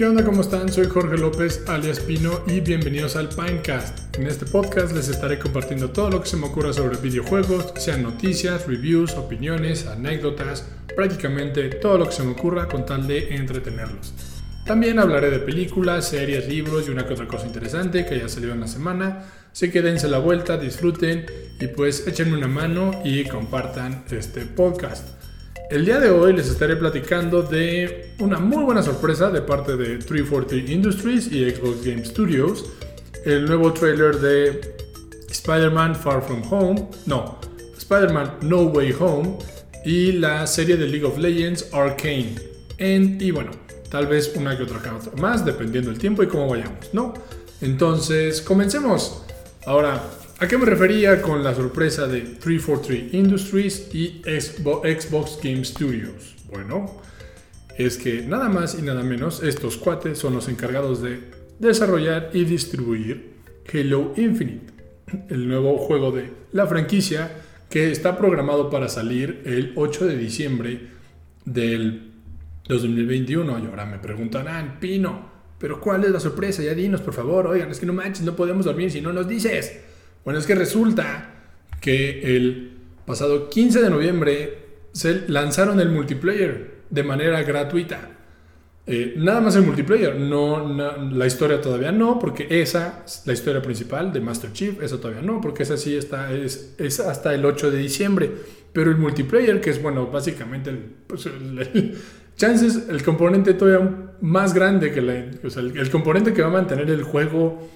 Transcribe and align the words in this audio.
¿Qué 0.00 0.06
onda? 0.06 0.24
¿Cómo 0.24 0.40
están? 0.40 0.72
Soy 0.72 0.86
Jorge 0.86 1.18
López, 1.18 1.62
alias 1.68 2.00
Pino, 2.00 2.40
y 2.46 2.60
bienvenidos 2.60 3.16
al 3.16 3.28
Pinecast. 3.28 4.16
En 4.16 4.26
este 4.26 4.46
podcast 4.46 4.94
les 4.94 5.08
estaré 5.08 5.38
compartiendo 5.38 5.90
todo 5.90 6.08
lo 6.08 6.22
que 6.22 6.26
se 6.26 6.38
me 6.38 6.46
ocurra 6.46 6.72
sobre 6.72 6.96
videojuegos, 6.96 7.74
sean 7.76 8.02
noticias, 8.02 8.66
reviews, 8.66 9.12
opiniones, 9.12 9.86
anécdotas, 9.86 10.66
prácticamente 10.96 11.68
todo 11.68 11.98
lo 11.98 12.06
que 12.06 12.12
se 12.12 12.22
me 12.22 12.30
ocurra 12.30 12.66
con 12.66 12.86
tal 12.86 13.06
de 13.06 13.36
entretenerlos. 13.36 14.14
También 14.64 14.98
hablaré 14.98 15.28
de 15.28 15.40
películas, 15.40 16.08
series, 16.08 16.48
libros 16.48 16.88
y 16.88 16.90
una 16.92 17.06
que 17.06 17.12
otra 17.12 17.28
cosa 17.28 17.46
interesante 17.46 18.06
que 18.06 18.14
haya 18.14 18.28
salido 18.30 18.54
en 18.54 18.60
la 18.60 18.68
semana. 18.68 19.26
Así 19.52 19.70
que 19.70 19.82
dense 19.82 20.08
la 20.08 20.16
vuelta, 20.16 20.56
disfruten 20.56 21.26
y 21.60 21.66
pues 21.66 22.06
échenme 22.06 22.38
una 22.38 22.48
mano 22.48 23.02
y 23.04 23.24
compartan 23.24 24.04
este 24.10 24.46
podcast. 24.46 25.19
El 25.70 25.84
día 25.84 26.00
de 26.00 26.10
hoy 26.10 26.32
les 26.32 26.48
estaré 26.48 26.74
platicando 26.74 27.44
de 27.44 28.10
una 28.18 28.40
muy 28.40 28.64
buena 28.64 28.82
sorpresa 28.82 29.30
de 29.30 29.40
parte 29.40 29.76
de 29.76 29.98
343 29.98 30.68
Industries 30.68 31.28
y 31.30 31.48
Xbox 31.48 31.84
Game 31.84 32.04
Studios, 32.04 32.64
el 33.24 33.44
nuevo 33.46 33.72
trailer 33.72 34.18
de 34.18 34.74
Spider-Man 35.30 35.94
Far 35.94 36.22
From 36.22 36.42
Home, 36.52 36.88
no, 37.06 37.38
Spider-Man 37.78 38.38
No 38.42 38.62
Way 38.62 38.96
Home 38.98 39.38
y 39.84 40.10
la 40.10 40.44
serie 40.48 40.76
de 40.76 40.88
League 40.88 41.06
of 41.06 41.16
Legends 41.18 41.72
Arcane. 41.72 42.34
y 42.80 43.30
bueno, 43.30 43.52
tal 43.90 44.08
vez 44.08 44.32
una 44.34 44.56
que 44.56 44.64
otra 44.64 44.80
más, 45.18 45.44
dependiendo 45.44 45.90
del 45.90 46.00
tiempo 46.00 46.24
y 46.24 46.26
cómo 46.26 46.48
vayamos, 46.48 46.92
¿no? 46.92 47.14
Entonces, 47.60 48.40
comencemos. 48.40 49.22
Ahora, 49.66 50.02
¿A 50.40 50.48
qué 50.48 50.56
me 50.56 50.64
refería 50.64 51.20
con 51.20 51.44
la 51.44 51.54
sorpresa 51.54 52.06
de 52.06 52.22
343 52.22 53.12
Industries 53.12 53.94
y 53.94 54.22
Xbox 54.24 55.38
Game 55.42 55.62
Studios? 55.66 56.34
Bueno, 56.50 57.02
es 57.76 57.98
que 57.98 58.22
nada 58.22 58.48
más 58.48 58.74
y 58.78 58.80
nada 58.80 59.02
menos 59.02 59.42
estos 59.42 59.76
cuates 59.76 60.16
son 60.16 60.32
los 60.32 60.48
encargados 60.48 61.02
de 61.02 61.20
desarrollar 61.58 62.30
y 62.32 62.44
distribuir 62.44 63.34
Halo 63.70 64.14
Infinite, 64.16 64.72
el 65.28 65.46
nuevo 65.46 65.76
juego 65.76 66.10
de 66.10 66.32
la 66.52 66.66
franquicia 66.66 67.30
que 67.68 67.90
está 67.90 68.16
programado 68.16 68.70
para 68.70 68.88
salir 68.88 69.42
el 69.44 69.74
8 69.76 70.06
de 70.06 70.16
diciembre 70.16 70.86
del 71.44 72.12
2021. 72.66 73.58
Y 73.58 73.66
ahora 73.66 73.84
me 73.84 73.98
preguntarán, 73.98 74.80
Pino, 74.80 75.30
¿pero 75.58 75.82
cuál 75.82 76.04
es 76.04 76.12
la 76.12 76.20
sorpresa? 76.20 76.62
Ya 76.62 76.72
dinos, 76.72 77.02
por 77.02 77.12
favor. 77.12 77.46
Oigan, 77.46 77.70
es 77.70 77.78
que 77.78 77.84
no 77.84 77.92
manches, 77.92 78.24
no 78.24 78.34
podemos 78.34 78.64
dormir 78.64 78.90
si 78.90 79.02
no 79.02 79.12
nos 79.12 79.28
dices. 79.28 79.89
Bueno, 80.24 80.38
es 80.38 80.46
que 80.46 80.54
resulta 80.54 81.30
que 81.80 82.36
el 82.36 82.72
pasado 83.06 83.48
15 83.48 83.82
de 83.82 83.90
noviembre 83.90 84.58
se 84.92 85.28
lanzaron 85.28 85.80
el 85.80 85.88
multiplayer 85.88 86.80
de 86.90 87.02
manera 87.02 87.42
gratuita. 87.42 88.10
Eh, 88.86 89.14
nada 89.16 89.40
más 89.40 89.54
el 89.56 89.62
multiplayer, 89.62 90.16
no, 90.16 90.66
la 91.12 91.26
historia 91.26 91.60
todavía 91.60 91.92
no, 91.92 92.18
porque 92.18 92.48
esa, 92.50 93.04
la 93.24 93.32
historia 93.32 93.62
principal 93.62 94.12
de 94.12 94.20
Master 94.20 94.52
Chief, 94.52 94.82
eso 94.82 94.98
todavía 94.98 95.22
no, 95.22 95.40
porque 95.40 95.62
esa 95.62 95.76
sí 95.76 95.96
está, 95.96 96.32
es, 96.32 96.74
es 96.76 96.98
hasta 96.98 97.32
el 97.34 97.44
8 97.44 97.70
de 97.70 97.78
diciembre. 97.78 98.32
Pero 98.72 98.90
el 98.90 98.96
multiplayer, 98.96 99.60
que 99.60 99.70
es 99.70 99.80
bueno, 99.80 100.06
básicamente 100.06 100.70
el, 100.70 100.78
pues, 101.06 101.28
chances, 102.36 102.88
el 102.88 103.02
componente 103.02 103.54
todavía 103.54 104.12
más 104.20 104.54
grande 104.54 104.92
que 104.92 105.02
la, 105.02 105.14
el 105.14 105.90
componente 105.90 106.32
que 106.32 106.42
va 106.42 106.48
a 106.48 106.52
mantener 106.52 106.90
el 106.90 107.02
juego 107.02 107.68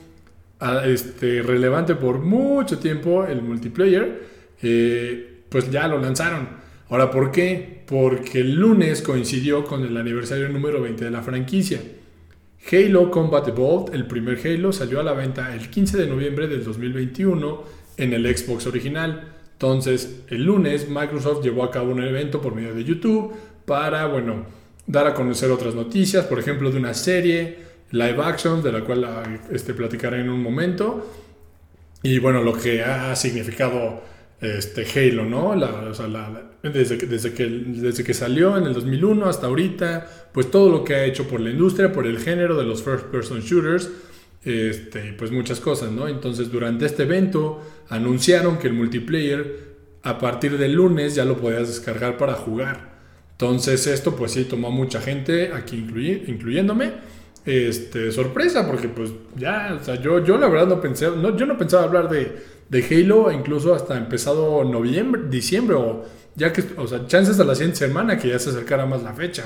este, 0.85 1.43
relevante 1.43 1.95
por 1.95 2.19
mucho 2.21 2.79
tiempo, 2.79 3.25
el 3.25 3.43
multiplayer, 3.43 4.23
eh, 4.63 5.43
pues 5.49 5.71
ya 5.71 5.89
lo 5.89 5.99
lanzaron. 5.99 6.49
Ahora, 6.89 7.11
¿por 7.11 7.31
qué? 7.31 7.83
Porque 7.87 8.41
el 8.41 8.55
lunes 8.55 9.03
coincidió 9.03 9.65
con 9.65 9.85
el 9.85 9.97
aniversario 9.97 10.49
número 10.49 10.81
20 10.81 11.05
de 11.05 11.11
la 11.11 11.23
franquicia. 11.23 11.81
Halo 12.71 13.11
Combat 13.11 13.47
Evolved, 13.49 13.95
el 13.95 14.07
primer 14.07 14.39
Halo, 14.45 14.73
salió 14.73 15.01
a 15.01 15.03
la 15.03 15.13
venta 15.13 15.55
el 15.55 15.69
15 15.69 15.99
de 15.99 16.07
noviembre 16.07 16.49
del 16.49 16.65
2021 16.65 17.65
en 17.99 18.13
el 18.13 18.37
Xbox 18.37 18.67
original. 18.67 19.33
Entonces, 19.53 20.23
el 20.29 20.45
lunes 20.45 20.89
Microsoft 20.89 21.45
llevó 21.45 21.65
a 21.65 21.71
cabo 21.71 21.93
un 21.93 22.03
evento 22.03 22.41
por 22.41 22.55
medio 22.55 22.75
de 22.75 22.85
YouTube 22.85 23.35
para, 23.65 24.07
bueno, 24.07 24.47
dar 24.87 25.07
a 25.07 25.15
conocer 25.15 25.51
otras 25.51 25.75
noticias, 25.75 26.25
por 26.25 26.39
ejemplo, 26.39 26.71
de 26.71 26.79
una 26.79 26.95
serie, 26.95 27.59
live 27.95 28.21
action, 28.23 28.63
de 28.63 28.73
la 28.73 28.81
cual 28.81 29.41
este, 29.51 29.73
platicaré 29.73 30.21
en 30.21 30.29
un 30.29 30.43
momento. 30.43 31.11
Y 32.03 32.19
bueno, 32.19 32.43
lo 32.43 32.53
que 32.53 32.83
ha 32.83 33.15
significado 33.15 34.03
este 34.41 34.85
Halo, 34.85 35.25
¿no? 35.25 35.55
desde, 36.63 36.99
que, 36.99 37.07
desde, 37.07 37.33
que, 37.33 37.47
desde 37.47 38.05
que 38.05 38.13
salió 38.13 38.59
en 38.59 38.65
el 38.65 38.75
2001 38.75 39.27
hasta 39.27 39.47
ahorita, 39.47 40.29
pues 40.33 40.51
todo 40.51 40.69
lo 40.71 40.85
que 40.85 40.95
ha 40.95 41.05
hecho 41.05 41.27
por 41.27 41.41
la 41.41 41.51
industria, 41.51 41.93
por 41.93 42.07
el 42.07 42.19
género 42.19 42.57
de 42.57 42.65
los 42.65 42.83
first 42.83 43.07
person 43.07 43.41
shooters, 43.41 43.91
este, 44.45 45.15
pues 45.17 45.31
muchas 45.31 45.61
cosas, 45.61 45.93
¿no? 45.93 46.09
Entonces 46.09 46.51
durante 46.51 46.85
este 46.85 47.05
evento 47.05 47.63
anunciaron 47.89 48.59
que 48.59 48.67
el 48.67 48.75
multiplayer 48.75 49.75
a 50.03 50.19
partir 50.19 50.59
del 50.59 50.75
lunes 50.75 51.15
ya 51.15 51.25
lo 51.25 51.39
podías 51.39 51.69
descargar 51.69 52.19
para 52.19 52.35
jugar. 52.35 52.93
Entonces 53.31 53.87
esto 53.87 54.15
pues 54.15 54.33
sí 54.33 54.45
tomó 54.45 54.69
a 54.69 54.71
mucha 54.71 55.01
gente, 55.01 55.53
aquí 55.55 55.77
incluyéndome 56.27 56.93
este, 57.45 58.11
sorpresa, 58.13 58.67
porque 58.67 58.89
pues 58.89 59.11
ya, 59.37 59.79
o 59.81 59.85
sea, 59.85 60.01
yo, 60.01 60.25
yo 60.25 60.39
la 60.39 60.49
verdad 60.49 60.67
no 60.67 60.81
pensé, 60.81 61.11
no, 61.11 61.37
yo 61.37 61.47
no 61.47 61.59
pensaba 61.59 61.85
hablar 61.85 62.09
de, 62.09 62.43
de 62.69 62.85
Halo 62.85 63.31
incluso 63.31 63.75
hasta 63.75 63.97
empezado 63.97 64.65
noviembre, 64.65 65.23
diciembre, 65.29 65.77
o 65.77 66.05
ya 66.35 66.53
que, 66.53 66.65
o 66.77 66.87
sea, 66.87 67.07
chances 67.07 67.39
a 67.39 67.45
la 67.45 67.55
siguiente 67.55 67.79
semana 67.79 68.19
que 68.19 68.29
ya 68.29 68.39
se 68.39 68.51
acercara 68.51 68.87
más 68.87 69.03
la 69.03 69.13
fecha. 69.13 69.45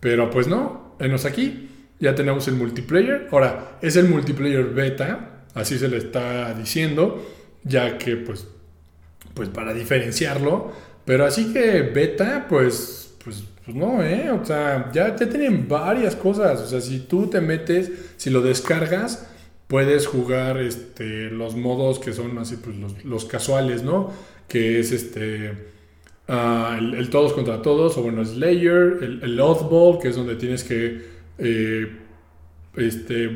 Pero 0.00 0.30
pues 0.30 0.46
no, 0.46 0.94
enos 1.00 1.24
aquí, 1.24 1.68
ya 1.98 2.14
tenemos 2.14 2.46
el 2.48 2.54
multiplayer. 2.54 3.28
Ahora, 3.32 3.78
es 3.82 3.96
el 3.96 4.08
multiplayer 4.08 4.64
beta, 4.66 5.44
así 5.54 5.78
se 5.78 5.88
le 5.88 5.96
está 5.96 6.54
diciendo, 6.54 7.26
ya 7.64 7.98
que 7.98 8.16
pues, 8.16 8.46
pues 9.34 9.48
para 9.48 9.74
diferenciarlo. 9.74 10.72
Pero 11.04 11.24
así 11.24 11.52
que 11.52 11.82
beta, 11.82 12.46
pues, 12.48 13.16
pues 13.24 13.44
pues 13.68 13.76
no, 13.76 14.02
¿eh? 14.02 14.30
O 14.30 14.42
sea, 14.46 14.90
ya, 14.94 15.14
tienen 15.14 15.68
varias 15.68 16.16
cosas. 16.16 16.58
O 16.62 16.66
sea, 16.66 16.80
si 16.80 17.00
tú 17.00 17.26
te 17.26 17.42
metes, 17.42 17.92
si 18.16 18.30
lo 18.30 18.40
descargas, 18.40 19.28
puedes 19.66 20.06
jugar 20.06 20.56
este, 20.56 21.28
los 21.28 21.54
modos 21.54 21.98
que 21.98 22.14
son 22.14 22.38
así, 22.38 22.56
pues 22.56 22.76
los, 23.04 23.26
casuales, 23.26 23.82
¿no? 23.82 24.10
Que 24.48 24.80
es 24.80 24.90
este. 24.92 25.52
Ah, 26.28 26.78
el, 26.78 27.10
todos 27.10 27.34
contra 27.34 27.60
todos, 27.60 27.98
o 27.98 28.02
bueno, 28.02 28.24
Slayer, 28.24 29.00
el, 29.02 29.20
el 29.22 29.98
que 30.00 30.08
es 30.08 30.16
donde 30.16 30.36
tienes 30.36 30.64
que 30.64 31.02
eh, 31.36 31.92
este, 32.74 33.30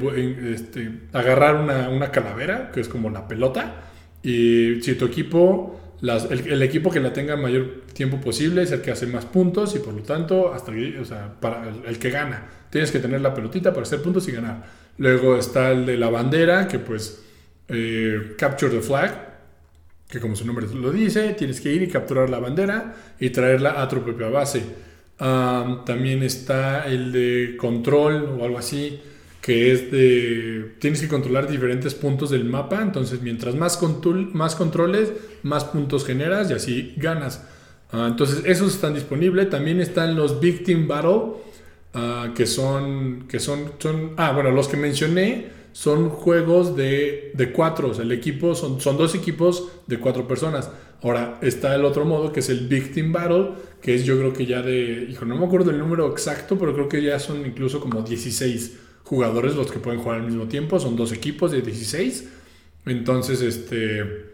este, 0.50 0.92
agarrar 1.12 1.56
una, 1.56 1.90
una, 1.90 2.10
calavera, 2.10 2.70
que 2.72 2.80
es 2.80 2.88
como 2.88 3.10
la 3.10 3.28
pelota, 3.28 3.82
y 4.22 4.80
si 4.80 4.94
tu 4.94 5.04
equipo 5.04 5.78
el, 6.02 6.62
equipo 6.62 6.90
que 6.90 6.98
la 6.98 7.12
tenga 7.12 7.36
mayor 7.36 7.82
tiempo 7.92 8.20
posible 8.20 8.62
es 8.62 8.72
el 8.72 8.80
que 8.80 8.90
hace 8.90 9.06
más 9.06 9.24
puntos 9.24 9.76
y 9.76 9.78
por 9.78 9.94
lo 9.94 10.02
tanto, 10.02 10.52
hasta 10.52 10.72
o 10.72 10.74
el, 10.74 11.98
que 11.98 12.10
gana. 12.10 12.48
Tienes 12.70 12.90
que 12.90 12.98
tener 12.98 13.20
la 13.20 13.32
pelotita 13.32 13.70
para 13.70 13.82
hacer 13.82 14.02
puntos 14.02 14.26
y 14.28 14.32
ganar. 14.32 14.64
Luego 14.98 15.36
está 15.36 15.70
el 15.70 15.86
de 15.86 15.96
la 15.96 16.10
bandera, 16.10 16.66
que 16.66 16.80
pues 16.80 17.22
eh, 17.68 18.34
Capture 18.36 18.74
the 18.74 18.80
Flag, 18.82 19.32
que 20.08 20.18
como 20.18 20.34
su 20.34 20.44
nombre 20.44 20.66
lo 20.74 20.90
dice, 20.90 21.34
tienes 21.34 21.60
que 21.60 21.72
ir 21.72 21.82
y 21.82 21.88
capturar 21.88 22.28
la 22.28 22.40
bandera 22.40 22.94
y 23.20 23.30
traerla 23.30 23.80
a 23.80 23.88
tu 23.88 24.02
propia 24.02 24.28
base. 24.28 24.62
también 25.18 26.24
está 26.24 26.86
el 26.86 27.12
de 27.12 27.56
control 27.56 28.38
o 28.40 28.44
algo 28.44 28.58
así, 28.58 29.00
que 29.42 29.72
es 29.72 29.90
de, 29.90 30.76
tienes 30.78 31.00
que 31.00 31.08
controlar 31.08 31.50
diferentes 31.50 31.94
puntos 31.94 32.30
del 32.30 32.44
mapa, 32.44 32.80
entonces 32.80 33.20
mientras 33.22 33.56
más, 33.56 33.78
más 34.32 34.54
controles, 34.54 35.12
más 35.42 35.64
puntos 35.64 36.06
generas 36.06 36.48
y 36.50 36.54
así 36.54 36.94
ganas. 36.96 37.44
Ah, 37.90 38.06
entonces 38.08 38.44
esos 38.46 38.72
están 38.72 38.94
disponibles, 38.94 39.50
también 39.50 39.80
están 39.80 40.14
los 40.14 40.38
Victim 40.38 40.86
Battle, 40.86 41.32
ah, 41.92 42.32
que 42.36 42.46
son, 42.46 43.26
que 43.26 43.40
son, 43.40 43.72
son, 43.80 44.12
ah, 44.16 44.30
bueno, 44.30 44.52
los 44.52 44.68
que 44.68 44.76
mencioné 44.76 45.48
son 45.72 46.10
juegos 46.10 46.76
de, 46.76 47.32
de 47.34 47.50
cuatro, 47.50 47.88
o 47.88 47.94
sea, 47.94 48.04
el 48.04 48.12
equipo 48.12 48.54
son, 48.54 48.80
son 48.80 48.96
dos 48.96 49.16
equipos 49.16 49.72
de 49.88 49.98
cuatro 49.98 50.28
personas. 50.28 50.70
Ahora 51.02 51.40
está 51.42 51.74
el 51.74 51.84
otro 51.84 52.04
modo 52.04 52.32
que 52.32 52.38
es 52.38 52.48
el 52.48 52.68
Victim 52.68 53.10
Battle, 53.10 53.54
que 53.80 53.96
es 53.96 54.04
yo 54.04 54.16
creo 54.18 54.32
que 54.32 54.46
ya 54.46 54.62
de, 54.62 55.08
hijo, 55.10 55.24
no 55.24 55.36
me 55.36 55.46
acuerdo 55.46 55.72
el 55.72 55.80
número 55.80 56.08
exacto, 56.12 56.56
pero 56.56 56.72
creo 56.74 56.88
que 56.88 57.02
ya 57.02 57.18
son 57.18 57.44
incluso 57.44 57.80
como 57.80 58.02
16 58.02 58.78
jugadores 59.12 59.54
los 59.54 59.70
que 59.70 59.78
pueden 59.78 60.00
jugar 60.00 60.20
al 60.20 60.26
mismo 60.26 60.46
tiempo, 60.46 60.80
son 60.80 60.96
dos 60.96 61.12
equipos 61.12 61.52
de 61.52 61.60
16. 61.60 62.30
Entonces, 62.86 63.42
este... 63.42 64.32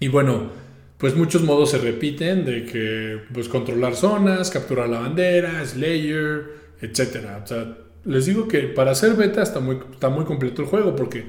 Y 0.00 0.08
bueno, 0.08 0.50
pues 0.96 1.14
muchos 1.14 1.42
modos 1.42 1.72
se 1.72 1.78
repiten 1.78 2.46
de 2.46 2.64
que 2.64 3.20
pues 3.34 3.50
controlar 3.50 3.94
zonas, 3.94 4.50
capturar 4.50 4.88
la 4.88 5.00
bandera, 5.00 5.62
Slayer, 5.66 6.54
etc. 6.80 7.42
O 7.44 7.46
sea, 7.46 7.76
les 8.06 8.24
digo 8.24 8.48
que 8.48 8.60
para 8.60 8.92
hacer 8.92 9.12
beta 9.12 9.42
está 9.42 9.60
muy, 9.60 9.78
está 9.92 10.08
muy 10.08 10.24
completo 10.24 10.62
el 10.62 10.68
juego 10.68 10.96
porque 10.96 11.26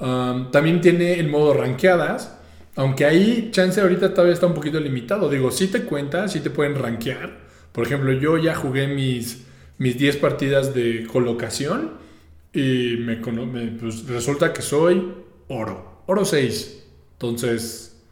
um, 0.00 0.50
también 0.50 0.80
tiene 0.80 1.20
el 1.20 1.28
modo 1.28 1.52
rankeadas, 1.52 2.38
aunque 2.76 3.04
ahí 3.04 3.50
chance 3.52 3.78
ahorita 3.78 4.14
todavía 4.14 4.32
está 4.32 4.46
un 4.46 4.54
poquito 4.54 4.80
limitado. 4.80 5.28
Digo, 5.28 5.50
si 5.50 5.66
te 5.66 5.82
cuenta, 5.82 6.28
si 6.28 6.40
te 6.40 6.48
pueden 6.48 6.76
rankear. 6.76 7.44
Por 7.72 7.84
ejemplo, 7.84 8.10
yo 8.12 8.38
ya 8.38 8.54
jugué 8.54 8.88
mis 8.88 9.44
mis 9.78 9.98
10 9.98 10.16
partidas 10.16 10.74
de 10.74 11.06
colocación 11.10 12.05
y 12.56 12.96
me, 12.96 13.16
pues, 13.16 14.08
resulta 14.08 14.54
que 14.54 14.62
soy 14.62 15.12
oro, 15.48 16.02
oro 16.06 16.24
6. 16.24 16.84
Entonces, 17.12 18.02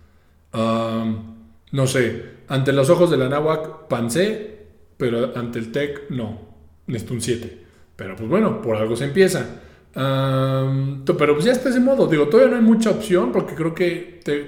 no 0.52 1.86
sé, 1.86 2.22
ante 2.48 2.72
los 2.74 2.90
ojos 2.90 3.10
de 3.10 3.16
la 3.16 3.30
náhuac 3.30 3.88
pancé, 3.88 4.66
pero 4.98 5.34
ante 5.34 5.58
el 5.58 5.72
TEC 5.72 6.10
no, 6.10 6.40
necesito 6.86 7.14
un 7.14 7.22
7. 7.22 7.64
Pero 7.96 8.16
pues 8.16 8.28
bueno, 8.28 8.60
por 8.60 8.76
algo 8.76 8.96
se 8.96 9.04
empieza. 9.04 9.62
pero 9.94 11.32
pues 11.32 11.46
ya 11.46 11.52
está 11.52 11.70
ese 11.70 11.80
modo. 11.80 12.06
Digo, 12.06 12.28
todavía 12.28 12.50
no 12.50 12.58
hay 12.58 12.64
mucha 12.64 12.90
opción 12.90 13.32
porque 13.32 13.54
creo 13.54 13.74
que 13.74 14.20
te, 14.22 14.46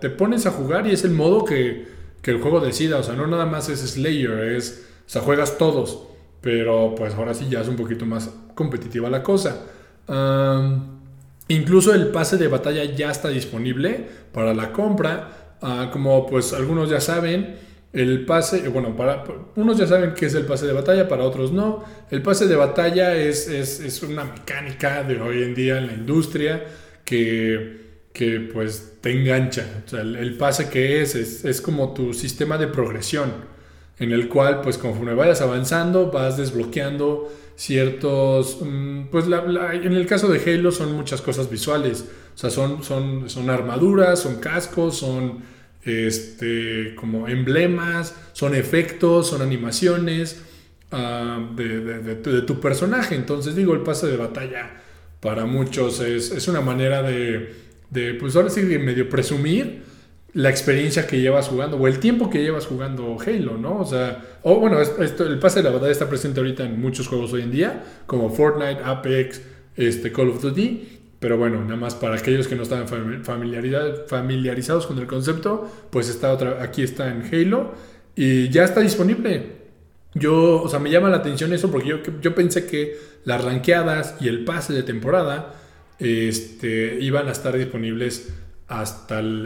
te 0.00 0.10
pones 0.10 0.46
a 0.46 0.50
jugar 0.50 0.88
y 0.88 0.90
es 0.90 1.04
el 1.04 1.12
modo 1.12 1.44
que, 1.44 1.86
que, 2.20 2.32
el 2.32 2.40
juego 2.40 2.58
decida. 2.58 2.98
O 2.98 3.04
sea, 3.04 3.14
no 3.14 3.28
nada 3.28 3.46
más 3.46 3.68
es 3.68 3.78
Slayer, 3.78 4.54
es, 4.56 4.88
o 5.06 5.08
sea, 5.08 5.22
juegas 5.22 5.56
todos. 5.56 6.08
Pero 6.40 6.96
pues 6.96 7.14
ahora 7.14 7.32
sí 7.32 7.46
ya 7.48 7.60
es 7.60 7.68
un 7.68 7.76
poquito 7.76 8.06
más 8.06 8.30
competitiva 8.56 9.08
la 9.08 9.22
cosa. 9.22 9.62
incluso 11.46 11.94
el 11.94 12.08
pase 12.08 12.36
de 12.36 12.48
batalla 12.48 12.82
ya 12.84 13.12
está 13.12 13.28
disponible 13.28 14.04
para 14.32 14.52
la 14.52 14.72
compra. 14.72 15.56
Ah, 15.62 15.88
como 15.92 16.26
pues 16.26 16.52
algunos 16.52 16.90
ya 16.90 17.00
saben, 17.00 17.56
el 17.92 18.26
pase, 18.26 18.68
bueno, 18.68 18.94
para 18.94 19.24
unos 19.54 19.78
ya 19.78 19.86
saben 19.86 20.12
qué 20.12 20.26
es 20.26 20.34
el 20.34 20.44
pase 20.44 20.66
de 20.66 20.74
batalla, 20.74 21.08
para 21.08 21.24
otros 21.24 21.50
no. 21.52 21.82
El 22.10 22.20
pase 22.20 22.46
de 22.46 22.54
batalla 22.54 23.14
es, 23.14 23.48
es, 23.48 24.02
una 24.02 24.24
mecánica 24.24 25.02
de 25.02 25.18
hoy 25.18 25.42
en 25.42 25.54
día 25.54 25.78
en 25.78 25.86
la 25.86 25.94
industria 25.94 26.62
que, 27.06 28.02
que 28.12 28.40
pues 28.52 28.98
te 29.00 29.12
engancha. 29.12 29.64
Sea, 29.86 30.02
el, 30.02 30.36
pase 30.36 30.68
que 30.68 31.00
es, 31.00 31.14
es, 31.14 31.46
es 31.46 31.62
como 31.62 31.94
tu 31.94 32.12
sistema 32.12 32.58
de 32.58 32.66
progresión, 32.66 33.32
en 33.98 34.12
el 34.12 34.28
cual 34.28 34.60
pues 34.60 34.76
conforme 34.76 35.14
vayas 35.14 35.40
avanzando 35.40 36.10
vas 36.10 36.36
desbloqueando 36.36 37.32
ciertos, 37.56 38.58
mm, 38.60 39.06
pues 39.10 39.24
en 39.26 39.92
el 39.92 40.06
caso 40.06 40.28
de 40.28 40.38
Halo 40.38 40.70
son 40.70 40.92
muchas 40.92 41.22
cosas 41.22 41.50
visuales. 41.50 42.04
O 42.34 42.38
sea, 42.38 42.50
son, 42.50 42.84
son, 42.84 43.28
son 43.30 43.50
armaduras, 43.50 44.20
son 44.20 44.36
cascos, 44.36 44.98
son 44.98 45.42
este, 45.86 46.94
como 46.96 47.28
emblemas, 47.28 48.14
son 48.32 48.54
efectos, 48.54 49.28
son 49.28 49.40
animaciones 49.40 50.42
ah, 50.92 51.48
de, 51.56 52.42
tu 52.46 52.60
personaje. 52.60 53.14
Entonces 53.14 53.56
digo, 53.56 53.74
el 53.74 53.80
pase 53.80 54.06
de 54.06 54.16
batalla 54.16 54.82
para 55.20 55.46
muchos 55.46 56.00
es, 56.00 56.46
una 56.48 56.60
manera 56.60 57.02
de, 57.02 57.54
pues 58.20 58.36
ahora 58.36 58.50
sí, 58.50 58.60
medio 58.60 59.08
presumir 59.08 59.82
la 60.36 60.50
experiencia 60.50 61.06
que 61.06 61.18
llevas 61.18 61.48
jugando 61.48 61.78
o 61.78 61.86
el 61.88 61.98
tiempo 61.98 62.28
que 62.28 62.42
llevas 62.42 62.66
jugando 62.66 63.16
Halo, 63.18 63.56
¿no? 63.56 63.78
O 63.78 63.86
sea, 63.86 64.22
o 64.42 64.60
bueno, 64.60 64.78
esto, 64.82 65.26
el 65.26 65.38
pase 65.38 65.60
de 65.60 65.62
la 65.62 65.70
batalla 65.70 65.92
está 65.92 66.10
presente 66.10 66.40
ahorita 66.40 66.62
en 66.62 66.78
muchos 66.78 67.08
juegos 67.08 67.32
hoy 67.32 67.40
en 67.40 67.50
día, 67.50 67.84
como 68.04 68.28
Fortnite, 68.28 68.82
Apex, 68.84 69.40
este, 69.76 70.12
Call 70.12 70.28
of 70.28 70.42
Duty. 70.42 70.98
Pero 71.18 71.38
bueno, 71.38 71.62
nada 71.62 71.76
más 71.76 71.94
para 71.94 72.16
aquellos 72.16 72.48
que 72.48 72.54
no 72.54 72.64
están 72.64 72.86
familiarizados 73.24 74.86
con 74.86 74.98
el 74.98 75.06
concepto, 75.06 75.70
pues 75.88 76.10
está 76.10 76.30
otra, 76.30 76.62
aquí 76.62 76.82
está 76.82 77.10
en 77.10 77.22
Halo 77.22 77.72
y 78.14 78.50
ya 78.50 78.64
está 78.64 78.80
disponible. 78.80 79.52
Yo, 80.12 80.60
o 80.62 80.68
sea, 80.68 80.78
me 80.78 80.90
llama 80.90 81.08
la 81.08 81.16
atención 81.16 81.54
eso 81.54 81.70
porque 81.70 81.88
yo, 81.88 81.96
yo 82.20 82.34
pensé 82.34 82.66
que 82.66 82.98
las 83.24 83.42
ranqueadas 83.42 84.16
y 84.20 84.28
el 84.28 84.44
pase 84.44 84.74
de 84.74 84.82
temporada 84.82 85.54
este, 85.98 86.98
iban 87.00 87.26
a 87.28 87.32
estar 87.32 87.56
disponibles 87.56 88.34
hasta 88.68 89.20
el, 89.20 89.44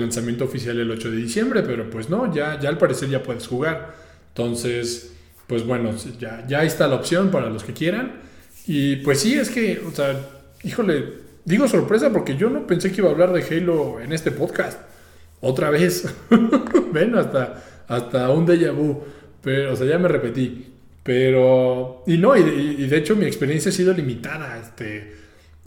lanzamiento 0.00 0.44
oficial 0.44 0.78
el 0.78 0.90
8 0.90 1.10
de 1.10 1.16
diciembre, 1.16 1.62
pero 1.62 1.88
pues 1.88 2.10
no, 2.10 2.32
ya, 2.32 2.58
ya 2.60 2.68
al 2.68 2.78
parecer 2.78 3.08
ya 3.08 3.22
puedes 3.22 3.46
jugar. 3.46 3.94
Entonces, 4.28 5.12
pues 5.46 5.64
bueno, 5.66 5.94
ya, 6.18 6.44
ya 6.46 6.62
está 6.64 6.86
la 6.86 6.96
opción 6.96 7.30
para 7.30 7.48
los 7.48 7.64
que 7.64 7.72
quieran. 7.72 8.20
Y 8.66 8.96
pues 8.96 9.20
sí, 9.20 9.34
es 9.34 9.50
que, 9.50 9.82
o 9.86 9.90
sea, 9.90 10.14
híjole, 10.62 11.04
digo 11.44 11.66
sorpresa 11.68 12.12
porque 12.12 12.36
yo 12.36 12.50
no 12.50 12.66
pensé 12.66 12.92
que 12.92 13.00
iba 13.00 13.08
a 13.08 13.12
hablar 13.12 13.32
de 13.32 13.42
Halo 13.42 14.00
en 14.00 14.12
este 14.12 14.30
podcast. 14.30 14.78
Otra 15.40 15.70
vez. 15.70 16.04
Ven, 16.92 17.14
hasta, 17.14 17.62
hasta 17.88 18.30
un 18.30 18.46
déjà 18.46 18.72
vu. 18.72 19.02
Pero, 19.42 19.72
o 19.72 19.76
sea, 19.76 19.86
ya 19.86 19.98
me 19.98 20.08
repetí. 20.08 20.66
Pero, 21.02 22.04
y 22.06 22.18
no, 22.18 22.36
y, 22.36 22.86
de 22.86 22.96
hecho 22.96 23.16
mi 23.16 23.24
experiencia 23.24 23.70
ha 23.70 23.74
sido 23.74 23.94
limitada. 23.94 24.58
Este, 24.58 25.16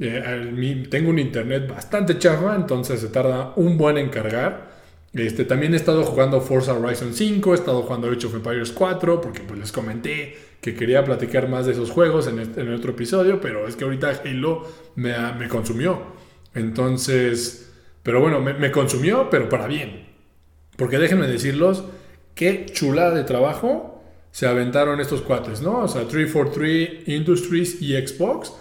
eh, 0.03 0.87
tengo 0.89 1.09
un 1.09 1.19
internet 1.19 1.67
bastante 1.67 2.17
chafa, 2.19 2.55
entonces 2.55 2.99
se 2.99 3.07
tarda 3.07 3.53
un 3.55 3.77
buen 3.77 3.97
en 3.97 4.09
cargar. 4.09 4.73
Este, 5.13 5.45
también 5.45 5.73
he 5.73 5.77
estado 5.77 6.03
jugando 6.03 6.41
Forza 6.41 6.73
Horizon 6.73 7.13
5, 7.13 7.51
he 7.51 7.55
estado 7.55 7.83
jugando 7.83 8.09
Age 8.09 8.27
of 8.27 8.35
Empires 8.35 8.71
4, 8.71 9.21
porque 9.21 9.41
pues 9.41 9.59
les 9.59 9.71
comenté 9.71 10.35
que 10.59 10.73
quería 10.75 11.03
platicar 11.03 11.49
más 11.49 11.65
de 11.65 11.73
esos 11.73 11.91
juegos 11.91 12.27
en, 12.27 12.39
este, 12.39 12.61
en 12.61 12.73
otro 12.73 12.91
episodio, 12.91 13.39
pero 13.39 13.67
es 13.67 13.75
que 13.75 13.83
ahorita 13.83 14.21
Halo 14.25 14.67
me, 14.95 15.13
me 15.33 15.47
consumió. 15.47 16.13
Entonces, 16.55 17.71
pero 18.03 18.19
bueno, 18.19 18.41
me, 18.41 18.71
consumió, 18.71 19.29
pero 19.29 19.47
para 19.49 19.65
bien. 19.65 20.07
Porque 20.75 20.97
déjenme 20.97 21.27
decirlos, 21.27 21.85
qué 22.35 22.65
chulada 22.71 23.15
de 23.15 23.23
trabajo 23.23 24.03
se 24.31 24.45
aventaron 24.45 24.99
estos 24.99 25.21
cuates, 25.21 25.61
¿no? 25.61 25.79
O 25.79 25.87
sea, 25.87 26.07
343 26.07 27.07
Industries 27.07 27.81
y 27.81 27.93
Xbox, 27.95 28.53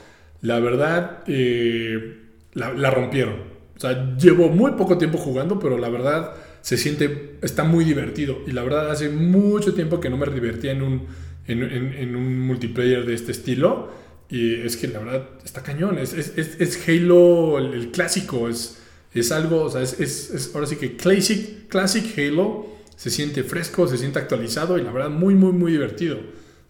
la 0.43 0.61
verdad, 0.61 1.25
eh, 1.27 2.19
la, 2.53 2.73
la 2.75 2.91
rompieron. 2.91 3.37
O 3.77 3.81
sea, 3.81 4.17
llevo 4.17 4.49
muy 4.49 4.73
poco 4.73 4.99
tiempo 4.99 5.19
jugando, 5.19 5.59
pero 5.59 5.79
la 5.79 5.89
verdad 5.89 6.35
se 6.61 6.77
siente, 6.77 7.39
está 7.43 7.65
muy 7.65 7.85
divertido. 7.85 8.39
Y 8.47 8.53
la 8.53 8.63
verdad, 8.63 8.91
hace 8.91 9.09
mucho 9.09 9.75
tiempo 9.75 9.99
que 9.99 10.11
no 10.11 10.17
me 10.17 10.27
divertía 10.27 10.73
en 10.73 10.83
un 10.83 11.07
en, 11.47 12.17
un 12.17 12.41
multiplayer 12.41 13.05
de 13.05 13.15
este 13.15 13.33
estilo. 13.33 13.91
Y 14.29 14.55
es 14.55 14.77
que 14.77 14.89
la 14.89 15.01
verdad 15.01 15.29
está 15.45 15.63
cañón. 15.63 15.99
Es, 15.99 16.15
es, 16.15 16.89
Halo 16.89 17.59
el, 17.59 17.91
clásico. 17.91 18.49
Es, 18.49 18.79
es 19.13 19.33
algo, 19.33 19.65
o 19.65 19.71
sea, 19.71 19.83
es, 19.83 20.51
ahora 20.55 20.67
sí 20.67 20.77
que 20.77 20.97
Classic, 20.97 21.69
Classic 21.69 22.19
Halo 22.19 22.67
se 22.97 23.11
siente 23.11 23.43
fresco, 23.43 23.87
se 23.89 23.99
siente 23.99 24.19
actualizado 24.19 24.79
y 24.79 24.83
la 24.83 24.93
verdad 24.93 25.11
muy, 25.11 25.35
muy, 25.35 25.53
muy 25.53 25.73
divertido. 25.73 26.19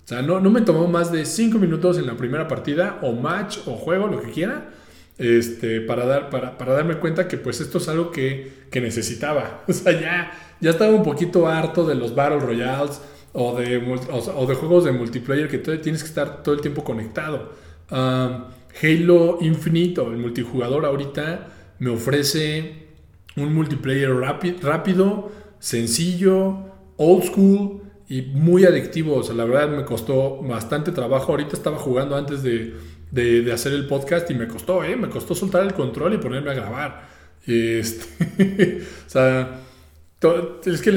O 0.04 0.09
sea, 0.09 0.23
no, 0.23 0.40
no 0.40 0.50
me 0.50 0.62
tomó 0.62 0.88
más 0.88 1.12
de 1.12 1.25
5 1.25 1.59
minutos 1.59 1.99
en 1.99 2.06
la 2.06 2.16
primera 2.16 2.49
partida 2.49 2.99
o 3.02 3.12
match 3.12 3.59
o 3.66 3.73
juego, 3.76 4.09
lo 4.09 4.21
que 4.21 4.30
quiera, 4.30 4.71
este, 5.18 5.80
para, 5.80 6.06
dar, 6.06 6.30
para, 6.30 6.59
para 6.59 6.73
darme 6.73 6.97
cuenta 6.97 7.28
que 7.28 7.37
pues 7.37 7.61
esto 7.61 7.78
es 7.78 7.88
algo 7.88 8.11
que, 8.11 8.64
que 8.71 8.80
necesitaba. 8.80 9.62
O 9.68 9.73
sea, 9.73 9.92
ya, 9.92 10.32
ya 10.61 10.71
estaba 10.71 10.92
un 10.92 11.04
poquito 11.04 11.47
harto 11.47 11.87
de 11.87 11.94
los 11.94 12.14
Battle 12.14 12.40
Royales 12.40 13.00
o 13.32 13.56
de, 13.56 13.78
o, 14.11 14.47
de 14.47 14.54
juegos 14.54 14.85
de 14.85 14.92
multiplayer 14.92 15.49
que 15.49 15.59
tienes 15.59 16.02
que 16.02 16.09
estar 16.09 16.42
todo 16.42 16.54
el 16.54 16.61
tiempo 16.61 16.85
conectado. 16.85 17.52
Halo 17.90 19.38
Infinite 19.40 20.00
o 20.00 20.11
el 20.11 20.18
multijugador 20.18 20.85
ahorita 20.85 21.49
me 21.78 21.90
ofrece 21.90 22.87
un 23.37 23.54
multiplayer 23.54 24.11
rápido, 24.14 25.32
sencillo, 25.59 26.59
old 26.97 27.25
school 27.25 27.82
y 28.09 28.23
muy 28.23 28.64
adictivo. 28.64 29.16
O 29.16 29.23
sea, 29.23 29.35
la 29.35 29.44
verdad 29.44 29.68
me 29.68 29.85
costó 29.85 30.42
bastante 30.42 30.92
trabajo. 30.92 31.32
Ahorita 31.32 31.54
estaba 31.54 31.78
jugando 31.78 32.16
antes 32.16 32.42
de, 32.42 32.75
de, 33.11 33.52
hacer 33.52 33.73
el 33.73 33.87
podcast 33.87 34.30
y 34.30 34.35
me 34.35 34.49
costó, 34.49 34.82
¿eh? 34.85 34.97
Me 34.97 35.09
costó 35.09 35.35
soltar 35.35 35.62
el 35.62 35.75
control 35.75 36.14
y 36.14 36.18
ponerme 36.18 36.50
a 36.50 36.54
grabar. 36.54 37.09
Este, 37.47 38.82
o 39.06 39.11
sea, 39.11 39.61
es 40.64 40.82
que, 40.82 40.92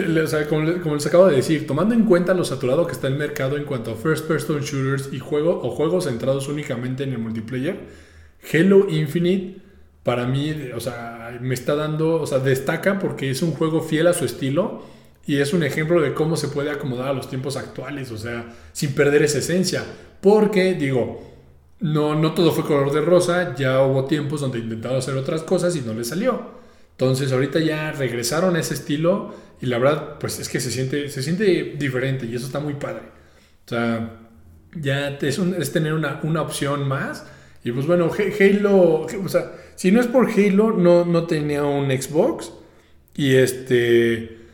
como, 0.47 0.95
les 0.95 1.05
acabo 1.07 1.27
de 1.27 1.37
decir, 1.37 1.65
tomando 1.65 1.95
en 1.95 2.05
cuenta 2.05 2.33
lo 2.33 2.45
saturado 2.45 2.85
que 2.85 2.93
está 2.93 3.07
el 3.07 3.15
mercado 3.15 3.57
en 3.57 3.63
cuanto 3.63 3.91
a 3.91 3.95
first 3.95 4.27
person 4.27 4.61
shooters 4.61 5.09
y 5.11 5.19
juego, 5.19 5.61
o 5.63 5.71
juegos 5.71 6.05
centrados 6.05 6.47
únicamente 6.47 7.03
en 7.03 7.13
el 7.13 7.19
multiplayer, 7.19 7.79
Halo 8.53 8.87
Infinite 8.89 9.61
para 10.03 10.27
mí, 10.27 10.53
o 10.75 10.79
sea, 10.79 11.35
me 11.41 11.55
está 11.55 11.73
dando, 11.73 12.21
o 12.21 12.27
sea, 12.27 12.37
destaca 12.37 12.99
porque 12.99 13.31
es 13.31 13.41
un 13.41 13.53
juego 13.53 13.81
fiel 13.81 14.05
a 14.05 14.13
su 14.13 14.23
estilo 14.23 14.83
y 15.25 15.37
es 15.37 15.53
un 15.53 15.63
ejemplo 15.63 16.01
de 16.01 16.13
cómo 16.13 16.37
se 16.37 16.49
puede 16.49 16.69
acomodar 16.69 17.09
a 17.09 17.13
los 17.13 17.29
tiempos 17.29 17.57
actuales, 17.57 18.11
o 18.11 18.17
sea, 18.17 18.45
sin 18.73 18.93
perder 18.93 19.23
esa 19.23 19.39
esencia. 19.39 19.83
Porque, 20.21 20.75
digo, 20.75 21.21
no, 21.79 22.15
no 22.15 22.33
todo 22.33 22.51
fue 22.51 22.63
color 22.63 22.91
de 22.93 23.01
rosa, 23.01 23.55
ya 23.55 23.81
hubo 23.81 24.05
tiempos 24.05 24.41
donde 24.41 24.59
intentaron 24.59 24.99
hacer 24.99 25.15
otras 25.15 25.43
cosas 25.43 25.75
y 25.75 25.81
no 25.81 25.93
les 25.93 26.09
salió. 26.09 26.55
Entonces 26.91 27.31
ahorita 27.31 27.59
ya 27.59 27.91
regresaron 27.91 28.55
a 28.55 28.59
ese 28.59 28.75
estilo 28.75 29.35
y 29.61 29.65
la 29.65 29.77
verdad 29.77 30.17
pues 30.19 30.39
es 30.39 30.47
que 30.47 30.59
se 30.59 30.71
siente, 30.71 31.09
se 31.09 31.21
siente 31.21 31.75
diferente 31.77 32.25
y 32.25 32.35
eso 32.35 32.45
está 32.45 32.59
muy 32.59 32.75
padre. 32.75 33.03
O 33.65 33.69
sea, 33.69 34.19
ya 34.79 35.09
es, 35.09 35.39
es 35.39 35.71
tener 35.71 35.93
una, 35.93 36.19
una, 36.23 36.41
opción 36.41 36.87
más. 36.87 37.25
Y 37.63 37.71
pues 37.71 37.87
bueno, 37.87 38.09
Halo, 38.39 39.01
o 39.01 39.29
sea, 39.29 39.51
si 39.75 39.91
no 39.91 39.99
es 39.99 40.07
por 40.07 40.29
Halo, 40.29 40.71
no, 40.71 41.03
no 41.03 41.25
tenía 41.25 41.63
un 41.63 41.89
Xbox. 41.89 42.53
Y 43.15 43.35
este, 43.35 44.44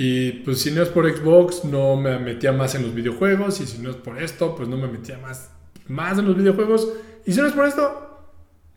y 0.00 0.30
pues 0.30 0.60
si 0.60 0.70
no 0.70 0.80
es 0.80 0.90
por 0.90 1.12
Xbox, 1.12 1.64
no 1.64 1.96
me 1.96 2.20
metía 2.20 2.52
más 2.52 2.76
en 2.76 2.82
los 2.82 2.94
videojuegos. 2.94 3.60
Y 3.60 3.66
si 3.66 3.78
no 3.78 3.90
es 3.90 3.96
por 3.96 4.22
esto, 4.22 4.54
pues 4.54 4.68
no 4.68 4.76
me 4.76 4.86
metía 4.86 5.18
más, 5.18 5.50
más 5.88 6.16
en 6.16 6.26
los 6.26 6.36
videojuegos. 6.36 6.88
Y 7.26 7.32
si 7.32 7.40
no 7.40 7.48
es 7.48 7.52
por 7.52 7.66
esto, 7.66 8.20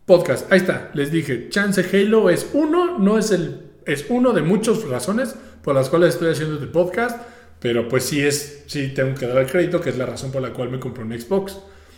podcast. 0.07 0.51
Ahí 0.51 0.57
está, 0.57 0.89
les 0.95 1.11
dije, 1.11 1.49
Chance 1.49 1.85
Halo 1.93 2.31
es 2.31 2.49
uno, 2.53 2.97
no 2.97 3.19
es 3.19 3.29
el, 3.29 3.67
es 3.85 4.07
uno 4.09 4.33
de 4.33 4.41
muchas 4.41 4.83
razones 4.85 5.35
por 5.63 5.75
las 5.75 5.89
cuales 5.89 6.15
estoy 6.15 6.31
haciendo 6.31 6.55
este 6.55 6.65
podcast, 6.65 7.21
pero 7.59 7.87
pues 7.87 8.03
sí 8.03 8.19
es, 8.23 8.63
sí 8.65 8.87
tengo 8.87 9.13
que 9.13 9.27
dar 9.27 9.37
el 9.37 9.45
crédito, 9.45 9.79
que 9.79 9.91
es 9.91 9.99
la 9.99 10.07
razón 10.07 10.31
por 10.31 10.41
la 10.41 10.53
cual 10.53 10.71
me 10.71 10.79
compré 10.79 11.03
un 11.03 11.13
Xbox. 11.13 11.55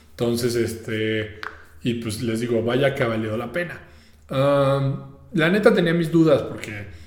Entonces, 0.09 0.53
este, 0.55 1.39
y 1.81 1.93
pues 1.93 2.21
les 2.21 2.41
digo, 2.41 2.61
vaya 2.61 2.93
que 2.93 3.03
ha 3.03 3.07
valido 3.07 3.37
la 3.37 3.53
pena. 3.53 3.79
la 4.27 5.49
neta 5.49 5.73
tenía 5.73 5.93
mis 5.93 6.11
dudas 6.11 6.41
porque 6.41 7.02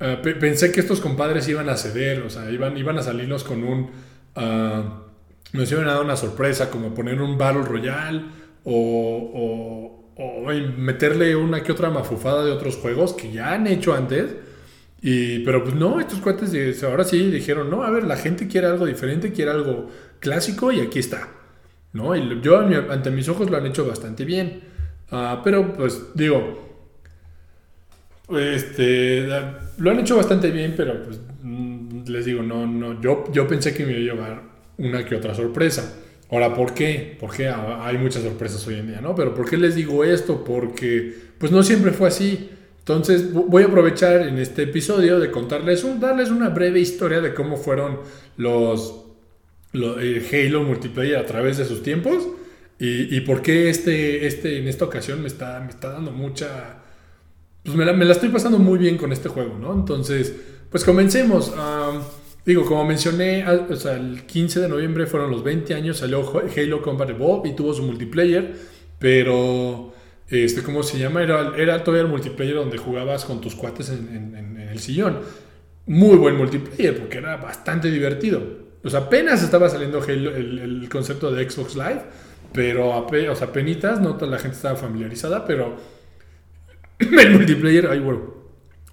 eh, 0.00 0.16
pensé 0.40 0.72
que 0.72 0.80
estos 0.80 1.00
compadres 1.00 1.46
iban 1.48 1.68
a 1.68 1.76
ceder, 1.76 2.22
o 2.22 2.30
sea, 2.30 2.50
iban, 2.50 2.76
iban 2.76 2.98
a 2.98 3.02
salirnos 3.02 3.44
con 3.44 3.62
un... 3.64 3.90
Uh, 4.34 5.10
nos 5.52 5.70
iban 5.72 5.88
a 5.88 5.94
dar 5.94 6.04
una 6.04 6.16
sorpresa, 6.16 6.70
como 6.70 6.94
poner 6.94 7.20
un 7.20 7.36
Battle 7.36 7.62
Royale 7.62 8.22
o, 8.64 10.04
o, 10.16 10.52
meterle 10.76 11.34
una 11.34 11.62
que 11.62 11.72
otra 11.72 11.90
mafufada 11.90 12.44
de 12.44 12.52
otros 12.52 12.76
juegos 12.76 13.14
que 13.14 13.32
ya 13.32 13.52
han 13.52 13.66
hecho 13.66 13.94
antes. 13.94 14.36
Y, 15.02 15.40
pero 15.40 15.64
pues 15.64 15.74
no, 15.74 15.98
estos 15.98 16.20
cuates 16.20 16.82
ahora 16.84 17.04
sí 17.04 17.30
dijeron, 17.30 17.70
no, 17.70 17.82
a 17.82 17.90
ver, 17.90 18.04
la 18.04 18.16
gente 18.16 18.46
quiere 18.46 18.66
algo 18.68 18.86
diferente, 18.86 19.32
quiere 19.32 19.50
algo 19.50 19.90
clásico 20.20 20.70
y 20.72 20.80
aquí 20.80 20.98
está. 20.98 21.28
¿no? 21.92 22.14
Y 22.14 22.40
yo 22.42 22.58
ante 22.58 23.10
mis 23.10 23.28
ojos 23.28 23.50
lo 23.50 23.56
han 23.56 23.66
hecho 23.66 23.86
bastante 23.86 24.24
bien. 24.24 24.62
Uh, 25.10 25.42
pero 25.42 25.72
pues 25.72 26.14
digo, 26.14 26.69
este, 28.38 29.26
lo 29.78 29.90
han 29.90 30.00
hecho 30.00 30.16
bastante 30.16 30.50
bien, 30.50 30.74
pero 30.76 31.02
pues 31.02 31.20
mm, 31.42 32.04
les 32.06 32.24
digo, 32.24 32.42
no, 32.42 32.66
no, 32.66 33.00
yo, 33.00 33.24
yo 33.32 33.46
pensé 33.46 33.74
que 33.74 33.84
me 33.84 33.92
iba 33.92 34.12
a 34.12 34.14
llevar 34.14 34.42
una 34.78 35.04
que 35.04 35.14
otra 35.14 35.34
sorpresa. 35.34 35.96
Ahora, 36.30 36.54
¿por 36.54 36.74
qué? 36.74 37.16
Porque 37.18 37.48
hay 37.48 37.98
muchas 37.98 38.22
sorpresas 38.22 38.64
hoy 38.66 38.76
en 38.76 38.86
día, 38.86 39.00
¿no? 39.00 39.14
Pero 39.14 39.34
¿por 39.34 39.50
qué 39.50 39.56
les 39.56 39.74
digo 39.74 40.04
esto? 40.04 40.44
Porque 40.44 41.12
pues 41.38 41.50
no 41.50 41.62
siempre 41.62 41.90
fue 41.90 42.08
así. 42.08 42.50
Entonces 42.78 43.32
voy 43.32 43.64
a 43.64 43.66
aprovechar 43.66 44.22
en 44.22 44.38
este 44.38 44.62
episodio 44.62 45.18
de 45.18 45.30
contarles, 45.30 45.84
un, 45.84 46.00
darles 46.00 46.30
una 46.30 46.48
breve 46.48 46.80
historia 46.80 47.20
de 47.20 47.34
cómo 47.34 47.56
fueron 47.56 48.00
los, 48.36 49.06
los 49.72 49.96
Halo 50.32 50.62
multiplayer 50.62 51.16
a 51.16 51.26
través 51.26 51.58
de 51.58 51.64
sus 51.64 51.82
tiempos 51.82 52.26
y, 52.78 53.14
y 53.14 53.20
por 53.20 53.42
qué 53.42 53.68
este, 53.68 54.26
este, 54.26 54.58
en 54.58 54.66
esta 54.66 54.86
ocasión 54.86 55.20
me 55.20 55.28
está, 55.28 55.60
me 55.60 55.68
está 55.68 55.90
dando 55.90 56.10
mucha 56.10 56.79
pues 57.62 57.76
me 57.76 57.84
la, 57.84 58.12
estoy 58.12 58.30
pasando 58.30 58.58
muy 58.58 58.78
bien 58.78 58.96
con 58.96 59.12
este 59.12 59.28
juego, 59.28 59.58
¿no? 59.58 59.72
Entonces, 59.74 60.34
pues 60.70 60.84
comencemos. 60.84 61.52
digo, 62.44 62.64
como 62.64 62.84
mencioné, 62.84 63.44
sea, 63.76 63.96
el 63.96 64.24
15 64.24 64.60
de 64.60 64.68
noviembre 64.68 65.06
fueron 65.06 65.30
los 65.30 65.44
20 65.44 65.74
años, 65.74 65.98
salió 65.98 66.30
Halo 66.56 66.82
Combat 66.82 67.10
Evolved 67.10 67.50
y 67.50 67.54
tuvo 67.54 67.74
su 67.74 67.82
multiplayer, 67.82 68.54
pero, 68.98 69.92
este, 70.28 70.62
¿cómo 70.62 70.82
se 70.82 70.98
llama? 70.98 71.22
Era, 71.22 71.52
era 71.56 71.84
todavía 71.84 72.04
el 72.04 72.10
multiplayer 72.10 72.54
donde 72.54 72.78
jugabas 72.78 73.24
con 73.24 73.40
tus 73.40 73.54
cuates 73.54 73.90
en, 73.90 74.56
el 74.70 74.78
sillón. 74.78 75.18
Muy 75.86 76.16
buen 76.16 76.36
multiplayer 76.36 76.98
porque 76.98 77.18
era 77.18 77.36
bastante 77.36 77.90
divertido. 77.90 78.42
O 78.82 78.88
sea, 78.88 79.00
apenas 79.00 79.42
estaba 79.42 79.68
saliendo 79.68 80.02
el, 80.04 80.88
concepto 80.90 81.30
de 81.30 81.48
Xbox 81.48 81.74
Live, 81.74 82.02
pero, 82.54 83.06
o 83.06 83.34
sea, 83.34 83.52
penitas, 83.52 84.00
no 84.00 84.16
toda 84.16 84.30
la 84.30 84.38
gente 84.38 84.56
estaba 84.56 84.76
familiarizada, 84.76 85.44
pero 85.44 85.76
el 87.20 87.30
multiplayer, 87.32 87.88
ay, 87.90 88.00
bueno, 88.00 88.34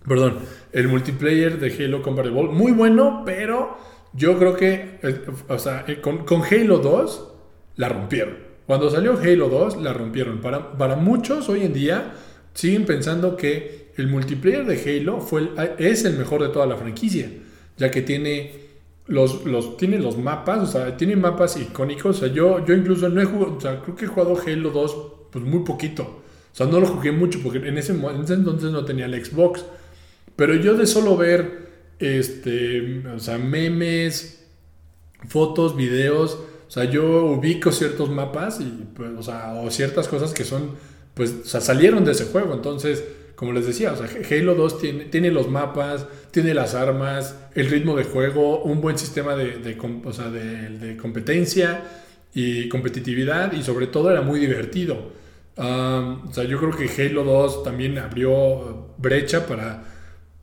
perdón, 0.07 0.39
el 0.71 0.87
multiplayer 0.87 1.59
de 1.59 1.85
Halo 1.85 2.01
Combat 2.01 2.25
Evolved, 2.25 2.53
muy 2.53 2.71
bueno, 2.71 3.23
pero 3.25 3.77
yo 4.13 4.37
creo 4.37 4.55
que, 4.55 4.99
eh, 5.03 5.21
o 5.47 5.59
sea, 5.59 5.85
eh, 5.87 5.99
con, 6.01 6.43
Halo 6.43 6.79
2 6.79 7.27
la 7.75 7.89
rompieron. 7.89 8.35
Cuando 8.65 8.89
salió 8.89 9.17
Halo 9.17 9.49
2 9.49 9.81
la 9.81 9.93
rompieron. 9.93 10.39
Para, 10.39 10.77
para 10.77 10.95
muchos 10.95 11.49
hoy 11.49 11.63
en 11.63 11.73
día 11.73 12.13
siguen 12.53 12.85
pensando 12.85 13.37
que 13.37 13.91
el 13.97 14.07
multiplayer 14.07 14.65
de 14.65 14.99
Halo 14.99 15.21
fue 15.21 15.49
es 15.77 16.05
el 16.05 16.17
mejor 16.17 16.43
de 16.43 16.49
toda 16.49 16.65
la 16.65 16.75
franquicia, 16.75 17.29
ya 17.77 17.91
que 17.91 18.01
tiene 18.01 18.67
los, 19.07 19.45
los, 19.45 19.77
tiene 19.77 19.99
los 19.99 20.17
mapas, 20.17 20.59
o 20.59 20.67
sea, 20.67 20.97
tiene 20.97 21.15
mapas 21.15 21.57
icónicos. 21.57 22.17
O 22.17 22.19
sea, 22.19 22.33
yo, 22.33 22.65
yo 22.65 22.73
incluso 22.73 23.09
no 23.09 23.21
he 23.21 23.25
jugado, 23.25 23.55
o 23.55 23.61
sea, 23.61 23.81
creo 23.81 23.95
que 23.95 24.05
he 24.05 24.07
jugado 24.07 24.37
Halo 24.45 24.69
2 24.69 24.97
pues 25.31 25.43
muy 25.45 25.63
poquito. 25.63 26.23
O 26.57 26.63
sea, 26.63 26.65
no 26.65 26.79
lo 26.79 26.87
jugué 26.87 27.11
mucho 27.11 27.39
porque 27.43 27.59
en 27.59 27.77
ese, 27.77 27.91
entonces 27.93 28.71
no 28.71 28.83
tenía 28.83 29.05
el 29.05 29.23
Xbox. 29.23 29.63
Pero 30.35 30.55
yo 30.55 30.75
de 30.75 30.87
solo 30.87 31.15
ver 31.15 31.67
este, 31.99 33.07
o 33.09 33.19
sea, 33.19 33.37
memes, 33.37 34.43
fotos, 35.27 35.77
videos, 35.77 36.39
o 36.67 36.71
sea, 36.71 36.85
yo 36.85 37.25
ubico 37.25 37.71
ciertos 37.71 38.09
mapas 38.09 38.59
y, 38.59 38.87
pues, 38.95 39.11
o, 39.15 39.21
sea, 39.21 39.53
o 39.53 39.69
ciertas 39.69 40.07
cosas 40.07 40.33
que 40.33 40.45
son, 40.45 40.71
pues, 41.13 41.31
salieron 41.43 42.03
de 42.03 42.13
ese 42.13 42.25
juego. 42.25 42.55
Entonces, 42.55 43.03
como 43.35 43.53
les 43.53 43.67
decía, 43.67 43.93
o 43.93 43.95
sea, 43.95 44.09
Halo 44.27 44.55
2 44.55 44.79
tiene, 45.11 45.29
los 45.29 45.47
mapas, 45.47 46.07
tiene 46.31 46.55
las 46.55 46.73
armas, 46.73 47.35
el 47.53 47.67
ritmo 47.69 47.95
de 47.95 48.03
juego, 48.03 48.63
un 48.63 48.81
buen 48.81 48.97
sistema 48.97 49.35
de, 49.35 49.77
o 50.03 50.11
sea, 50.11 50.31
de 50.31 50.97
competencia 50.99 51.83
y 52.33 52.67
competitividad 52.67 53.53
y 53.53 53.61
sobre 53.61 53.85
todo 53.85 54.09
era 54.09 54.23
muy 54.23 54.39
divertido 54.39 55.16
o 55.57 56.33
sea, 56.33 56.43
yo 56.43 56.59
creo 56.59 56.71
que 56.71 56.89
Halo 57.01 57.23
2 57.23 57.63
también 57.63 57.97
abrió 57.97 58.93
brecha 58.97 59.47
para, 59.47 59.83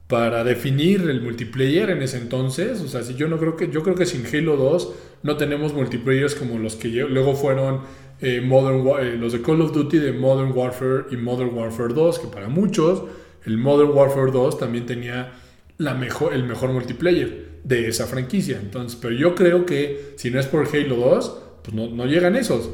para 0.09 0.42
definir 0.42 1.02
el 1.09 1.23
multiplayer 1.23 1.90
en 1.90 2.02
ese 2.02 2.18
entonces. 2.18 2.80
O 2.80 2.88
sea, 2.88 3.02
si 3.02 3.14
yo 3.14 3.28
no 3.28 3.38
creo 3.38 3.56
que 3.56 3.71
yo 3.71 3.83
creo 3.83 3.94
que 3.94 4.06
sin 4.06 4.26
Halo 4.26 4.56
2 4.56 4.94
no 5.23 5.37
tenemos 5.37 5.73
multiplayers 5.73 6.35
como 6.35 6.59
los 6.59 6.76
que 6.76 6.88
luego 6.88 7.35
fueron 7.35 7.80
eh, 8.21 8.40
Modern, 8.40 8.87
eh, 9.04 9.16
los 9.16 9.33
de 9.33 9.42
Call 9.42 9.61
of 9.61 9.73
Duty 9.73 9.99
de 9.99 10.12
Modern 10.12 10.52
Warfare 10.52 11.06
y 11.11 11.16
Modern 11.16 11.54
Warfare 11.54 11.94
2, 11.94 12.18
que 12.18 12.26
para 12.28 12.49
muchos 12.49 13.04
el 13.44 13.56
Modern 13.56 13.90
Warfare 13.90 14.33
2 14.33 14.59
también 14.59 14.87
tenía 14.87 15.33
la 15.78 15.94
mejor, 15.94 16.35
el 16.35 16.44
mejor 16.44 16.73
multiplayer 16.73 17.61
de 17.62 17.88
esa 17.88 18.06
franquicia. 18.06 18.59
Entonces, 18.61 18.99
pero 19.00 19.14
yo 19.14 19.35
creo 19.35 19.66
que 19.66 20.14
si 20.16 20.30
no 20.30 20.40
es 20.40 20.47
por 20.47 20.66
Halo 20.66 20.97
2, 20.97 21.42
pues 21.62 21.75
no, 21.75 21.88
no 21.88 22.06
llegan 22.06 22.37
esos. 22.37 22.71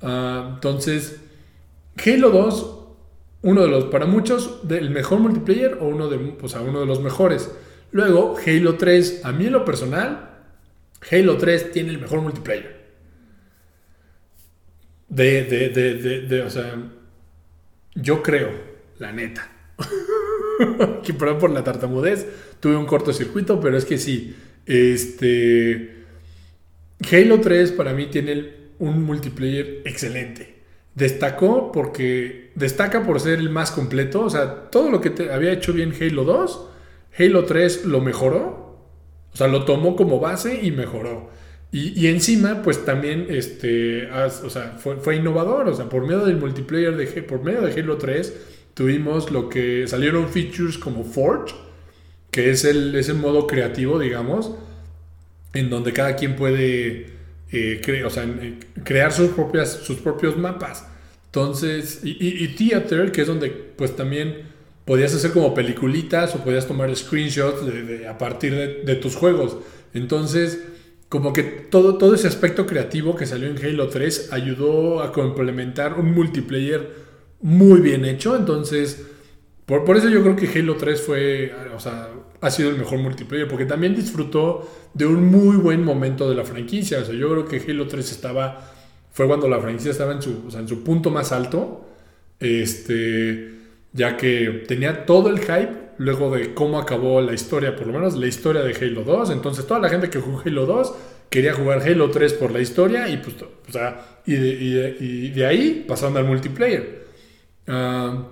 Ah, 0.00 0.52
entonces, 0.54 1.20
Halo 1.96 2.30
2, 2.30 2.86
uno 3.42 3.62
de 3.62 3.68
los, 3.68 3.84
para 3.84 4.06
muchos, 4.06 4.66
del 4.66 4.90
mejor 4.90 5.20
multiplayer 5.20 5.78
o 5.80 5.86
uno 5.86 6.08
de, 6.08 6.16
uno 6.16 6.80
de 6.80 6.86
los 6.86 7.00
mejores. 7.00 7.50
Luego, 7.92 8.36
Halo 8.44 8.76
3, 8.76 9.24
a 9.24 9.32
mí 9.32 9.46
en 9.46 9.52
lo 9.52 9.64
personal, 9.64 10.30
Halo 11.10 11.36
3 11.36 11.72
tiene 11.72 11.90
el 11.90 12.00
mejor 12.00 12.20
multiplayer. 12.20 12.84
De, 15.08 15.44
de, 15.44 15.68
de, 15.68 16.20
de, 16.22 16.42
o 16.42 16.50
sea, 16.50 16.74
yo 17.94 18.22
creo, 18.22 18.50
la 18.98 19.12
neta. 19.12 19.50
que 21.04 21.14
perdón 21.14 21.38
por 21.38 21.50
la 21.50 21.62
tartamudez, 21.62 22.26
tuve 22.58 22.76
un 22.76 22.86
cortocircuito, 22.86 23.60
pero 23.60 23.76
es 23.76 23.84
que 23.84 23.98
sí. 23.98 24.34
Este. 24.66 26.02
Halo 27.12 27.40
3 27.40 27.72
para 27.72 27.92
mí 27.92 28.06
tiene 28.06 28.52
un 28.78 29.02
multiplayer 29.04 29.82
excelente 29.84 30.53
destacó 30.94 31.72
porque 31.72 32.50
destaca 32.54 33.02
por 33.02 33.20
ser 33.20 33.38
el 33.38 33.50
más 33.50 33.70
completo. 33.70 34.22
O 34.22 34.30
sea, 34.30 34.70
todo 34.70 34.90
lo 34.90 35.00
que 35.00 35.10
te 35.10 35.32
había 35.32 35.52
hecho 35.52 35.72
bien 35.72 35.92
Halo 35.98 36.24
2, 36.24 36.68
Halo 37.18 37.44
3 37.44 37.84
lo 37.86 38.00
mejoró. 38.00 38.64
O 39.32 39.36
sea, 39.36 39.48
lo 39.48 39.64
tomó 39.64 39.96
como 39.96 40.20
base 40.20 40.60
y 40.62 40.70
mejoró. 40.70 41.30
Y, 41.72 42.06
encima, 42.06 42.62
pues 42.62 42.84
también 42.84 43.26
este, 43.30 44.08
o 44.08 44.48
sea, 44.48 44.76
fue, 44.78 45.16
innovador. 45.16 45.68
O 45.68 45.74
sea, 45.74 45.88
por 45.88 46.02
medio 46.06 46.24
del 46.24 46.36
multiplayer, 46.36 46.96
de, 46.96 47.06
por 47.22 47.42
medio 47.42 47.62
de 47.62 47.72
Halo 47.72 47.98
3, 47.98 48.32
tuvimos 48.74 49.32
lo 49.32 49.48
que 49.48 49.88
salieron 49.88 50.28
features 50.28 50.78
como 50.78 51.02
Forge, 51.02 51.52
que 52.30 52.50
es 52.50 52.64
el, 52.64 52.94
es 52.94 53.08
el 53.08 53.16
modo 53.16 53.48
creativo, 53.48 53.98
digamos, 53.98 54.54
en 55.52 55.68
donde 55.68 55.92
cada 55.92 56.14
quien 56.14 56.36
puede 56.36 57.13
eh, 57.54 57.80
eh, 57.86 58.58
crear 58.82 59.12
sus, 59.12 59.30
propias, 59.30 59.70
sus 59.70 59.98
propios 59.98 60.36
mapas. 60.36 60.86
Entonces, 61.26 62.00
y, 62.02 62.48
Theater, 62.48 63.12
que 63.12 63.22
es 63.22 63.26
donde 63.26 63.48
pues 63.50 63.94
también 63.94 64.42
podías 64.84 65.14
hacer 65.14 65.32
como 65.32 65.54
peliculitas 65.54 66.34
o 66.34 66.44
podías 66.44 66.66
tomar 66.66 66.94
screenshots 66.94 67.66
de, 67.66 68.06
a 68.08 68.18
partir 68.18 68.54
de, 68.54 68.94
tus 68.96 69.16
juegos. 69.16 69.56
Entonces, 69.94 70.60
como 71.08 71.32
que 71.32 71.42
todo, 71.42 71.96
todo 71.98 72.14
ese 72.14 72.28
aspecto 72.28 72.66
creativo 72.66 73.16
que 73.16 73.26
salió 73.26 73.48
en 73.48 73.58
Halo 73.58 73.88
3 73.88 74.32
ayudó 74.32 75.02
a 75.02 75.12
complementar 75.12 75.98
un 75.98 76.12
multiplayer 76.12 76.90
muy 77.40 77.80
bien 77.80 78.04
hecho. 78.04 78.36
Entonces, 78.36 79.06
por, 79.66 79.84
por 79.84 79.96
eso 79.96 80.08
yo 80.08 80.22
creo 80.22 80.36
que 80.36 80.58
Halo 80.58 80.76
3 80.76 81.00
fue, 81.00 81.52
o 81.74 81.80
sea, 81.80 82.10
ha 82.40 82.50
sido 82.50 82.70
el 82.70 82.76
mejor 82.76 82.98
multiplayer, 82.98 83.48
porque 83.48 83.64
también 83.64 83.94
disfrutó 83.94 84.68
de 84.94 85.06
un 85.06 85.26
muy 85.26 85.56
buen 85.56 85.84
momento 85.84 86.28
de 86.28 86.34
la 86.34 86.44
franquicia. 86.44 87.00
O 87.00 87.04
sea, 87.04 87.14
yo 87.14 87.28
creo 87.30 87.44
que 87.46 87.70
Halo 87.70 87.86
3 87.86 88.10
estaba, 88.10 88.72
fue 89.12 89.26
cuando 89.26 89.48
la 89.48 89.60
franquicia 89.60 89.90
estaba 89.90 90.12
en 90.12 90.22
su, 90.22 90.48
en 90.56 90.68
su 90.68 90.82
punto 90.82 91.10
más 91.10 91.32
alto, 91.32 91.86
este, 92.40 93.58
ya 93.92 94.16
que 94.16 94.64
tenía 94.66 95.04
todo 95.04 95.28
el 95.28 95.40
hype 95.40 95.84
luego 95.98 96.34
de 96.34 96.54
cómo 96.54 96.78
acabó 96.78 97.20
la 97.20 97.34
historia, 97.34 97.76
por 97.76 97.86
lo 97.86 97.92
menos 97.92 98.16
la 98.16 98.26
historia 98.26 98.62
de 98.62 98.74
Halo 98.74 99.02
2. 99.02 99.30
Entonces, 99.30 99.66
toda 99.66 99.80
la 99.80 99.88
gente 99.88 100.10
que 100.10 100.20
jugó 100.20 100.42
Halo 100.44 100.66
2 100.66 100.94
quería 101.28 101.54
jugar 101.54 101.82
Halo 101.82 102.10
3 102.10 102.32
por 102.34 102.52
la 102.52 102.60
historia 102.60 103.08
y, 103.08 103.18
pues, 103.18 103.36
o 103.42 103.72
sea, 103.72 104.20
y, 104.26 105.30
de, 105.30 105.46
ahí 105.46 105.84
pasando 105.86 106.18
al 106.18 106.24
multiplayer. 106.26 107.04
Ah, 107.66 108.28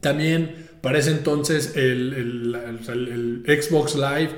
también 0.00 0.64
para 0.84 0.98
ese 0.98 1.12
entonces 1.12 1.74
el, 1.76 3.42
Xbox 3.46 3.94
Live 3.94 4.30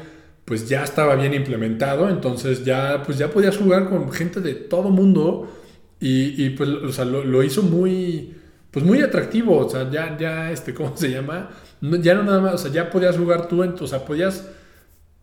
pues 0.46 0.68
ya 0.68 0.84
estaba 0.84 1.16
bien 1.16 1.34
implementado, 1.34 2.08
entonces 2.08 2.64
ya, 2.64 3.02
pues 3.04 3.18
ya 3.18 3.30
podías 3.30 3.56
jugar 3.58 3.88
con 3.88 4.10
gente 4.12 4.40
de 4.40 4.54
todo 4.54 4.90
mundo 4.90 5.52
y, 5.98 6.50
pues, 6.50 6.68
o 6.68 6.92
sea, 6.92 7.04
lo, 7.04 7.42
hizo 7.42 7.62
muy, 7.62 8.36
pues 8.70 8.84
muy 8.84 9.00
atractivo, 9.02 9.58
o 9.58 9.68
sea, 9.68 9.90
ya, 9.90 10.16
ya, 10.16 10.52
este, 10.52 10.72
¿cómo 10.72 10.96
se 10.96 11.10
llama? 11.10 11.50
ya 11.80 12.14
no 12.14 12.22
nada 12.22 12.40
más, 12.40 12.54
o 12.54 12.58
sea, 12.58 12.70
ya 12.70 12.90
podías 12.90 13.16
jugar 13.16 13.48
tú, 13.48 13.64
en, 13.64 13.74
o 13.78 13.86
sea, 13.88 14.04
podías, 14.04 14.46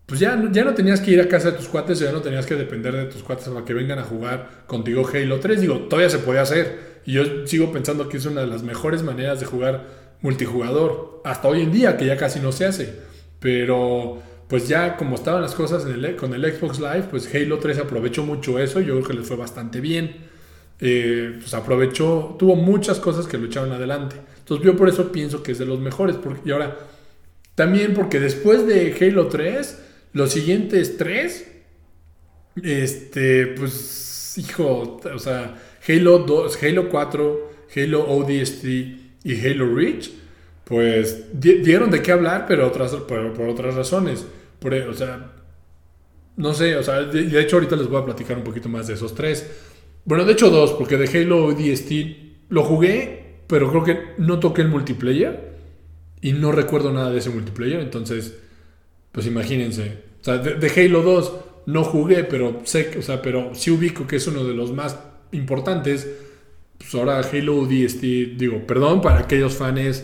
pues 0.06 0.20
ya, 0.20 0.38
ya 0.52 0.66
no 0.66 0.74
tenías 0.74 1.00
que 1.00 1.12
ir 1.12 1.22
a 1.22 1.30
casa 1.30 1.52
de 1.52 1.58
tus 1.58 1.70
cuates, 1.70 2.00
ya 2.00 2.12
no 2.12 2.22
tenías 2.22 2.46
que 2.46 2.56
depender 2.56 2.94
de 2.94 3.06
tus 3.06 3.24
cuates 3.24 3.48
para 3.48 3.64
que 3.64 3.74
vengan 3.74 4.00
a 4.00 4.04
jugar 4.04 4.66
contigo 4.68 5.08
Halo 5.08 5.40
3, 5.40 5.62
digo, 5.62 5.78
todavía 5.88 6.10
se 6.10 6.20
podía 6.20 6.42
hacer, 6.42 7.02
y 7.06 7.14
yo 7.14 7.48
sigo 7.48 7.72
pensando 7.72 8.10
que 8.10 8.18
es 8.18 8.26
una 8.26 8.42
de 8.42 8.48
las 8.48 8.62
mejores 8.62 9.04
maneras 9.04 9.40
de 9.40 9.46
jugar 9.46 9.88
multijugador, 10.20 11.22
hasta 11.24 11.48
hoy 11.48 11.62
en 11.62 11.72
día, 11.72 11.96
que 11.96 12.08
ya 12.08 12.18
casi 12.18 12.42
no 12.42 12.52
se 12.52 12.66
hace, 12.66 12.94
pero 13.40 14.22
pues 14.48 14.68
ya 14.68 14.98
como 14.98 15.16
estaban 15.16 15.42
las 15.42 15.56
cosas 15.56 15.86
con 16.18 16.34
el 16.34 16.54
Xbox 16.54 16.80
Live, 16.80 17.08
pues 17.10 17.34
Halo 17.34 17.60
3 17.60 17.80
aprovechó 17.80 18.24
mucho 18.26 18.60
eso, 18.60 18.80
yo 18.80 18.94
creo 18.96 19.08
que 19.08 19.14
les 19.14 19.28
fue 19.28 19.38
bastante 19.38 19.80
bien. 19.82 20.34
Eh, 20.80 21.38
pues 21.40 21.54
aprovechó, 21.54 22.36
tuvo 22.38 22.56
muchas 22.56 23.00
cosas 23.00 23.26
que 23.26 23.38
lo 23.38 23.46
echaron 23.46 23.72
adelante. 23.72 24.18
Entonces 24.40 24.66
yo 24.66 24.76
por 24.76 24.90
eso 24.90 25.12
pienso 25.12 25.42
que 25.42 25.54
es 25.54 25.60
de 25.60 25.66
los 25.66 25.80
mejores. 25.80 26.18
Porque, 26.18 26.42
y 26.50 26.52
ahora, 26.52 26.78
también 27.56 27.94
porque 27.94 28.20
después 28.20 28.68
de 28.68 28.96
Halo 29.00 29.28
3, 29.28 29.80
los 30.14 30.32
siguientes 30.32 30.98
tres, 30.98 31.48
este, 32.62 33.48
pues, 33.48 34.38
hijo, 34.38 35.00
o 35.14 35.20
sea, 35.20 35.56
Halo 35.88 36.20
2, 36.20 36.64
Halo 36.64 36.90
4, 36.90 37.52
Halo 37.76 38.10
ODST 38.10 38.64
y 39.24 39.46
Halo 39.46 39.74
Reach, 39.74 40.12
pues 40.64 41.26
dieron 41.34 41.92
de 41.92 42.02
qué 42.02 42.12
hablar, 42.12 42.46
pero 42.48 42.68
otras, 42.68 42.92
por, 42.92 43.20
otras 43.48 43.76
razones. 43.76 44.26
Por, 44.60 44.74
o 44.74 44.94
sea, 44.94 45.34
no 46.38 46.54
sé, 46.54 46.76
o 46.76 46.84
sea, 46.84 47.04
de, 47.04 47.40
hecho 47.40 47.58
ahorita 47.58 47.76
les 47.76 47.88
voy 47.88 48.02
a 48.02 48.06
platicar 48.06 48.38
un 48.38 48.44
poquito 48.44 48.70
más 48.70 48.88
de 48.88 48.94
esos 48.94 49.14
tres. 49.14 49.50
Bueno, 50.06 50.26
de 50.26 50.34
hecho 50.34 50.50
dos, 50.50 50.74
porque 50.74 50.98
de 50.98 51.08
Halo 51.08 51.46
ODST 51.46 51.92
lo 52.50 52.64
jugué, 52.64 53.42
pero 53.48 53.70
creo 53.70 53.84
que 53.84 54.00
no 54.18 54.40
toqué 54.40 54.62
el 54.62 54.70
multiplayer 54.70 55.54
y 56.22 56.34
no 56.34 56.52
recuerdo 56.52 56.92
nada 56.92 57.12
de 57.12 57.20
ese 57.20 57.30
multiplayer, 57.30 57.80
entonces, 57.82 58.38
pues 59.12 59.28
imagínense. 59.28 60.00
O 60.22 60.24
sea, 60.24 60.38
de, 60.38 60.70
Halo 60.70 61.02
2 61.02 61.34
no 61.66 61.84
jugué, 61.84 62.24
pero 62.24 62.62
sé, 62.64 62.92
o 62.98 63.02
sea, 63.02 63.22
pero 63.22 63.54
sí 63.54 63.72
ubico 63.72 64.08
que 64.08 64.16
es 64.16 64.28
uno 64.28 64.46
de 64.46 64.54
los 64.54 64.72
más 64.72 64.98
importantes. 65.34 66.10
Pues 66.78 66.96
ahora 66.96 67.20
Halo 67.20 67.58
ODST, 67.58 68.02
digo, 68.38 68.66
perdón 68.66 69.02
para 69.02 69.20
aquellos 69.20 69.54
fans, 69.54 70.04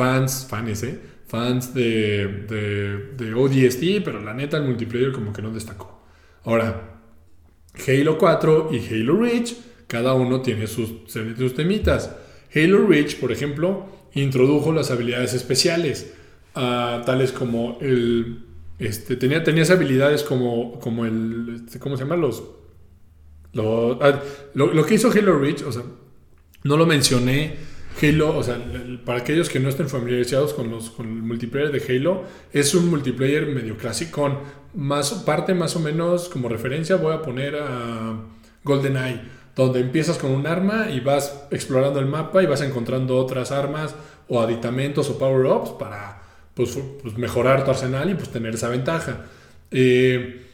fans, 0.00 0.46
fans, 0.48 0.82
¿eh? 0.82 0.98
Fans 1.26 1.74
de, 1.74 2.26
de, 2.48 3.12
de 3.22 3.34
ODST, 3.34 4.02
pero 4.02 4.22
la 4.22 4.32
neta 4.32 4.56
el 4.56 4.64
multiplayer 4.64 5.12
como 5.12 5.30
que 5.34 5.42
no 5.42 5.52
destacó. 5.52 6.00
Ahora, 6.42 7.02
Halo 7.86 8.16
4 8.16 8.70
y 8.72 8.78
Halo 8.78 9.20
Reach, 9.20 9.54
cada 9.86 10.14
uno 10.14 10.40
tiene 10.40 10.66
sus, 10.66 10.90
sus 11.06 11.54
temitas. 11.54 12.16
Halo 12.54 12.86
Reach, 12.86 13.16
por 13.16 13.30
ejemplo, 13.30 13.90
introdujo 14.14 14.72
las 14.72 14.90
habilidades 14.90 15.34
especiales, 15.34 16.14
uh, 16.56 17.04
tales 17.04 17.30
como 17.32 17.76
el... 17.82 18.46
Este, 18.78 19.16
tenía, 19.16 19.44
tenías 19.44 19.70
habilidades 19.70 20.22
como, 20.22 20.80
como 20.80 21.04
el... 21.04 21.62
Este, 21.66 21.78
¿Cómo 21.78 21.98
se 21.98 22.04
llama? 22.04 22.16
Los... 22.16 22.42
Ah, 23.54 24.18
lo, 24.54 24.72
lo, 24.72 24.86
que 24.86 24.94
hizo 24.94 25.10
Halo 25.10 25.38
Reach, 25.38 25.62
o 25.62 25.70
sea, 25.72 25.82
no 26.64 26.78
lo 26.78 26.86
mencioné. 26.86 27.69
Halo, 28.00 28.36
o 28.36 28.42
sea, 28.42 28.58
para 29.04 29.20
aquellos 29.20 29.48
que 29.48 29.60
no 29.60 29.68
estén 29.68 29.88
familiarizados 29.88 30.54
con, 30.54 30.70
los, 30.70 30.90
con 30.90 31.06
el 31.06 31.22
multiplayer 31.22 31.70
de 31.70 31.96
Halo, 31.96 32.24
es 32.52 32.74
un 32.74 32.88
multiplayer 32.88 33.46
medio 33.46 33.76
clásico 33.76 34.40
más 34.74 35.12
parte 35.24 35.54
más 35.54 35.74
o 35.76 35.80
menos 35.80 36.28
como 36.28 36.48
referencia 36.48 36.96
voy 36.96 37.12
a 37.12 37.22
poner 37.22 37.56
a 37.56 38.16
GoldenEye, 38.64 39.20
donde 39.56 39.80
empiezas 39.80 40.18
con 40.18 40.30
un 40.30 40.46
arma 40.46 40.90
y 40.90 41.00
vas 41.00 41.46
explorando 41.50 41.98
el 41.98 42.06
mapa 42.06 42.42
y 42.42 42.46
vas 42.46 42.60
encontrando 42.60 43.16
otras 43.16 43.50
armas 43.50 43.94
o 44.28 44.40
aditamentos 44.40 45.10
o 45.10 45.18
power-ups 45.18 45.70
para 45.70 46.22
pues, 46.54 46.78
pues, 47.02 47.16
mejorar 47.18 47.64
tu 47.64 47.70
arsenal 47.70 48.10
y 48.10 48.14
pues 48.14 48.30
tener 48.30 48.54
esa 48.54 48.68
ventaja. 48.68 49.26
Eh, 49.70 50.46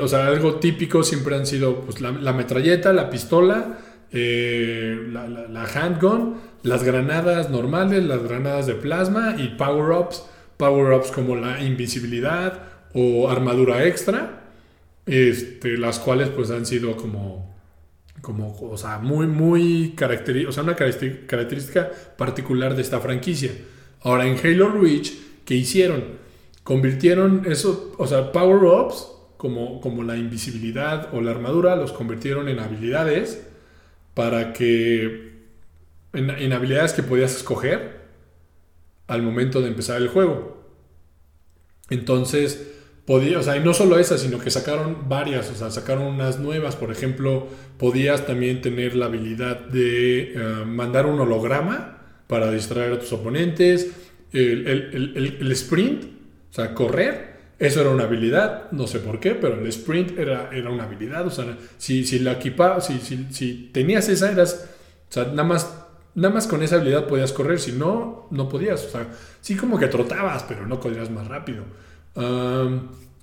o 0.00 0.08
sea, 0.08 0.26
algo 0.26 0.56
típico 0.56 1.02
siempre 1.02 1.36
han 1.36 1.46
sido 1.46 1.82
pues, 1.82 2.00
la, 2.00 2.32
metralleta, 2.32 2.92
la 2.92 3.10
pistola, 3.10 3.78
eh, 4.10 5.06
la, 5.12 5.28
la, 5.28 5.64
handgun, 5.64 6.36
las 6.62 6.82
granadas 6.84 7.50
normales, 7.50 8.04
las 8.04 8.22
granadas 8.22 8.66
de 8.66 8.74
plasma 8.74 9.36
y 9.38 9.48
power-ups. 9.56 10.24
Power-ups 10.56 11.12
como 11.12 11.36
la 11.36 11.62
invisibilidad 11.62 12.62
o 12.92 13.30
armadura 13.30 13.84
extra, 13.86 14.42
este, 15.06 15.78
las 15.78 15.98
cuales 16.00 16.30
pues 16.30 16.50
han 16.50 16.66
sido 16.66 16.96
como, 16.96 17.54
como 18.20 18.48
o 18.48 19.00
muy, 19.00 19.26
muy 19.26 19.92
característica, 19.96 20.50
o 20.50 20.52
sea, 20.52 20.64
una 20.64 20.74
característica 20.74 21.90
particular 22.16 22.74
de 22.74 22.82
esta 22.82 23.00
franquicia. 23.00 23.52
Ahora 24.02 24.26
en 24.26 24.36
Halo 24.38 24.70
Reach, 24.70 25.12
¿qué 25.44 25.54
hicieron? 25.54 26.04
Convirtieron 26.64 27.44
eso, 27.46 27.94
o 27.96 28.06
sea, 28.06 28.32
power-ups, 28.32 29.12
como, 29.36 29.80
como 29.80 30.02
la 30.02 30.16
invisibilidad 30.16 31.14
o 31.14 31.20
la 31.20 31.30
armadura, 31.30 31.76
los 31.76 31.92
convirtieron 31.92 32.48
en 32.48 32.58
habilidades 32.58 33.46
para 34.14 34.52
que, 34.52 35.27
en, 36.12 36.30
en 36.30 36.52
habilidades 36.52 36.92
que 36.92 37.02
podías 37.02 37.34
escoger 37.34 37.98
al 39.06 39.22
momento 39.22 39.60
de 39.60 39.68
empezar 39.68 40.00
el 40.00 40.08
juego. 40.08 40.58
Entonces, 41.90 42.68
podía, 43.08 43.38
o 43.38 43.42
sea, 43.42 43.56
y 43.56 43.64
no 43.64 43.72
solo 43.72 43.98
esas, 43.98 44.20
sino 44.20 44.38
que 44.38 44.50
sacaron 44.50 45.08
varias, 45.08 45.50
o 45.50 45.54
sea, 45.54 45.70
sacaron 45.70 46.08
unas 46.08 46.38
nuevas, 46.38 46.76
por 46.76 46.92
ejemplo, 46.92 47.48
podías 47.78 48.26
también 48.26 48.60
tener 48.60 48.94
la 48.94 49.06
habilidad 49.06 49.60
de 49.60 50.34
eh, 50.34 50.64
mandar 50.66 51.06
un 51.06 51.18
holograma 51.18 52.02
para 52.26 52.50
distraer 52.50 52.92
a 52.92 52.98
tus 52.98 53.10
oponentes, 53.14 53.90
el, 54.30 55.50
sprint, 55.52 56.04
o 56.50 56.52
sea, 56.52 56.74
correr, 56.74 57.38
eso 57.58 57.80
era 57.80 57.88
una 57.88 58.04
habilidad, 58.04 58.70
no 58.72 58.86
sé 58.86 58.98
por 58.98 59.20
qué, 59.20 59.34
pero 59.34 59.58
el 59.58 59.66
sprint 59.68 60.18
era, 60.18 60.50
era 60.52 60.68
una 60.68 60.84
habilidad, 60.84 61.26
o 61.26 61.30
sea, 61.30 61.56
si, 61.78 62.04
si 62.04 62.18
la 62.18 62.32
equipa, 62.32 62.78
si, 62.82 62.98
si, 63.00 63.70
tenías 63.72 64.10
esa, 64.10 64.30
eras, 64.30 64.68
o 65.08 65.12
sea, 65.12 65.24
nada 65.24 65.44
más 65.44 65.74
nada 66.18 66.34
más 66.34 66.46
con 66.46 66.62
esa 66.62 66.76
habilidad 66.76 67.06
podías 67.06 67.32
correr, 67.32 67.58
si 67.58 67.72
no, 67.72 68.26
no 68.30 68.48
podías. 68.48 68.84
O 68.86 68.90
sea, 68.90 69.06
sí 69.40 69.56
como 69.56 69.78
que 69.78 69.86
trotabas, 69.86 70.44
pero 70.44 70.66
no 70.66 70.80
corrías 70.80 71.10
más 71.10 71.26
rápido 71.26 71.64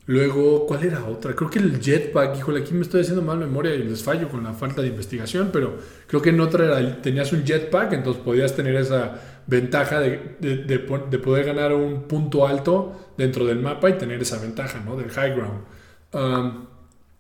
luego, 0.08 0.66
¿cuál 0.68 0.84
era 0.84 1.06
otra? 1.06 1.36
Creo 1.36 1.50
que 1.50 1.60
el 1.60 1.80
jetpack, 1.80 2.38
híjole, 2.38 2.62
aquí 2.62 2.74
me 2.74 2.82
estoy 2.82 3.02
haciendo 3.02 3.22
mal 3.22 3.38
memoria 3.38 3.74
y 3.74 3.84
les 3.84 4.04
fallo 4.04 4.30
con 4.30 4.44
la 4.44 4.54
falta 4.54 4.82
de 4.82 4.90
investigación, 4.90 5.50
pero 5.52 5.78
creo 6.08 6.22
que 6.22 6.30
en 6.30 6.40
otra 6.40 6.66
era, 6.66 7.02
tenías 7.02 7.32
un 7.34 7.44
jetpack, 7.44 7.94
entonces 7.94 8.22
podías 8.24 8.56
tener 8.56 8.76
esa 8.76 9.20
ventaja 9.48 10.00
de, 10.00 10.38
de, 10.40 10.80
poder 11.20 11.46
ganar 11.46 11.74
un 11.74 12.04
punto 12.04 12.48
alto 12.48 13.14
dentro 13.18 13.46
del 13.46 13.60
mapa 13.60 13.90
y 13.90 13.94
tener 13.94 14.22
esa 14.22 14.40
ventaja, 14.40 14.82
¿no? 14.84 14.96
Del 14.96 15.10
high 15.10 15.36
ground. 15.36 15.64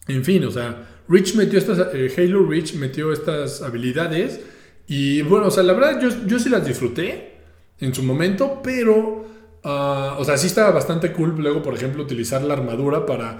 en 0.07 0.23
fin, 0.23 0.45
o 0.45 0.51
sea, 0.51 0.87
Rich 1.07 1.35
metió 1.35 1.59
estas, 1.59 1.79
eh, 1.93 2.11
Halo 2.17 2.47
Reach 2.47 2.73
metió 2.75 3.11
estas 3.11 3.61
habilidades 3.61 4.41
y 4.87 5.21
bueno, 5.23 5.47
o 5.47 5.51
sea, 5.51 5.63
la 5.63 5.73
verdad 5.73 5.99
yo, 6.01 6.09
yo 6.25 6.39
sí 6.39 6.49
las 6.49 6.65
disfruté 6.65 7.39
en 7.79 7.93
su 7.93 8.03
momento, 8.03 8.61
pero 8.63 9.25
Ah, 9.67 10.17
o 10.19 10.23
sea, 10.23 10.37
sí 10.37 10.45
estaba 10.45 10.69
bastante 10.69 11.11
cool 11.11 11.35
luego, 11.39 11.63
por 11.63 11.73
ejemplo, 11.73 12.03
utilizar 12.03 12.43
la 12.43 12.53
armadura 12.53 13.07
para 13.07 13.39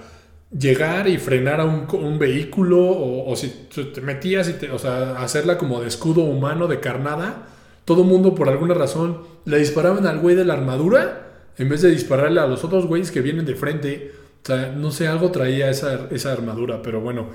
llegar 0.50 1.06
y 1.06 1.18
frenar 1.18 1.60
a 1.60 1.64
un, 1.64 2.18
vehículo 2.18 2.80
o, 2.80 3.36
si 3.36 3.68
te 3.94 4.00
metías 4.00 4.48
y 4.48 4.54
te, 4.54 4.72
o 4.72 4.78
sea, 4.78 5.22
hacerla 5.22 5.56
como 5.56 5.80
de 5.80 5.86
escudo 5.86 6.22
humano, 6.22 6.66
de 6.66 6.80
carnada. 6.80 7.46
Todo 7.84 8.02
mundo 8.02 8.34
por 8.34 8.48
alguna 8.48 8.74
razón 8.74 9.22
le 9.44 9.58
disparaban 9.58 10.04
al 10.04 10.18
güey 10.18 10.34
de 10.34 10.44
la 10.44 10.54
armadura 10.54 11.44
en 11.58 11.68
vez 11.68 11.82
de 11.82 11.90
dispararle 11.90 12.40
a 12.40 12.48
los 12.48 12.64
otros 12.64 12.86
güeyes 12.86 13.12
que 13.12 13.20
vienen 13.20 13.46
de 13.46 13.54
frente. 13.54 14.12
O 14.42 14.46
sea, 14.46 14.72
no 14.72 14.90
sé, 14.90 15.06
algo 15.06 15.30
traía 15.30 15.70
esa, 15.70 16.08
esa 16.10 16.32
armadura, 16.32 16.82
pero 16.82 17.00
bueno. 17.00 17.28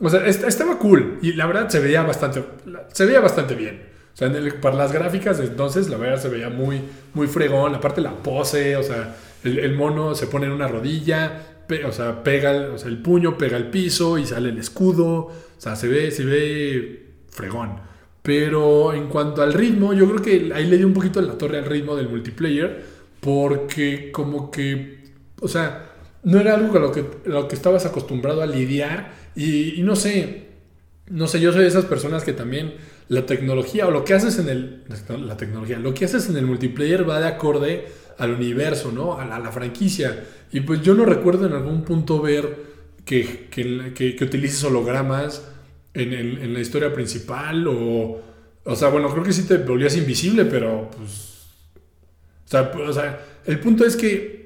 O 0.00 0.08
sea, 0.08 0.26
estaba 0.26 0.78
cool 0.78 1.18
y 1.22 1.32
la 1.32 1.46
verdad 1.46 1.68
se 1.68 1.80
veía 1.80 2.02
bastante, 2.02 2.44
se 2.92 3.06
veía 3.06 3.20
bastante 3.20 3.54
bien. 3.54 3.82
O 4.14 4.16
sea, 4.16 4.30
para 4.60 4.76
las 4.76 4.92
gráficas 4.92 5.40
entonces 5.40 5.88
la 5.88 5.96
verdad 5.96 6.20
se 6.20 6.28
veía 6.28 6.50
muy, 6.50 6.80
muy 7.14 7.26
fregón. 7.26 7.74
Aparte 7.74 8.00
la 8.00 8.14
pose, 8.14 8.76
o 8.76 8.82
sea, 8.82 9.16
el, 9.42 9.74
mono 9.74 10.14
se 10.14 10.26
pone 10.26 10.46
en 10.46 10.52
una 10.52 10.68
rodilla, 10.68 11.42
o 11.86 11.92
sea, 11.92 12.22
pega, 12.22 12.52
el 12.52 12.98
puño 13.02 13.38
pega 13.38 13.56
el 13.56 13.70
piso 13.70 14.18
y 14.18 14.26
sale 14.26 14.50
el 14.50 14.58
escudo. 14.58 15.10
O 15.12 15.32
sea, 15.58 15.76
se 15.76 15.88
ve, 15.88 16.10
se 16.10 16.24
ve 16.24 17.06
fregón. 17.30 17.80
Pero 18.22 18.92
en 18.92 19.08
cuanto 19.08 19.42
al 19.42 19.52
ritmo, 19.52 19.92
yo 19.94 20.08
creo 20.08 20.22
que 20.22 20.52
ahí 20.54 20.66
le 20.66 20.76
dio 20.76 20.86
un 20.86 20.94
poquito 20.94 21.20
la 21.20 21.36
torre 21.36 21.58
al 21.58 21.64
ritmo 21.64 21.96
del 21.96 22.08
multiplayer. 22.08 22.84
Porque 23.20 24.10
como 24.12 24.50
que, 24.50 25.04
o 25.40 25.48
sea, 25.48 25.92
no 26.24 26.38
era 26.38 26.54
algo 26.54 26.70
con 26.70 26.82
lo 26.82 26.92
que, 26.92 27.04
lo 27.24 27.48
que 27.48 27.54
estabas 27.54 27.86
acostumbrado 27.86 28.42
a 28.42 28.46
lidiar. 28.46 29.21
Y, 29.34 29.82
no 29.82 29.96
sé, 29.96 30.48
no 31.08 31.26
sé, 31.26 31.40
yo 31.40 31.52
soy 31.52 31.62
de 31.62 31.68
esas 31.68 31.84
personas 31.86 32.24
que 32.24 32.32
también 32.32 32.74
la 33.08 33.26
tecnología 33.26 33.86
o 33.86 33.90
lo 33.90 34.04
que 34.04 34.14
haces 34.14 34.38
en 34.38 34.48
el 34.48 34.84
la 35.26 35.36
tecnología, 35.36 35.78
lo 35.78 35.94
que 35.94 36.04
haces 36.04 36.28
en 36.28 36.36
el 36.36 36.46
multiplayer 36.46 37.08
va 37.08 37.20
de 37.20 37.26
acorde 37.26 37.86
al 38.18 38.32
universo, 38.32 38.92
¿no? 38.92 39.18
A 39.18 39.38
la, 39.38 39.52
franquicia. 39.52 40.24
Y 40.52 40.60
pues 40.60 40.82
yo 40.82 40.94
no 40.94 41.04
recuerdo 41.04 41.46
en 41.46 41.54
algún 41.54 41.82
punto 41.82 42.20
ver 42.20 42.56
que, 43.04 43.48
que, 43.50 44.24
utilices 44.24 44.62
hologramas 44.64 45.48
en, 45.94 46.12
en, 46.12 46.54
la 46.54 46.60
historia 46.60 46.92
principal 46.92 47.66
o... 47.66 48.22
O 48.64 48.76
sea, 48.76 48.90
bueno, 48.90 49.10
creo 49.10 49.24
que 49.24 49.32
sí 49.32 49.42
te 49.42 49.56
volvías 49.56 49.96
invisible, 49.96 50.44
pero 50.44 50.88
pues... 50.96 51.30
O 52.86 52.92
sea 52.92 53.18
el 53.46 53.58
punto 53.58 53.84
es 53.84 53.96
que 53.96 54.41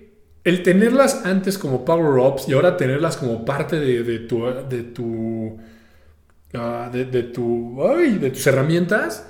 el 0.46 0.62
tenerlas 0.62 1.26
antes 1.26 1.58
como 1.58 1.84
power-ups 1.84 2.48
y 2.48 2.52
ahora 2.52 2.76
tenerlas 2.76 3.16
como 3.16 3.44
parte 3.44 3.80
de, 3.80 4.04
de 4.04 4.20
tu... 4.20 4.44
De 4.70 4.82
tu 4.84 5.58
ah, 6.54 6.88
de, 6.90 7.22
tu, 7.24 7.84
ay, 7.84 8.18
de 8.18 8.30
tus 8.30 8.46
herramientas, 8.46 9.26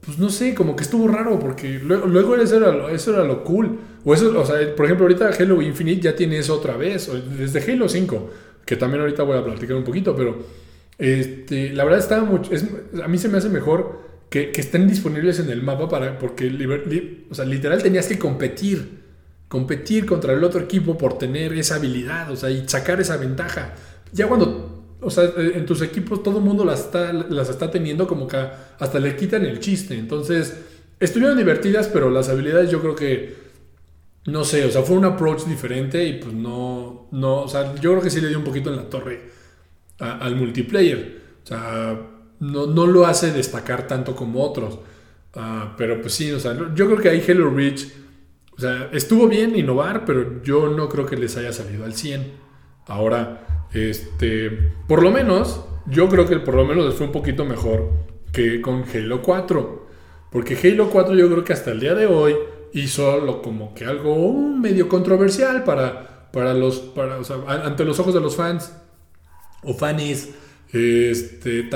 pues 0.00 0.18
no 0.18 0.30
sé, 0.30 0.54
como 0.54 0.76
que 0.76 0.84
estuvo 0.84 1.08
raro, 1.08 1.38
porque 1.40 1.80
luego, 1.80 2.36
eso, 2.36 2.58
era 2.58 2.70
lo, 2.70 2.88
eso 2.88 3.12
era 3.12 3.24
lo 3.24 3.42
cool. 3.42 3.78
O 4.04 4.14
eso, 4.14 4.40
o 4.40 4.46
sea, 4.46 4.74
por 4.76 4.86
ejemplo, 4.86 5.04
ahorita 5.04 5.30
Halo 5.36 5.60
Infinite 5.60 6.00
ya 6.00 6.14
tiene 6.14 6.38
eso 6.38 6.54
otra 6.54 6.76
vez, 6.76 7.10
desde 7.36 7.72
Halo 7.72 7.88
5, 7.88 8.30
que 8.64 8.76
también 8.76 9.00
ahorita 9.00 9.24
voy 9.24 9.36
a 9.36 9.44
platicar 9.44 9.76
un 9.76 9.84
poquito, 9.84 10.14
pero 10.14 10.38
este, 10.96 11.72
la 11.72 11.82
verdad 11.82 11.98
estaba 11.98 12.24
mucho, 12.24 12.52
a 13.02 13.08
mí 13.08 13.18
se 13.18 13.28
me 13.28 13.38
hace 13.38 13.48
mejor 13.48 14.00
que, 14.30 14.52
estén 14.54 14.86
disponibles 14.86 15.40
en 15.40 15.50
el 15.50 15.62
mapa 15.62 15.88
para, 15.88 16.18
porque 16.20 16.48
literal 16.48 17.82
tenías 17.82 18.06
que 18.06 18.16
competir, 18.16 19.05
competir 19.48 20.06
contra 20.06 20.32
el 20.32 20.42
otro 20.42 20.60
equipo 20.60 20.98
por 20.98 21.18
tener 21.18 21.52
esa 21.52 21.76
habilidad, 21.76 22.30
o 22.30 22.36
sea, 22.36 22.50
y 22.50 22.68
sacar 22.68 23.00
esa 23.00 23.16
ventaja. 23.16 23.74
Ya 24.12 24.26
cuando 24.28 24.76
o 25.00 25.10
sea, 25.10 25.24
eh, 25.24 25.52
en 25.54 25.66
tus 25.66 25.82
equipos 25.82 26.22
todo 26.22 26.38
el 26.38 26.44
mundo 26.44 26.64
las 26.64 26.80
está, 26.80 27.12
las 27.12 27.48
está 27.48 27.70
teniendo 27.70 28.06
como 28.06 28.26
que 28.26 28.36
hasta 28.78 28.98
le 28.98 29.14
quitan 29.16 29.44
el 29.44 29.60
chiste. 29.60 29.96
Entonces, 29.98 30.56
estuvieron 30.98 31.36
divertidas, 31.36 31.88
pero 31.88 32.10
las 32.10 32.28
habilidades 32.28 32.70
yo 32.70 32.80
creo 32.80 32.96
que, 32.96 33.36
no 34.26 34.44
sé, 34.44 34.64
o 34.64 34.70
sea, 34.70 34.82
fue 34.82 34.96
un 34.96 35.04
approach 35.04 35.44
diferente 35.44 36.04
y 36.04 36.14
pues 36.14 36.32
no, 36.32 37.08
no, 37.12 37.42
o 37.42 37.48
sea, 37.48 37.74
yo 37.76 37.92
creo 37.92 38.02
que 38.02 38.10
sí 38.10 38.20
le 38.20 38.28
dio 38.28 38.38
un 38.38 38.44
poquito 38.44 38.70
en 38.70 38.76
la 38.76 38.88
torre 38.88 39.30
al 39.98 40.36
multiplayer. 40.36 41.22
O 41.44 41.46
sea, 41.46 42.00
no, 42.40 42.66
no, 42.66 42.86
lo 42.86 43.06
hace 43.06 43.32
destacar 43.32 43.86
tanto 43.86 44.16
como 44.16 44.42
otros. 44.42 44.78
Ah, 45.34 45.74
pero 45.76 46.00
pues 46.00 46.14
sí, 46.14 46.32
o 46.32 46.40
sea, 46.40 46.56
yo 46.74 46.86
creo 46.86 46.98
que 46.98 47.10
ahí 47.10 47.22
Hello 47.26 47.50
Reach, 47.50 47.86
o 48.56 48.60
sea, 48.60 48.88
estuvo 48.92 49.28
bien 49.28 49.54
innovar, 49.54 50.04
pero 50.04 50.42
yo 50.42 50.68
no 50.68 50.88
creo 50.88 51.04
que 51.04 51.16
les 51.16 51.36
haya 51.36 51.52
salido 51.52 51.84
al 51.84 51.94
100. 51.94 52.32
Ahora, 52.86 53.66
este, 53.74 54.50
por 54.88 55.02
lo 55.02 55.10
menos, 55.10 55.64
yo 55.86 56.08
creo 56.08 56.26
que 56.26 56.38
por 56.38 56.54
lo 56.54 56.64
menos 56.64 56.94
fue 56.94 57.06
un 57.06 57.12
poquito 57.12 57.44
mejor 57.44 57.90
que 58.32 58.62
con 58.62 58.84
Halo 58.84 59.20
4. 59.20 59.86
Porque 60.30 60.56
Halo 60.56 60.88
4 60.90 61.14
yo 61.14 61.28
creo 61.30 61.44
que 61.44 61.52
hasta 61.52 61.70
el 61.70 61.80
día 61.80 61.94
de 61.94 62.06
hoy 62.06 62.34
hizo 62.72 63.18
lo, 63.18 63.42
como 63.42 63.74
que 63.74 63.84
algo 63.84 64.32
medio 64.32 64.88
controversial 64.88 65.64
para, 65.64 66.30
para 66.32 66.54
los, 66.54 66.78
para, 66.78 67.18
ante 67.64 67.84
los 67.84 67.98
ojos 68.00 68.14
de 68.14 68.20
los 68.20 68.36
fans 68.36 68.72
o 69.62 69.74
fanis. 69.74 70.34
Este, 70.72 71.68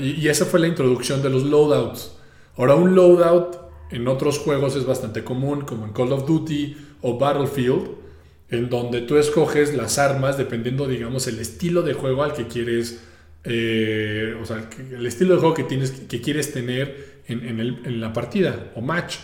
y, 0.00 0.10
y, 0.20 0.28
esa 0.28 0.44
fue 0.44 0.60
la 0.60 0.66
introducción 0.66 1.22
de 1.22 1.30
los 1.30 1.44
loadouts. 1.44 2.16
Ahora 2.56 2.74
un 2.74 2.94
loadout 2.94 3.65
en 3.90 4.08
otros 4.08 4.38
juegos 4.38 4.76
es 4.76 4.84
bastante 4.84 5.24
común, 5.24 5.62
como 5.62 5.84
en 5.86 5.92
Call 5.92 6.12
of 6.12 6.26
Duty 6.26 6.76
o 7.02 7.18
Battlefield 7.18 8.06
en 8.50 8.68
donde 8.70 9.00
tú 9.02 9.16
escoges 9.16 9.74
las 9.74 9.98
armas 9.98 10.38
dependiendo, 10.38 10.86
digamos, 10.86 11.26
el 11.26 11.38
estilo 11.40 11.82
de 11.82 11.94
juego 11.94 12.22
al 12.22 12.32
que 12.32 12.46
quieres, 12.46 13.02
eh, 13.44 14.36
o 14.40 14.44
sea, 14.44 14.68
el 14.92 15.06
estilo 15.06 15.34
de 15.34 15.40
juego 15.40 15.54
que, 15.54 15.64
tienes, 15.64 15.90
que 15.90 16.20
quieres 16.20 16.52
tener 16.52 17.16
en, 17.26 18.00
la 18.00 18.12
partida 18.12 18.70
o 18.76 18.80
match. 18.80 19.16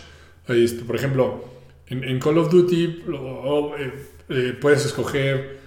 Este, 0.47 0.83
por 0.83 0.97
ejemplo, 0.97 1.45
en, 1.87 2.19
Call 2.19 2.37
of 2.37 2.51
Duty 2.51 3.03
eh, 3.77 3.93
eh, 4.29 4.57
puedes 4.59 4.85
escoger 4.85 5.59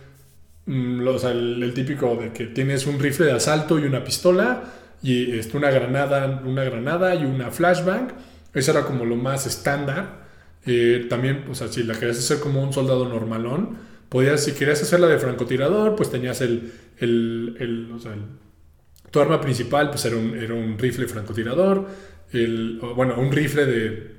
mm, 0.66 1.08
el, 1.24 1.72
típico 1.74 2.14
de 2.16 2.32
que 2.32 2.46
tienes 2.46 2.86
un 2.86 2.98
rifle 2.98 3.26
de 3.26 3.32
asalto 3.32 3.78
y 3.78 3.84
una 3.84 4.04
pistola 4.04 4.64
y 5.02 5.38
este, 5.38 5.56
una, 5.56 5.70
granada, 5.70 6.42
una 6.44 6.64
granada 6.64 7.14
y 7.14 7.24
una 7.24 7.50
flashbang. 7.50 8.08
Eso 8.56 8.72
era 8.72 8.84
como 8.84 9.04
lo 9.04 9.16
más 9.16 9.46
estándar. 9.46 10.26
Eh, 10.66 11.06
también, 11.08 11.44
o 11.48 11.54
sea, 11.54 11.68
si 11.68 11.84
la 11.84 11.94
querías 11.94 12.18
hacer 12.18 12.40
como 12.40 12.60
un 12.60 12.72
soldado 12.72 13.08
normalón, 13.08 13.78
podías, 14.08 14.42
si 14.42 14.52
querías 14.52 14.82
hacerla 14.82 15.06
de 15.06 15.18
francotirador, 15.18 15.94
pues 15.94 16.10
tenías 16.10 16.40
el, 16.40 16.72
el, 16.98 17.92
o 17.94 18.00
sea, 18.00 18.16
tu 19.12 19.20
arma 19.20 19.40
principal, 19.40 19.90
pues 19.90 20.04
era 20.06 20.16
un, 20.16 20.36
era 20.36 20.54
un 20.54 20.78
rifle 20.78 21.06
francotirador, 21.06 21.86
el, 22.32 22.80
bueno, 22.96 23.14
un 23.18 23.30
rifle 23.30 23.66
de... 23.66 24.16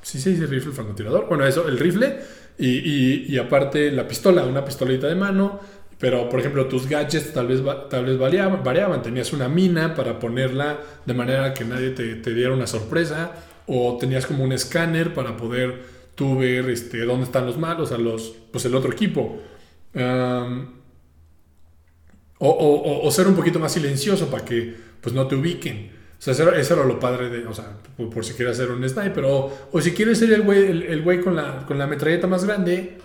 Sí, 0.00 0.18
sí, 0.18 0.36
sí, 0.36 0.46
rifle 0.46 0.72
francotirador. 0.72 1.28
Bueno, 1.28 1.46
eso, 1.46 1.68
el 1.68 1.78
rifle 1.78 2.18
y, 2.58 2.68
y, 2.68 3.26
y 3.28 3.38
aparte 3.38 3.92
la 3.92 4.08
pistola, 4.08 4.44
una 4.44 4.64
pistolita 4.64 5.06
de 5.06 5.14
mano, 5.14 5.60
pero, 6.02 6.28
por 6.28 6.40
ejemplo, 6.40 6.66
tus 6.66 6.88
gadgets 6.88 7.32
tal 7.32 7.46
vez, 7.46 7.62
tal 7.88 8.04
vez 8.04 8.18
variaban, 8.18 8.64
variaban. 8.64 9.02
Tenías 9.02 9.32
una 9.32 9.48
mina 9.48 9.94
para 9.94 10.18
ponerla 10.18 10.80
de 11.06 11.14
manera 11.14 11.54
que 11.54 11.64
nadie 11.64 11.90
te, 11.90 12.16
te 12.16 12.34
diera 12.34 12.52
una 12.52 12.66
sorpresa 12.66 13.30
o 13.68 13.98
tenías 14.00 14.26
como 14.26 14.42
un 14.42 14.50
escáner 14.50 15.14
para 15.14 15.36
poder 15.36 15.80
tú 16.16 16.38
ver 16.38 16.68
este, 16.70 17.04
dónde 17.04 17.26
están 17.26 17.46
los 17.46 17.56
malos, 17.56 17.92
a 17.92 17.98
los, 17.98 18.34
pues 18.50 18.64
el 18.64 18.74
otro 18.74 18.90
equipo. 18.90 19.40
o, 22.38 23.08
ser 23.12 23.28
un 23.28 23.36
poquito 23.36 23.60
más 23.60 23.70
silencioso 23.70 24.28
para 24.28 24.44
que 24.44 24.74
pues 25.00 25.14
no 25.14 25.28
te 25.28 25.36
ubiquen. 25.36 25.92
O 26.18 26.20
sea, 26.20 26.32
eso 26.32 26.74
era, 26.74 26.84
lo 26.84 26.98
padre 26.98 27.30
de, 27.30 27.46
o 27.46 27.54
sea, 27.54 27.76
por, 27.96 28.24
si 28.24 28.34
quieres 28.34 28.58
hacer 28.58 28.72
un 28.72 28.88
sniper. 28.88 29.24
O, 29.24 29.68
o 29.70 29.80
si 29.80 29.92
quieres 29.92 30.18
ser 30.18 30.32
el 30.32 30.42
güey, 30.42 30.64
el, 30.66 31.02
güey 31.02 31.20
con, 31.20 31.36
la, 31.36 31.64
con 31.64 31.78
la 31.78 31.86
metralleta 31.86 32.26
más 32.26 32.44
grande, 32.44 32.98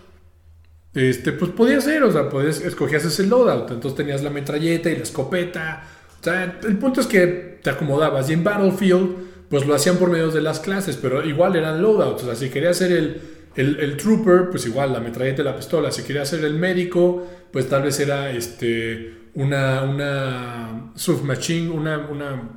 este, 0.97 1.31
pues 1.31 1.51
podía 1.51 1.79
ser, 1.79 2.03
o 2.03 2.11
sea, 2.11 2.27
podías, 2.27 2.61
escogías 2.61 3.05
ese 3.05 3.25
loadout. 3.25 3.71
Entonces 3.71 3.95
tenías 3.95 4.23
la 4.23 4.29
metralleta 4.29 4.89
y 4.89 4.95
la 4.95 5.03
escopeta. 5.03 5.83
O 6.19 6.23
sea, 6.23 6.59
el 6.63 6.77
punto 6.77 7.01
es 7.01 7.07
que 7.07 7.59
te 7.61 7.69
acomodabas. 7.69 8.29
Y 8.29 8.33
en 8.33 8.43
Battlefield 8.43 9.27
pues 9.49 9.65
lo 9.65 9.75
hacían 9.75 9.97
por 9.97 10.09
medio 10.09 10.29
de 10.29 10.41
las 10.41 10.59
clases, 10.59 10.97
pero 10.97 11.23
igual 11.23 11.55
eran 11.55 11.81
loadouts. 11.81 12.23
O 12.23 12.25
sea, 12.25 12.35
si 12.35 12.49
quería 12.49 12.73
ser 12.73 12.91
el, 12.91 13.21
el, 13.55 13.97
trooper, 13.97 14.49
pues 14.49 14.65
igual 14.65 14.93
la 14.93 14.99
metralleta 14.99 15.41
y 15.41 15.45
la 15.45 15.55
pistola. 15.55 15.91
Si 15.91 16.03
quería 16.03 16.25
ser 16.25 16.43
el 16.43 16.55
médico, 16.55 17.27
pues 17.51 17.69
tal 17.69 17.83
vez 17.83 17.99
era 17.99 18.31
este, 18.31 19.29
una, 19.35 19.83
una 19.83 20.91
submachine, 20.95 21.69
una, 21.69 22.07
una, 22.09 22.49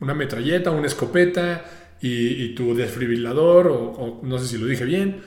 una 0.00 0.14
metralleta, 0.14 0.70
una 0.70 0.86
escopeta 0.86 1.64
y, 2.00 2.54
tu 2.54 2.74
desfibrilador, 2.74 3.66
o, 3.68 4.20
no 4.22 4.38
sé 4.38 4.46
si 4.46 4.58
lo 4.58 4.66
dije 4.66 4.84
bien, 4.84 5.20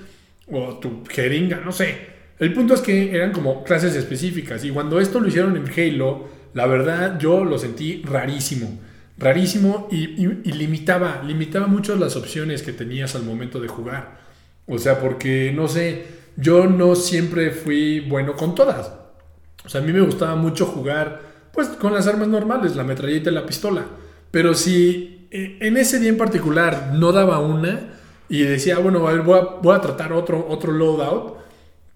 o 0.51 0.79
tu 0.79 1.03
jeringa, 1.07 1.61
no 1.63 1.71
sé. 1.71 2.18
El 2.39 2.53
punto 2.53 2.73
es 2.73 2.81
que 2.81 3.15
eran 3.15 3.31
como 3.31 3.63
clases 3.63 3.95
específicas. 3.95 4.63
Y 4.63 4.71
cuando 4.71 4.99
esto 4.99 5.19
lo 5.19 5.27
hicieron 5.27 5.55
en 5.57 5.69
Halo, 5.69 6.27
la 6.53 6.65
verdad 6.65 7.19
yo 7.19 7.43
lo 7.43 7.59
sentí 7.59 8.01
rarísimo 8.03 8.79
rarísimo 9.19 9.87
y, 9.91 10.07
limitaba, 10.51 11.21
limitaba 11.25 11.67
mucho 11.67 11.95
las 11.95 12.15
opciones 12.15 12.63
que 12.63 12.71
tenías 12.71 13.15
al 13.15 13.23
momento 13.23 13.59
de 13.59 13.67
jugar. 13.67 14.17
O 14.65 14.77
sea, 14.77 14.99
porque 14.99 15.51
no 15.53 15.67
sé, 15.67 16.05
yo 16.37 16.67
no 16.67 16.95
siempre 16.95 17.51
fui 17.51 17.99
bueno 17.99 18.35
con 18.35 18.55
todas. 18.55 18.93
O 19.65 19.69
sea, 19.69 19.81
a 19.81 19.83
mí 19.83 19.91
me 19.91 20.01
gustaba 20.01 20.35
mucho 20.35 20.65
jugar 20.65 21.27
pues 21.51 21.67
con 21.67 21.93
las 21.93 22.07
armas 22.07 22.29
normales, 22.29 22.75
la 22.75 22.83
metralleta 22.83 23.29
y 23.29 23.33
la 23.33 23.45
pistola. 23.45 23.85
Pero 24.31 24.53
si 24.53 25.27
eh, 25.31 25.57
en 25.59 25.75
ese 25.75 25.99
día 25.99 26.09
en 26.09 26.17
particular 26.17 26.93
no 26.93 27.11
daba 27.11 27.39
una 27.39 27.95
y 28.29 28.43
decía, 28.43 28.79
bueno, 28.79 29.05
a 29.05 29.11
ver, 29.11 29.23
voy 29.23 29.39
a, 29.39 29.41
voy 29.61 29.75
a 29.75 29.81
tratar 29.81 30.13
otro, 30.13 30.45
otro 30.47 30.71
loadout, 30.71 31.39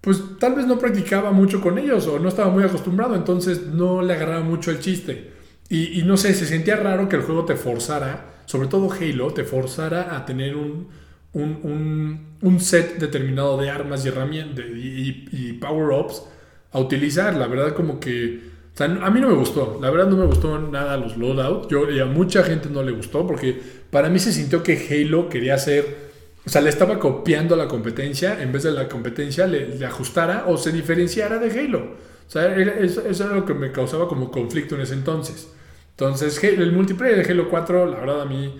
pues 0.04 0.22
tal 0.38 0.54
vez 0.54 0.66
no 0.66 0.78
practicaba 0.78 1.32
mucho 1.32 1.62
con 1.62 1.78
ellos 1.78 2.06
o 2.06 2.18
no 2.18 2.28
estaba 2.28 2.50
muy 2.50 2.62
acostumbrado, 2.62 3.14
entonces 3.16 3.68
no 3.68 4.02
le 4.02 4.12
agarraba 4.12 4.44
mucho 4.44 4.70
el 4.70 4.78
chiste. 4.78 5.32
Y, 5.70 6.02
no 6.04 6.18
sé, 6.18 6.34
se 6.34 6.46
sentía 6.46 6.76
raro 6.76 7.08
que 7.08 7.16
el 7.16 7.22
juego 7.22 7.46
te 7.46 7.56
forzara, 7.56 8.42
sobre 8.44 8.68
todo 8.68 8.92
Halo, 8.92 9.32
te 9.32 9.44
forzara 9.44 10.14
a 10.14 10.26
tener 10.26 10.54
un, 10.56 10.88
un, 11.32 12.60
set 12.60 12.98
determinado 12.98 13.56
de 13.56 13.70
armas 13.70 14.04
y 14.04 14.08
herramientas 14.08 14.66
y, 14.66 15.54
power-ups 15.54 16.22
a 16.70 16.78
utilizar. 16.78 17.34
La 17.34 17.46
verdad, 17.46 17.74
como 17.74 17.98
que. 17.98 18.42
a 18.78 19.10
mí 19.10 19.20
no 19.20 19.28
me 19.28 19.34
gustó. 19.34 19.78
La 19.80 19.90
verdad, 19.90 20.06
no 20.08 20.18
me 20.18 20.26
gustó 20.26 20.58
nada 20.58 20.98
los 20.98 21.16
loadouts. 21.16 21.68
Yo, 21.68 21.90
y 21.90 21.98
a 21.98 22.04
mucha 22.04 22.42
gente 22.44 22.68
no 22.68 22.82
le 22.82 22.92
gustó 22.92 23.26
porque 23.26 23.58
para 23.90 24.10
mí 24.10 24.18
se 24.18 24.32
sintió 24.32 24.62
que 24.62 24.76
Halo 24.76 25.30
quería 25.30 25.54
hacer. 25.54 26.03
O 26.46 26.50
sea, 26.50 26.60
le 26.60 26.68
estaba 26.68 26.98
copiando 26.98 27.56
la 27.56 27.68
competencia 27.68 28.42
en 28.42 28.52
vez 28.52 28.64
de 28.64 28.72
la 28.72 28.88
competencia 28.88 29.46
le, 29.46 29.84
ajustara 29.84 30.44
o 30.46 30.58
se 30.58 30.72
diferenciara 30.72 31.38
de 31.38 31.58
Halo. 31.58 31.96
O 32.26 32.30
sea, 32.30 32.54
eso, 32.56 33.06
eso, 33.06 33.24
era 33.24 33.34
lo 33.34 33.46
que 33.46 33.54
me 33.54 33.72
causaba 33.72 34.08
como 34.08 34.30
conflicto 34.30 34.74
en 34.74 34.82
ese 34.82 34.94
entonces. 34.94 35.50
Entonces, 35.90 36.42
el 36.44 36.72
multiplayer 36.72 37.24
de 37.24 37.32
Halo 37.32 37.48
4, 37.48 37.86
la 37.86 38.00
verdad 38.00 38.22
a 38.22 38.24
mí 38.26 38.56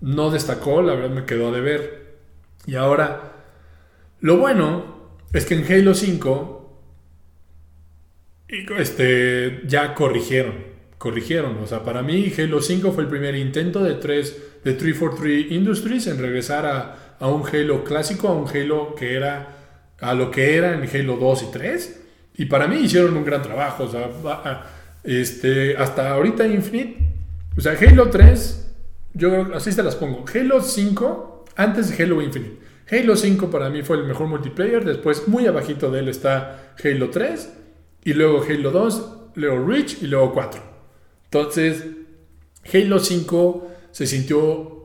no 0.00 0.30
destacó, 0.30 0.82
la 0.82 0.94
verdad 0.94 1.10
me 1.10 1.24
quedó 1.24 1.52
de 1.52 1.60
ver. 1.60 2.06
Y 2.66 2.76
ahora, 2.76 3.32
lo 4.20 4.38
bueno 4.38 4.96
es 5.32 5.44
que 5.44 5.54
en 5.54 5.70
Halo 5.70 5.94
5 5.94 6.56
este, 8.78 9.62
ya 9.66 9.94
corrigieron. 9.94 10.76
Corrigieron. 10.98 11.58
O 11.58 11.66
sea, 11.66 11.84
para 11.84 12.02
mí 12.02 12.32
Halo 12.38 12.62
5 12.62 12.92
fue 12.92 13.04
el 13.04 13.10
primer 13.10 13.34
intento 13.34 13.82
de, 13.82 13.94
3, 13.94 14.62
de 14.64 14.72
343 14.72 15.52
Industries 15.52 16.06
en 16.06 16.18
regresar 16.18 16.66
a, 16.66 17.05
a 17.18 17.28
un 17.28 17.42
Halo 17.46 17.84
clásico, 17.84 18.28
a 18.28 18.32
un 18.32 18.48
Halo 18.48 18.94
que 18.94 19.14
era 19.14 19.56
a 20.00 20.14
lo 20.14 20.30
que 20.30 20.56
era 20.56 20.74
en 20.74 20.88
Halo 20.88 21.16
2 21.16 21.42
y 21.42 21.46
3. 21.50 22.00
Y 22.38 22.44
para 22.46 22.66
mí 22.66 22.76
hicieron 22.76 23.16
un 23.16 23.24
gran 23.24 23.42
trabajo. 23.42 23.84
O 23.84 23.88
sea, 23.88 24.10
este, 25.04 25.76
hasta 25.76 26.10
ahorita 26.10 26.46
Infinite. 26.46 26.98
O 27.56 27.60
sea, 27.60 27.72
Halo 27.72 28.10
3, 28.10 28.74
yo 29.14 29.54
así 29.54 29.72
se 29.72 29.82
las 29.82 29.96
pongo. 29.96 30.24
Halo 30.32 30.60
5, 30.60 31.44
antes 31.56 31.96
de 31.96 32.02
Halo 32.02 32.20
Infinite. 32.20 32.58
Halo 32.90 33.16
5 33.16 33.50
para 33.50 33.70
mí 33.70 33.82
fue 33.82 33.96
el 33.96 34.04
mejor 34.04 34.26
multiplayer. 34.28 34.84
Después, 34.84 35.26
muy 35.26 35.46
abajito 35.46 35.90
de 35.90 36.00
él 36.00 36.08
está 36.08 36.74
Halo 36.84 37.10
3. 37.10 37.52
Y 38.04 38.12
luego 38.12 38.44
Halo 38.44 38.70
2, 38.70 39.12
luego 39.34 39.66
Reach 39.66 40.02
y 40.02 40.06
luego 40.06 40.32
4. 40.32 40.60
Entonces, 41.24 41.84
Halo 42.72 42.98
5 42.98 43.72
se 43.92 44.06
sintió. 44.06 44.75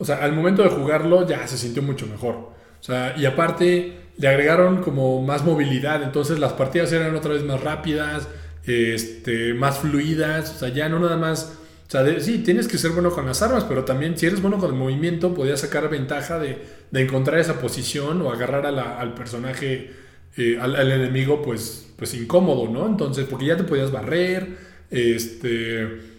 O 0.00 0.04
sea, 0.04 0.16
al 0.16 0.32
momento 0.32 0.64
de 0.64 0.70
jugarlo 0.70 1.28
ya 1.28 1.46
se 1.46 1.56
sintió 1.56 1.82
mucho 1.82 2.08
mejor. 2.08 2.34
O 2.34 2.82
sea, 2.82 3.14
y 3.16 3.26
aparte 3.26 3.98
le 4.16 4.28
agregaron 4.28 4.82
como 4.82 5.22
más 5.22 5.44
movilidad. 5.44 6.02
Entonces 6.02 6.40
las 6.40 6.54
partidas 6.54 6.90
eran 6.92 7.14
otra 7.14 7.34
vez 7.34 7.44
más 7.44 7.62
rápidas, 7.62 8.26
este, 8.66 9.54
más 9.54 9.78
fluidas. 9.78 10.56
O 10.56 10.58
sea, 10.58 10.70
ya 10.70 10.88
no 10.88 10.98
nada 10.98 11.16
más 11.16 11.60
o 11.86 11.92
sea, 11.92 12.20
sí, 12.20 12.38
tienes 12.38 12.68
que 12.68 12.78
ser 12.78 12.92
bueno 12.92 13.10
con 13.10 13.26
las 13.26 13.42
armas, 13.42 13.64
pero 13.64 13.82
también 13.82 14.16
si 14.16 14.24
eres 14.24 14.40
bueno 14.40 14.58
con 14.58 14.70
el 14.70 14.76
movimiento, 14.76 15.34
podías 15.34 15.58
sacar 15.58 15.90
ventaja 15.90 16.38
de, 16.38 16.62
encontrar 16.92 17.40
esa 17.40 17.60
posición 17.60 18.22
o 18.22 18.30
agarrar 18.30 18.64
al 18.64 19.14
personaje, 19.14 19.90
eh, 20.36 20.56
al, 20.60 20.92
enemigo, 20.92 21.42
pues, 21.42 21.92
pues 21.96 22.14
incómodo, 22.14 22.68
¿no? 22.68 22.86
Entonces, 22.86 23.26
porque 23.28 23.46
ya 23.46 23.56
te 23.56 23.64
podías 23.64 23.90
barrer, 23.90 24.56
este, 24.88 26.09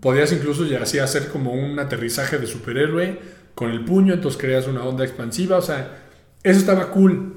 podías 0.00 0.32
incluso 0.32 0.64
ya 0.64 0.82
así 0.82 0.98
hacer 0.98 1.28
como 1.28 1.52
un 1.52 1.78
aterrizaje 1.78 2.38
de 2.38 2.46
superhéroe 2.46 3.18
con 3.54 3.70
el 3.70 3.84
puño, 3.84 4.14
entonces 4.14 4.40
creas 4.40 4.66
una 4.66 4.84
onda 4.84 5.04
expansiva, 5.04 5.56
o 5.56 5.62
sea, 5.62 6.04
eso 6.42 6.58
estaba 6.58 6.90
cool. 6.90 7.36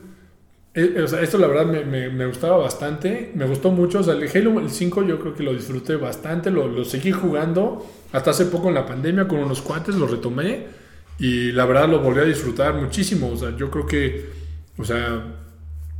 Eh, 0.74 0.94
eh, 0.98 1.02
o 1.02 1.08
sea, 1.08 1.22
esto 1.22 1.38
la 1.38 1.48
verdad 1.48 1.66
me, 1.66 2.26
gustaba 2.28 2.58
bastante, 2.58 3.32
me 3.34 3.46
gustó 3.46 3.72
mucho. 3.72 4.00
O 4.00 4.04
sea, 4.04 4.14
el 4.14 4.30
Halo 4.30 4.60
el 4.60 4.70
5 4.70 5.04
yo 5.04 5.20
creo 5.20 5.34
que 5.34 5.44
lo 5.44 5.54
disfruté 5.54 5.96
bastante, 5.96 6.52
lo, 6.52 6.84
seguí 6.86 7.12
jugando 7.12 7.86
hasta 8.12 8.32
hace 8.32 8.46
poco 8.46 8.68
en 8.68 8.76
la 8.76 8.86
pandemia 8.86 9.28
con 9.28 9.40
unos 9.40 9.62
cuates, 9.62 9.96
lo 9.96 10.08
retomé 10.08 10.66
y 11.18 11.52
la 11.52 11.66
verdad 11.66 11.90
lo 11.90 12.00
volví 12.00 12.20
a 12.20 12.26
disfrutar 12.26 12.76
muchísimo. 12.76 13.32
O 13.32 13.38
sea, 13.38 13.56
yo 13.56 13.72
creo 13.72 13.88
que, 13.88 14.30
o 14.78 14.84
sea, 14.84 15.24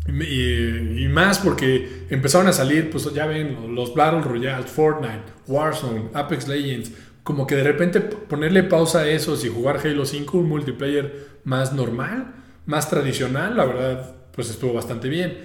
y, 0.08 1.08
más 1.10 1.40
porque 1.40 2.06
empezaron 2.10 2.48
a 2.48 2.54
salir, 2.54 2.90
pues 2.90 3.12
ya 3.14 3.26
ven, 3.26 3.76
los 3.76 3.94
Battle 3.94 4.22
Royale, 4.22 4.64
Fortnite, 4.64 5.24
Warzone, 5.48 6.10
Apex 6.14 6.48
Legends. 6.48 6.92
Como 7.24 7.46
que 7.46 7.56
de 7.56 7.64
repente 7.64 8.00
ponerle 8.00 8.64
pausa 8.64 9.00
a 9.00 9.08
esos 9.08 9.44
y 9.44 9.50
jugar 9.50 9.80
Halo 9.84 10.06
5, 10.06 10.38
un 10.38 10.48
multiplayer 10.48 11.28
más 11.44 11.74
normal, 11.74 12.36
más 12.66 12.90
tradicional, 12.90 13.58
la 13.58 13.66
verdad 13.66 14.16
pues 14.32 14.50
estuvo 14.50 14.74
bastante 14.74 15.10
bien. 15.10 15.38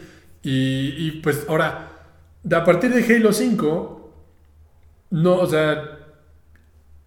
Y, 0.45 1.13
pues 1.23 1.47
ahora, 1.49 1.89
a 2.51 2.65
partir 2.65 2.93
de 2.93 3.17
Halo 3.17 3.33
5, 3.33 4.15
no, 5.11 5.37
o 5.37 5.47
sea, 5.47 5.99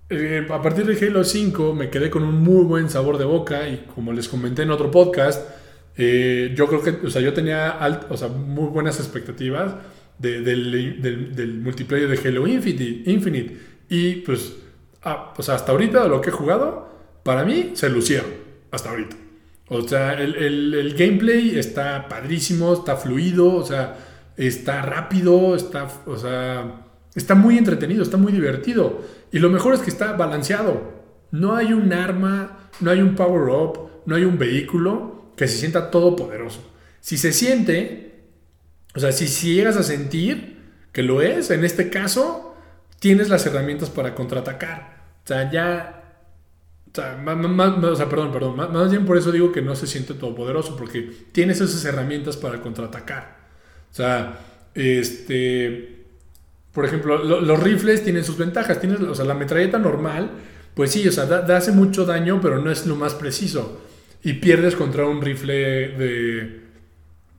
eh, 0.09 0.47
a 0.49 0.61
partir 0.61 0.85
de 0.85 1.05
Halo 1.05 1.23
5 1.23 1.73
me 1.73 1.89
quedé 1.89 2.09
con 2.09 2.23
un 2.23 2.41
muy 2.41 2.63
buen 2.63 2.89
sabor 2.89 3.17
de 3.17 3.25
boca 3.25 3.67
y 3.67 3.85
como 3.93 4.13
les 4.13 4.27
comenté 4.27 4.63
en 4.63 4.71
otro 4.71 4.89
podcast, 4.89 5.47
eh, 5.97 6.53
yo 6.55 6.67
creo 6.67 6.81
que, 6.81 7.07
o 7.07 7.09
sea, 7.09 7.21
yo 7.21 7.33
tenía 7.33 7.79
o 8.09 8.17
sea, 8.17 8.27
muy 8.27 8.69
buenas 8.69 8.99
expectativas 8.99 9.75
del, 10.17 11.61
multiplayer 11.63 12.09
de 12.09 12.27
Halo 12.27 12.47
Infinite, 12.47 13.09
Infinite. 13.09 13.57
y 13.89 14.15
pues, 14.17 14.55
ah, 15.03 15.33
pues 15.35 15.49
hasta 15.49 15.71
ahorita 15.71 16.07
lo 16.07 16.21
que 16.21 16.29
he 16.29 16.33
jugado, 16.33 16.89
para 17.23 17.45
mí 17.45 17.71
se 17.73 17.89
lucieron, 17.89 18.29
hasta 18.71 18.89
ahorita. 18.89 19.15
O 19.67 19.81
sea, 19.87 20.13
el, 20.13 20.93
gameplay 20.97 21.57
está 21.57 22.07
padrísimo, 22.07 22.73
está 22.73 22.97
fluido, 22.97 23.55
o 23.55 23.65
sea, 23.65 23.97
está 24.37 24.81
rápido, 24.83 25.55
está, 25.55 25.87
o 26.05 26.17
sea, 26.17 26.85
está 27.15 27.33
muy 27.33 27.57
entretenido, 27.57 28.03
está 28.03 28.17
muy 28.17 28.31
divertido. 28.31 29.01
Y 29.31 29.39
lo 29.39 29.49
mejor 29.49 29.73
es 29.73 29.79
que 29.79 29.89
está 29.89 30.11
balanceado. 30.13 30.93
No 31.31 31.55
hay 31.55 31.73
un 31.73 31.91
arma, 31.93 32.69
no 32.79 32.91
hay 32.91 33.01
un 33.01 33.15
power-up, 33.15 33.89
no 34.05 34.15
hay 34.15 34.23
un 34.23 34.37
vehículo 34.37 35.14
que 35.35 35.47
se 35.47 35.57
sienta 35.57 35.91
todopoderoso. 35.91 36.71
Si 37.01 37.17
se 37.17 37.31
siente, 37.31 38.23
o 38.95 38.99
sea, 38.99 39.11
si, 39.11 39.27
llegas 39.53 39.77
a 39.77 39.83
sentir 39.83 40.59
que 40.91 41.03
lo 41.03 41.21
es, 41.21 41.51
en 41.51 41.65
este 41.65 41.89
caso, 41.89 42.55
tienes 42.99 43.29
las 43.29 43.45
herramientas 43.45 43.89
para 43.89 44.15
contraatacar. 44.15 45.03
O 45.23 45.27
sea, 45.27 45.51
ya 45.51 46.01
o 46.91 46.95
sea, 46.95 47.17
más, 47.17 47.99
perdón, 48.05 48.31
perdón. 48.31 48.55
Más, 48.55 48.89
bien 48.89 49.05
por 49.05 49.17
eso 49.17 49.31
digo 49.31 49.51
que 49.51 49.61
no 49.61 49.75
se 49.75 49.85
siente 49.85 50.13
todopoderoso, 50.13 50.77
porque 50.77 51.11
tienes 51.33 51.59
esas 51.59 51.83
herramientas 51.83 52.37
para 52.37 52.61
contraatacar. 52.61 53.35
O 53.91 53.93
sea, 53.93 54.39
este. 54.73 56.05
Por 56.71 56.85
ejemplo, 56.85 57.17
los 57.17 57.59
rifles 57.61 58.03
tienen 58.03 58.23
sus 58.23 58.37
ventajas. 58.37 58.79
Tienes, 58.79 59.01
o 59.01 59.13
sea, 59.13 59.25
la 59.25 59.33
metralleta 59.33 59.77
normal, 59.77 60.31
pues 60.73 60.91
sí, 60.91 61.05
o 61.07 61.11
sea, 61.11 61.25
da, 61.25 61.57
hace 61.57 61.71
mucho 61.71 62.05
daño, 62.05 62.39
pero 62.41 62.59
no 62.59 62.71
es 62.71 62.85
lo 62.85 62.95
más 62.95 63.13
preciso. 63.13 63.81
Y 64.25 64.33
pierdes 64.33 64.75
contra 64.75 65.05
un 65.05 65.21
rifle 65.21 65.53
de. 65.89 66.61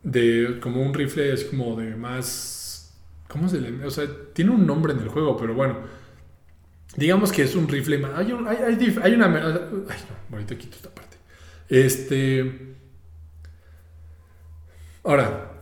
de 0.05 0.61
como 0.61 0.81
un 0.81 0.95
rifle 0.95 1.33
es 1.33 1.45
como 1.45 1.75
de 1.75 1.97
más. 1.97 2.97
¿Cómo 3.27 3.49
se 3.49 3.61
le.? 3.61 3.85
O 3.85 3.91
sea, 3.91 4.07
tiene 4.33 4.53
un 4.53 4.65
nombre 4.65 4.93
en 4.93 5.01
el 5.01 5.09
juego, 5.09 5.37
pero 5.37 5.53
bueno 5.53 5.81
Digamos 6.97 7.33
que 7.33 7.43
es 7.43 7.57
un 7.57 7.67
rifle 7.67 7.99
más. 7.99 8.13
Hay, 8.15 8.27
hay, 8.31 9.15
una. 9.15 9.27
Ay, 9.27 9.97
no, 10.31 10.37
ahorita 10.37 10.57
quito 10.57 10.77
esta 10.77 10.91
parte. 10.91 11.17
Este. 11.69 12.77
Ahora. 15.03 15.53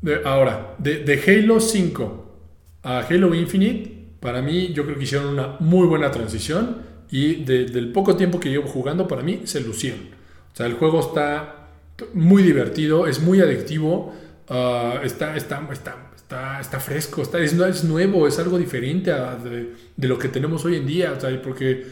De, 0.00 0.20
ahora, 0.24 0.74
de, 0.78 1.22
Halo 1.26 1.60
5 1.60 2.38
a 2.82 3.00
Halo 3.00 3.34
Infinite, 3.36 4.16
para 4.18 4.42
mí, 4.42 4.72
yo 4.72 4.84
creo 4.84 4.98
que 4.98 5.04
hicieron 5.04 5.28
una 5.28 5.56
muy 5.58 5.88
buena 5.88 6.12
transición. 6.12 6.92
Y 7.10 7.44
del 7.44 7.90
poco 7.90 8.16
tiempo 8.16 8.38
que 8.38 8.48
llevo 8.48 8.68
jugando, 8.68 9.08
para 9.08 9.22
mí 9.22 9.42
se 9.44 9.60
lucieron. 9.60 10.11
O 10.52 10.56
sea, 10.56 10.66
el 10.66 10.74
juego 10.74 11.00
está 11.00 11.68
muy 12.14 12.42
divertido, 12.42 13.06
es 13.06 13.20
muy 13.20 13.40
adictivo. 13.40 14.14
Ah, 14.48 15.00
está, 15.02 15.36
está, 15.36 15.66
está, 15.70 16.60
está, 16.60 16.80
fresco, 16.80 17.22
está, 17.22 17.38
es, 17.38 17.52
es, 17.52 17.84
nuevo, 17.84 18.26
es 18.26 18.38
algo 18.38 18.58
diferente 18.58 19.12
de, 19.12 20.08
lo 20.08 20.18
que 20.18 20.28
tenemos 20.28 20.64
hoy 20.64 20.76
en 20.76 20.86
día, 20.86 21.18
porque 21.42 21.86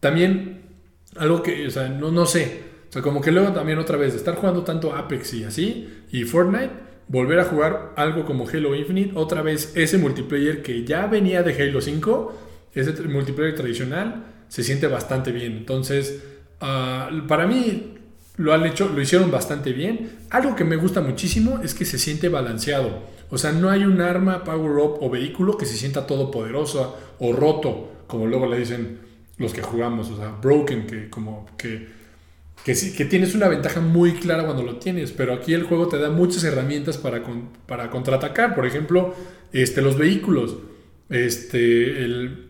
también 0.00 0.62
algo 1.16 1.42
que, 1.42 1.66
o 1.66 1.70
sea, 1.70 1.88
no, 1.88 2.10
no 2.10 2.26
sé, 2.26 2.62
o 2.88 2.92
sea, 2.92 3.02
como 3.02 3.20
que 3.20 3.30
luego 3.30 3.52
también 3.52 3.78
otra 3.78 3.96
vez, 3.96 4.14
estar 4.14 4.34
jugando 4.34 4.62
tanto 4.62 4.94
Apex 4.94 5.34
y 5.34 5.44
así, 5.44 5.88
y 6.10 6.24
Fortnite, 6.24 6.70
volver 7.08 7.40
a 7.40 7.44
jugar 7.44 7.92
algo 7.96 8.24
como 8.24 8.48
Halo 8.48 8.74
Infinite, 8.74 9.12
otra 9.14 9.42
vez 9.42 9.72
ese 9.74 9.98
multiplayer 9.98 10.62
que 10.62 10.84
ya 10.84 11.06
venía 11.06 11.42
de 11.42 11.54
Halo 11.60 11.80
5, 11.80 12.38
ese 12.74 13.02
multiplayer 13.02 13.54
tradicional, 13.54 14.24
se 14.48 14.62
siente 14.62 14.86
bastante 14.86 15.32
bien. 15.32 15.52
Entonces, 15.52 16.22
ah, 16.62 17.10
para 17.28 17.46
mí 17.46 17.92
lo 18.36 18.54
han 18.54 18.64
hecho, 18.64 18.88
lo 18.88 19.00
hicieron 19.00 19.30
bastante 19.30 19.72
bien. 19.72 20.18
Algo 20.30 20.56
que 20.56 20.64
me 20.64 20.76
gusta 20.76 21.00
muchísimo 21.00 21.60
es 21.62 21.74
que 21.74 21.84
se 21.84 21.98
siente 21.98 22.28
balanceado. 22.28 23.02
O 23.30 23.38
sea, 23.38 23.52
no 23.52 23.70
hay 23.70 23.84
un 23.84 24.00
arma, 24.00 24.44
power 24.44 24.72
up 24.78 24.98
o 25.00 25.10
vehículo 25.10 25.56
que 25.56 25.66
se 25.66 25.76
sienta 25.76 26.06
todopoderoso 26.06 26.98
o 27.18 27.32
roto, 27.32 27.92
como 28.06 28.26
luego 28.26 28.46
le 28.46 28.58
dicen 28.58 28.98
los 29.38 29.52
que 29.52 29.62
jugamos, 29.62 30.10
o 30.10 30.16
sea, 30.16 30.30
broken, 30.30 30.86
que 30.86 31.08
como 31.08 31.46
que, 31.56 31.88
que, 32.64 32.74
sí, 32.74 32.94
que 32.94 33.04
tienes 33.04 33.34
una 33.34 33.48
ventaja 33.48 33.80
muy 33.80 34.12
clara 34.12 34.44
cuando 34.44 34.62
lo 34.62 34.76
tienes, 34.76 35.12
pero 35.12 35.34
aquí 35.34 35.54
el 35.54 35.64
juego 35.64 35.88
te 35.88 35.98
da 35.98 36.10
muchas 36.10 36.44
herramientas 36.44 36.98
para, 36.98 37.22
para 37.66 37.90
contraatacar. 37.90 38.54
Por 38.54 38.66
ejemplo, 38.66 39.14
este, 39.52 39.82
los 39.82 39.96
vehículos, 39.96 40.56
este, 41.08 42.04
el, 42.04 42.48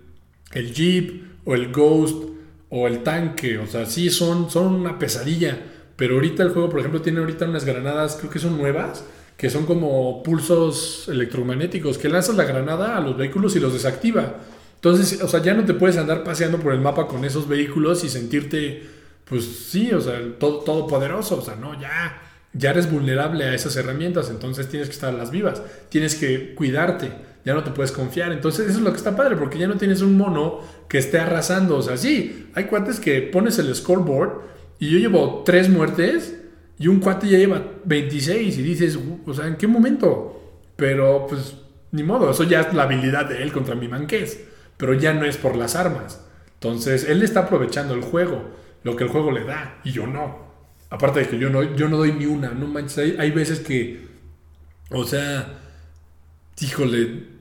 el 0.52 0.74
Jeep 0.74 1.22
o 1.44 1.54
el 1.54 1.72
Ghost 1.72 2.24
o 2.74 2.86
el 2.86 3.02
tanque, 3.02 3.58
o 3.58 3.66
sea, 3.66 3.84
sí 3.84 4.08
son, 4.08 4.50
son 4.50 4.74
una 4.74 4.98
pesadilla, 4.98 5.58
pero 5.94 6.14
ahorita 6.14 6.42
el 6.42 6.48
juego, 6.48 6.70
por 6.70 6.80
ejemplo, 6.80 7.02
tiene 7.02 7.20
ahorita 7.20 7.44
unas 7.44 7.66
granadas, 7.66 8.16
creo 8.16 8.30
que 8.30 8.38
son 8.38 8.56
nuevas, 8.56 9.04
que 9.36 9.50
son 9.50 9.66
como 9.66 10.22
pulsos 10.22 11.06
electromagnéticos, 11.08 11.98
que 11.98 12.08
lanzas 12.08 12.34
la 12.34 12.44
granada 12.44 12.96
a 12.96 13.00
los 13.00 13.14
vehículos 13.14 13.54
y 13.56 13.60
los 13.60 13.74
desactiva. 13.74 14.36
Entonces, 14.76 15.20
o 15.20 15.28
sea, 15.28 15.42
ya 15.42 15.52
no 15.52 15.66
te 15.66 15.74
puedes 15.74 15.98
andar 15.98 16.24
paseando 16.24 16.58
por 16.58 16.72
el 16.72 16.80
mapa 16.80 17.06
con 17.06 17.26
esos 17.26 17.46
vehículos 17.46 18.04
y 18.04 18.08
sentirte, 18.08 18.82
pues 19.26 19.44
sí, 19.44 19.92
o 19.92 20.00
sea, 20.00 20.18
todo, 20.38 20.60
todo 20.60 20.86
poderoso, 20.86 21.40
o 21.40 21.42
sea, 21.42 21.56
no, 21.56 21.78
ya, 21.78 22.22
ya 22.54 22.70
eres 22.70 22.90
vulnerable 22.90 23.44
a 23.44 23.54
esas 23.54 23.76
herramientas, 23.76 24.30
entonces 24.30 24.70
tienes 24.70 24.88
que 24.88 24.94
estar 24.94 25.12
las 25.12 25.30
vivas, 25.30 25.60
tienes 25.90 26.14
que 26.14 26.54
cuidarte, 26.54 27.12
ya 27.44 27.54
no 27.54 27.64
te 27.64 27.70
puedes 27.70 27.92
confiar. 27.92 28.32
Entonces, 28.32 28.68
eso 28.68 28.78
es 28.78 28.84
lo 28.84 28.90
que 28.90 28.98
está 28.98 29.16
padre, 29.16 29.36
porque 29.36 29.58
ya 29.58 29.66
no 29.66 29.76
tienes 29.76 30.02
un 30.02 30.16
mono 30.16 30.60
que 30.88 30.98
esté 30.98 31.18
arrasando, 31.18 31.76
o 31.76 31.82
sea, 31.82 31.96
sí, 31.96 32.48
hay 32.54 32.64
cuates 32.64 33.00
que 33.00 33.22
pones 33.22 33.58
el 33.58 33.74
scoreboard 33.74 34.42
y 34.78 34.90
yo 34.90 34.98
llevo 34.98 35.42
tres 35.44 35.68
muertes 35.68 36.38
y 36.78 36.88
un 36.88 37.00
cuate 37.00 37.28
ya 37.28 37.38
lleva 37.38 37.62
26 37.84 38.58
y 38.58 38.62
dices, 38.62 38.98
o 39.26 39.34
sea, 39.34 39.46
¿en 39.46 39.56
qué 39.56 39.66
momento? 39.66 40.40
Pero 40.76 41.26
pues 41.28 41.56
ni 41.92 42.02
modo, 42.02 42.30
eso 42.30 42.44
ya 42.44 42.62
es 42.62 42.74
la 42.74 42.84
habilidad 42.84 43.26
de 43.26 43.42
él 43.42 43.52
contra 43.52 43.74
mi 43.74 43.86
manqués, 43.86 44.40
pero 44.76 44.94
ya 44.94 45.12
no 45.12 45.24
es 45.24 45.36
por 45.36 45.56
las 45.56 45.76
armas. 45.76 46.24
Entonces, 46.54 47.08
él 47.08 47.22
está 47.22 47.40
aprovechando 47.40 47.94
el 47.94 48.02
juego, 48.02 48.50
lo 48.82 48.96
que 48.96 49.04
el 49.04 49.10
juego 49.10 49.30
le 49.30 49.44
da, 49.44 49.80
y 49.84 49.92
yo 49.92 50.06
no. 50.06 50.52
Aparte 50.90 51.20
de 51.20 51.28
que 51.28 51.38
yo 51.38 51.50
no, 51.50 51.62
yo 51.76 51.88
no 51.88 51.96
doy 51.96 52.12
ni 52.12 52.26
una, 52.26 52.50
no 52.50 52.66
manches. 52.66 52.98
Hay, 52.98 53.16
hay 53.18 53.30
veces 53.30 53.60
que, 53.60 54.06
o 54.90 55.04
sea, 55.04 55.58
híjole, 56.60 57.32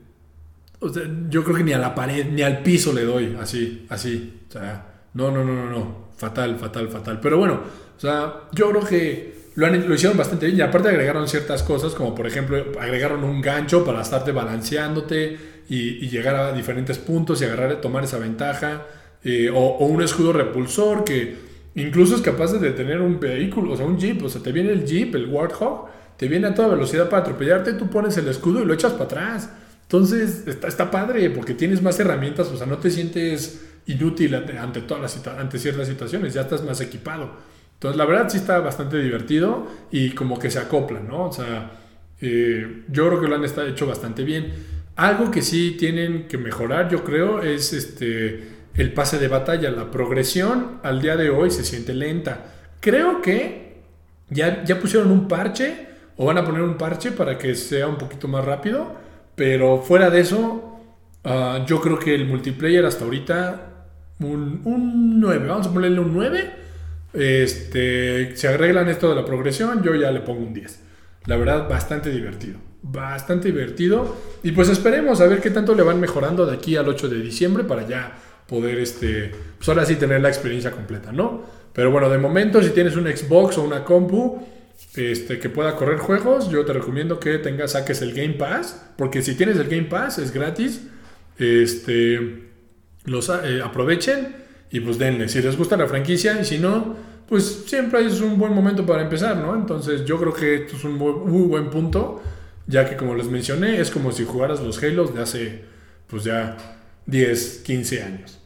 o 0.80 0.88
sea, 0.88 1.02
yo 1.28 1.44
creo 1.44 1.56
que 1.56 1.64
ni 1.64 1.72
a 1.72 1.78
la 1.78 1.94
pared, 1.94 2.26
ni 2.26 2.42
al 2.42 2.62
piso 2.62 2.92
le 2.92 3.04
doy, 3.04 3.36
así, 3.40 3.86
así. 3.88 4.40
O 4.48 4.52
sea, 4.52 4.84
no, 5.14 5.30
no, 5.30 5.44
no, 5.44 5.54
no, 5.54 5.70
no. 5.70 6.02
Fatal, 6.16 6.56
fatal, 6.58 6.88
fatal. 6.88 7.20
Pero 7.20 7.38
bueno, 7.38 7.60
o 7.96 8.00
sea, 8.00 8.42
yo 8.52 8.70
creo 8.70 8.84
que 8.84 9.42
lo, 9.54 9.66
han, 9.66 9.88
lo 9.88 9.94
hicieron 9.94 10.16
bastante 10.16 10.46
bien. 10.46 10.58
Y 10.58 10.60
aparte 10.60 10.88
agregaron 10.88 11.28
ciertas 11.28 11.62
cosas, 11.62 11.94
como 11.94 12.14
por 12.14 12.26
ejemplo, 12.26 12.64
agregaron 12.80 13.22
un 13.24 13.40
gancho 13.40 13.84
para 13.84 14.02
estarte 14.02 14.32
balanceándote 14.32 15.38
y, 15.68 16.08
llegar 16.08 16.34
a 16.34 16.52
diferentes 16.52 16.98
puntos 16.98 17.40
y 17.40 17.44
agarrar, 17.44 17.80
tomar 17.80 18.04
esa 18.04 18.18
ventaja. 18.18 18.86
Eh, 19.24 19.50
o, 19.50 19.58
o, 19.58 19.86
un 19.86 20.02
escudo 20.02 20.32
repulsor 20.32 21.04
que 21.04 21.36
incluso 21.76 22.16
es 22.16 22.22
capaz 22.22 22.52
de 22.52 22.58
detener 22.58 23.00
un 23.00 23.20
vehículo, 23.20 23.72
o 23.72 23.76
sea, 23.76 23.86
un 23.86 23.98
jeep. 23.98 24.22
O 24.24 24.28
sea, 24.28 24.42
te 24.42 24.50
viene 24.50 24.72
el 24.72 24.84
jeep, 24.84 25.14
el 25.14 25.26
Warthog, 25.26 25.88
te 26.22 26.28
viene 26.28 26.46
a 26.46 26.54
toda 26.54 26.68
velocidad 26.68 27.08
para 27.08 27.22
atropellarte, 27.22 27.72
tú 27.72 27.90
pones 27.90 28.16
el 28.16 28.28
escudo 28.28 28.62
y 28.62 28.64
lo 28.64 28.72
echas 28.72 28.92
para 28.92 29.06
atrás. 29.06 29.50
Entonces, 29.82 30.44
está, 30.46 30.68
está 30.68 30.88
padre 30.88 31.28
porque 31.30 31.52
tienes 31.52 31.82
más 31.82 31.98
herramientas, 31.98 32.46
o 32.46 32.56
sea, 32.56 32.64
no 32.64 32.78
te 32.78 32.92
sientes 32.92 33.60
inútil 33.86 34.36
ante, 34.36 34.82
todas 34.82 35.02
las, 35.02 35.26
ante 35.26 35.58
ciertas 35.58 35.88
situaciones, 35.88 36.32
ya 36.32 36.42
estás 36.42 36.62
más 36.62 36.80
equipado. 36.80 37.32
Entonces, 37.74 37.98
la 37.98 38.04
verdad 38.04 38.28
sí 38.28 38.36
está 38.36 38.60
bastante 38.60 39.02
divertido 39.02 39.66
y 39.90 40.10
como 40.10 40.38
que 40.38 40.48
se 40.48 40.60
acopla, 40.60 41.00
¿no? 41.00 41.24
O 41.24 41.32
sea, 41.32 41.72
eh, 42.20 42.84
yo 42.86 43.08
creo 43.08 43.20
que 43.20 43.26
lo 43.26 43.34
han 43.34 43.44
hecho 43.44 43.88
bastante 43.88 44.22
bien. 44.22 44.52
Algo 44.94 45.28
que 45.28 45.42
sí 45.42 45.74
tienen 45.76 46.28
que 46.28 46.38
mejorar, 46.38 46.88
yo 46.88 47.02
creo, 47.02 47.42
es 47.42 47.72
este, 47.72 48.48
el 48.74 48.92
pase 48.92 49.18
de 49.18 49.26
batalla. 49.26 49.72
La 49.72 49.90
progresión 49.90 50.78
al 50.84 51.02
día 51.02 51.16
de 51.16 51.30
hoy 51.30 51.50
se 51.50 51.64
siente 51.64 51.92
lenta. 51.94 52.44
Creo 52.78 53.20
que 53.20 53.82
ya, 54.30 54.62
ya 54.62 54.78
pusieron 54.78 55.10
un 55.10 55.26
parche 55.26 55.90
van 56.24 56.38
a 56.38 56.44
poner 56.44 56.62
un 56.62 56.76
parche 56.76 57.12
para 57.12 57.38
que 57.38 57.54
sea 57.54 57.86
un 57.86 57.96
poquito 57.96 58.28
más 58.28 58.44
rápido 58.44 59.02
pero 59.34 59.78
fuera 59.78 60.10
de 60.10 60.20
eso, 60.20 60.78
ah, 61.24 61.64
yo 61.66 61.80
creo 61.80 61.98
que 61.98 62.14
el 62.14 62.26
multiplayer 62.26 62.84
hasta 62.84 63.04
ahorita, 63.04 63.86
un, 64.20 64.60
un 64.64 65.20
9, 65.20 65.46
vamos 65.46 65.66
a 65.66 65.72
ponerle 65.72 66.00
un 66.00 66.14
9. 66.14 66.62
Este, 67.14 68.36
se 68.36 68.48
arreglan 68.48 68.88
esto 68.88 69.08
de 69.08 69.16
la 69.16 69.24
progresión, 69.24 69.82
yo 69.82 69.94
ya 69.94 70.10
le 70.10 70.20
pongo 70.20 70.40
un 70.40 70.54
10. 70.54 70.80
La 71.26 71.36
verdad, 71.36 71.68
bastante 71.68 72.10
divertido. 72.10 72.58
Bastante 72.82 73.48
divertido. 73.48 74.16
Y 74.42 74.52
pues 74.52 74.68
esperemos 74.68 75.20
a 75.20 75.26
ver 75.26 75.40
qué 75.40 75.50
tanto 75.50 75.74
le 75.74 75.82
van 75.82 76.00
mejorando 76.00 76.46
de 76.46 76.54
aquí 76.54 76.76
al 76.76 76.88
8 76.88 77.08
de 77.08 77.20
diciembre 77.20 77.64
para 77.64 77.86
ya 77.86 78.12
poder, 78.46 78.78
este, 78.78 79.30
pues 79.56 79.68
ahora 79.68 79.86
sí 79.86 79.96
tener 79.96 80.20
la 80.20 80.28
experiencia 80.28 80.72
completa, 80.72 81.12
¿no? 81.12 81.42
Pero 81.72 81.90
bueno, 81.90 82.10
de 82.10 82.18
momento, 82.18 82.62
si 82.62 82.70
tienes 82.70 82.96
un 82.96 83.06
Xbox 83.06 83.56
o 83.56 83.62
una 83.62 83.82
compu, 83.82 84.42
este, 84.94 85.38
que 85.38 85.48
pueda 85.48 85.76
correr 85.76 85.98
juegos, 85.98 86.50
yo 86.50 86.64
te 86.64 86.72
recomiendo 86.72 87.18
que 87.18 87.38
tengas, 87.38 87.72
saques 87.72 88.02
el 88.02 88.12
Game 88.12 88.34
Pass, 88.34 88.90
porque 88.96 89.22
si 89.22 89.34
tienes 89.34 89.56
el 89.56 89.68
Game 89.68 89.84
Pass 89.84 90.18
es 90.18 90.32
gratis, 90.32 90.82
este, 91.38 92.50
los 93.04 93.28
eh, 93.28 93.62
aprovechen 93.64 94.36
y 94.70 94.80
pues 94.80 94.98
denle, 94.98 95.28
si 95.28 95.40
les 95.40 95.56
gusta 95.56 95.76
la 95.76 95.86
franquicia 95.86 96.40
y 96.40 96.44
si 96.44 96.58
no, 96.58 96.96
pues 97.28 97.64
siempre 97.66 98.04
es 98.04 98.20
un 98.20 98.38
buen 98.38 98.52
momento 98.52 98.84
para 98.84 99.02
empezar, 99.02 99.36
¿no? 99.36 99.54
Entonces 99.54 100.04
yo 100.04 100.18
creo 100.18 100.34
que 100.34 100.54
esto 100.56 100.76
es 100.76 100.84
un 100.84 100.94
muy, 100.94 101.46
buen 101.48 101.70
punto, 101.70 102.22
ya 102.66 102.88
que 102.88 102.96
como 102.96 103.14
les 103.14 103.26
mencioné, 103.28 103.80
es 103.80 103.90
como 103.90 104.12
si 104.12 104.24
jugaras 104.24 104.60
los 104.60 104.82
Halos 104.82 105.14
de 105.14 105.22
hace, 105.22 105.64
pues 106.06 106.24
ya 106.24 106.56
10, 107.06 107.62
15 107.64 108.02
años. 108.02 108.41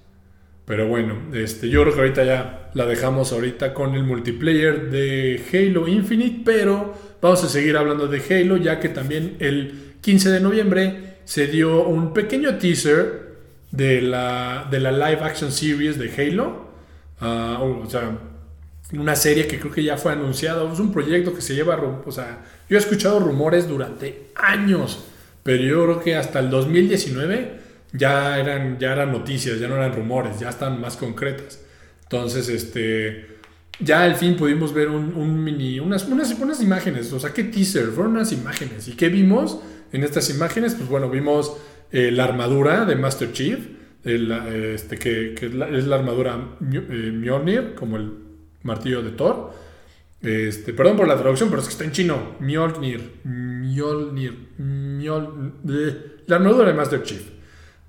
Pero 0.66 0.88
bueno, 0.88 1.14
este, 1.32 1.68
yo 1.68 1.82
creo 1.82 1.94
que 1.94 2.00
ahorita 2.00 2.24
ya 2.24 2.70
la 2.74 2.86
dejamos 2.86 3.32
ahorita 3.32 3.72
con 3.72 3.94
el 3.94 4.02
multiplayer 4.02 4.90
de 4.90 5.40
Halo 5.52 5.86
Infinite, 5.86 6.42
pero 6.44 6.92
vamos 7.22 7.44
a 7.44 7.48
seguir 7.48 7.76
hablando 7.76 8.08
de 8.08 8.20
Halo, 8.28 8.56
ya 8.56 8.80
que 8.80 8.88
también 8.88 9.36
el 9.38 9.94
15 10.00 10.30
de 10.30 10.40
noviembre 10.40 11.18
se 11.24 11.46
dio 11.46 11.86
un 11.86 12.12
pequeño 12.12 12.58
teaser 12.58 13.36
de 13.70 14.02
la, 14.02 14.66
de 14.68 14.80
la 14.80 14.90
live 14.90 15.22
action 15.22 15.52
series 15.52 15.98
de 15.98 16.10
Halo. 16.12 16.66
Ah, 17.20 17.60
o 17.62 17.88
sea, 17.88 18.18
una 18.92 19.14
serie 19.14 19.46
que 19.46 19.60
creo 19.60 19.72
que 19.72 19.84
ya 19.84 19.96
fue 19.96 20.12
anunciada. 20.12 20.70
Es 20.72 20.80
un 20.80 20.92
proyecto 20.92 21.32
que 21.32 21.42
se 21.42 21.54
lleva, 21.54 21.76
o 21.76 22.10
sea, 22.10 22.44
yo 22.68 22.76
he 22.76 22.80
escuchado 22.80 23.20
rumores 23.20 23.68
durante 23.68 24.30
años, 24.34 25.04
pero 25.44 25.62
yo 25.62 25.84
creo 25.84 26.00
que 26.00 26.16
hasta 26.16 26.40
el 26.40 26.50
2019 26.50 27.65
ya 27.92 28.38
eran, 28.38 28.78
ya 28.78 28.92
eran 28.92 29.12
noticias, 29.12 29.58
ya 29.58 29.68
no 29.68 29.76
eran 29.76 29.94
rumores, 29.94 30.38
ya 30.40 30.50
están 30.50 30.80
más 30.80 30.96
concretas. 30.96 31.62
Entonces, 32.02 32.48
este, 32.48 33.38
ya 33.80 34.04
al 34.04 34.16
fin 34.16 34.36
pudimos 34.36 34.72
ver 34.72 34.88
un, 34.88 35.44
mini, 35.44 35.80
unas, 35.80 36.06
unas, 36.06 36.32
unas, 36.38 36.62
imágenes, 36.62 37.12
o 37.12 37.20
sea, 37.20 37.32
¿qué 37.32 37.44
teaser? 37.44 37.86
Fueron 37.86 38.12
unas 38.12 38.32
imágenes. 38.32 38.88
¿Y 38.88 38.92
qué 38.92 39.08
vimos 39.08 39.60
en 39.92 40.04
estas 40.04 40.30
imágenes? 40.30 40.74
Pues 40.74 40.88
bueno, 40.88 41.10
vimos 41.10 41.56
eh, 41.92 42.10
la 42.10 42.24
armadura 42.24 42.84
de 42.84 42.96
Master 42.96 43.32
Chief, 43.32 43.58
este, 44.04 44.98
que, 44.98 45.34
que, 45.34 45.46
es 45.46 45.86
la 45.86 45.96
armadura 45.96 46.56
eh, 46.72 47.12
Mjolnir, 47.12 47.74
como 47.74 47.96
el 47.96 48.12
martillo 48.62 49.02
de 49.02 49.10
Thor. 49.10 49.52
Este, 50.22 50.72
perdón 50.72 50.96
por 50.96 51.06
la 51.06 51.16
traducción, 51.16 51.48
pero 51.50 51.60
es 51.60 51.68
que 51.68 51.72
está 51.72 51.84
en 51.84 51.92
chino. 51.92 52.36
Mjolnir. 52.40 53.20
Mjolnir. 53.24 54.48
Mjolnir. 54.58 56.22
La 56.26 56.36
armadura 56.36 56.68
de 56.68 56.74
Master 56.74 57.02
Chief. 57.02 57.35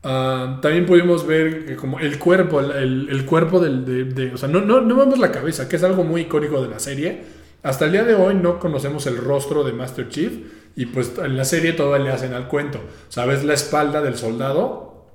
Ah, 0.10 0.60
también 0.62 0.86
pudimos 0.86 1.28
ver 1.28 1.76
como 1.76 2.00
el 2.00 2.18
cuerpo, 2.18 2.62
el, 2.62 3.26
cuerpo 3.26 3.60
del, 3.60 4.16
de, 4.16 4.32
o 4.34 4.38
sea, 4.38 4.48
no, 4.48 4.62
no, 4.62 4.80
no, 4.80 4.96
vemos 4.96 5.20
la 5.20 5.34
cabeza, 5.34 5.68
que 5.68 5.76
es 5.76 5.84
algo 5.84 6.06
muy 6.06 6.22
icónico 6.22 6.62
de 6.62 6.70
la 6.70 6.80
serie. 6.80 7.24
Hasta 7.62 7.88
el 7.88 7.92
día 7.92 8.06
de 8.06 8.16
hoy 8.16 8.34
no 8.36 8.58
conocemos 8.58 9.06
el 9.06 9.18
rostro 9.18 9.66
de 9.66 9.74
Master 9.74 10.08
Chief 10.08 10.32
y 10.78 10.86
pues 10.86 11.12
en 11.22 11.36
la 11.36 11.44
serie 11.44 11.74
todo 11.74 11.98
le 11.98 12.10
hacen 12.10 12.34
al 12.34 12.48
cuento. 12.48 12.80
Sabes 13.10 13.44
la 13.44 13.54
espalda 13.54 14.02
del 14.02 14.16
soldado 14.16 15.08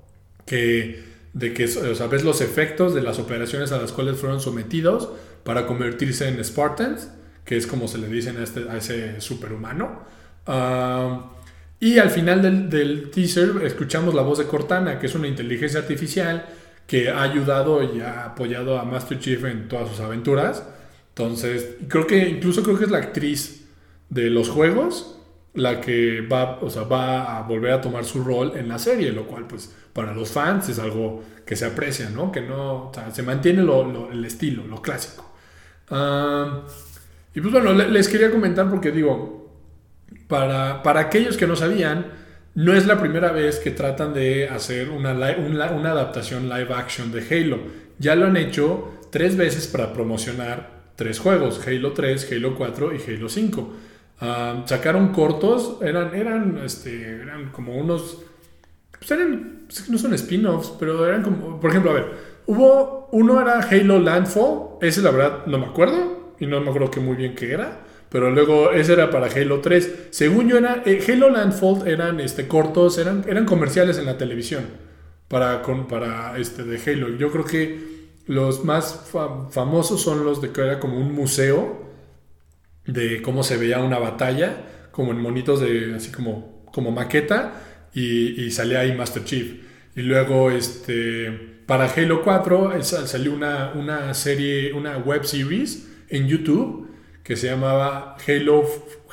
que 0.45 1.03
de 1.33 1.55
que 1.55 1.69
sabes 1.69 2.23
los 2.23 2.43
efectos 2.43 2.95
de 2.95 3.01
las 3.01 3.19
operaciones 3.19 3.73
a 3.73 3.79
las 3.79 3.93
cuales 3.93 4.19
fueron 4.19 4.43
sometidos 4.43 5.09
para 5.43 5.67
convertirse 5.67 6.29
en 6.29 6.45
Spartans, 6.45 7.09
que 7.47 7.57
es 7.57 7.67
como 7.67 7.89
se 7.89 7.97
le 7.97 8.09
dicen 8.09 8.37
a, 8.37 8.43
este, 8.43 8.69
a 8.69 8.77
ese 8.77 9.23
superhumano. 9.23 10.03
Uh, 10.47 11.42
y 11.83 11.99
al 11.99 12.11
final 12.11 12.71
del, 12.71 13.11
teaser 13.11 13.61
escuchamos 13.65 14.15
la 14.15 14.23
voz 14.23 14.39
de 14.39 14.45
Cortana, 14.45 15.01
que 15.01 15.07
es 15.07 15.17
una 15.17 15.27
inteligencia 15.27 15.81
artificial 15.81 16.47
que 16.87 17.11
ha 17.11 17.23
ayudado 17.23 17.83
y 17.83 18.01
ha 18.01 18.27
apoyado 18.27 18.79
a 18.79 18.85
Master 18.85 19.19
Chief 19.19 19.45
en 19.47 19.67
todas 19.67 19.89
sus 19.89 19.99
aventuras. 19.99 20.65
Entonces, 21.09 21.79
creo 21.89 22.07
que 22.07 22.29
incluso 22.29 22.63
creo 22.63 22.79
que 22.79 22.85
es 22.85 22.91
la 22.93 22.99
actriz 22.99 23.67
de 24.11 24.31
los 24.31 24.49
juegos 24.49 25.19
la 25.55 25.81
que 25.81 26.21
va, 26.21 26.61
o 26.61 26.71
sea, 26.71 26.85
va 26.85 27.37
a 27.37 27.43
volver 27.43 27.73
a 27.73 27.81
tomar 27.81 28.05
su 28.05 28.23
rol 28.23 28.53
en 28.55 28.69
la 28.69 28.79
serie, 28.79 29.11
lo 29.11 29.27
cual 29.27 29.49
pues 29.49 29.75
para 29.93 30.15
los 30.15 30.31
fans 30.31 30.69
es 30.69 30.79
algo 30.79 31.25
que 31.45 31.57
se 31.57 31.67
aprecia, 31.67 32.11
¿no? 32.11 32.31
Que 32.31 32.43
no, 32.43 32.93
se 33.13 33.25
mantiene 33.25 33.63
el 34.13 34.25
estilo, 34.25 34.65
lo 34.69 34.81
clásico. 34.81 35.35
Ah, 35.91 36.63
y 37.35 37.41
pues 37.41 37.53
bueno, 37.53 37.73
les 37.73 38.07
quería 38.07 38.31
comentar 38.31 38.71
porque 38.71 38.93
digo, 38.93 39.42
para, 40.29 40.83
para 40.83 41.01
aquellos 41.01 41.37
que 41.37 41.47
no 41.47 41.57
sabían, 41.57 42.07
no 42.55 42.75
es 42.75 42.87
la 42.87 43.01
primera 43.01 43.33
vez 43.33 43.59
que 43.59 43.71
tratan 43.71 44.13
de 44.13 44.49
hacer 44.49 44.91
una, 44.91 45.13
una, 45.13 45.91
adaptación 45.91 46.49
live 46.49 46.75
action 46.75 47.11
de 47.11 47.21
Halo. 47.21 47.59
Ya 47.99 48.15
lo 48.15 48.27
han 48.27 48.37
hecho 48.37 48.93
tres 49.11 49.37
veces 49.37 49.67
para 49.67 49.93
promocionar 49.93 50.83
tres 50.97 51.19
juegos, 51.19 51.67
Halo 51.67 51.93
3, 51.93 52.29
Halo 52.33 52.55
4 52.55 52.93
y 52.95 53.11
Halo 53.11 53.29
5. 53.29 53.75
Ah, 54.21 54.63
sacaron 54.67 55.09
cortos, 55.09 55.79
eran, 55.83 56.15
eran, 56.15 56.61
este, 56.65 57.23
eran 57.23 57.51
como 57.51 57.77
unos... 57.77 58.19
Pues 58.99 59.11
eran, 59.11 59.67
no 59.89 59.99
son 59.99 60.15
spin-offs, 60.15 60.75
pero 60.79 61.07
eran 61.07 61.23
como, 61.23 61.59
por 61.59 61.71
ejemplo, 61.71 61.91
a 61.91 61.95
ver, 61.95 62.07
hubo, 62.47 63.09
uno 63.13 63.41
era 63.41 63.61
Halo 63.61 63.99
Landfall, 63.99 64.79
ese 64.81 65.03
la 65.03 65.11
verdad 65.11 65.47
no 65.47 65.59
me 65.59 65.67
acuerdo, 65.67 66.35
y 66.39 66.47
no 66.47 66.61
me 66.61 66.69
acuerdo 66.69 66.91
que 66.91 67.01
muy 67.01 67.17
bien 67.17 67.35
qué 67.35 67.53
era. 67.53 67.81
Pero 68.13 68.31
luego 68.31 68.73
ese 68.73 68.93
era 68.93 69.11
para 69.11 69.27
Halo 69.27 69.61
3. 69.61 70.09
Según 70.11 70.47
yo 70.47 70.59
era, 70.59 70.83
eh, 70.85 71.03
Halo 71.09 71.31
Landfall 71.31 71.89
eran 71.89 72.21
este, 72.21 72.47
cortos, 72.47 72.99
eran, 72.99 73.25
eran 73.27 73.47
comerciales 73.47 73.97
en 73.97 74.05
la 74.05 74.19
televisión 74.19 74.65
para, 75.29 75.63
con, 75.63 75.89
para 75.89 76.39
este, 76.39 76.63
de 76.63 76.79
Halo. 76.79 77.17
Yo 77.17 77.33
creo 77.33 77.47
que 77.47 78.13
los 78.27 78.65
más 78.65 79.11
famosos 79.51 80.03
son 80.03 80.27
los 80.27 80.43
de 80.43 80.51
que 80.53 80.61
era 80.61 80.79
como 80.79 80.99
un 80.99 81.15
museo 81.15 81.91
de 82.85 83.23
cómo 83.23 83.43
se 83.43 83.57
veía 83.57 83.79
una 83.79 83.99
batalla, 83.99 84.89
como 84.91 85.13
en 85.13 85.21
monitos 85.21 85.61
de 85.61 85.95
así 85.95 86.13
como, 86.13 86.67
como 86.67 86.91
maqueta, 86.91 87.89
y, 87.95 88.43
y 88.43 88.51
salía 88.51 88.81
ahí 88.81 88.95
Master 88.95 89.25
Chief. 89.25 89.55
Y 89.97 90.03
luego 90.03 90.51
este, 90.51 91.31
para 91.67 91.87
Halo 91.87 92.23
4 92.23 92.75
salió 92.83 93.33
una, 93.33 93.73
una 93.75 94.13
serie, 94.13 94.75
una 94.75 94.99
web 94.99 95.25
series 95.25 95.89
en 96.11 96.29
YouTube 96.29 96.92
que 97.23 97.37
se 97.37 97.47
llamaba 97.49 98.17
Halo, 98.27 98.65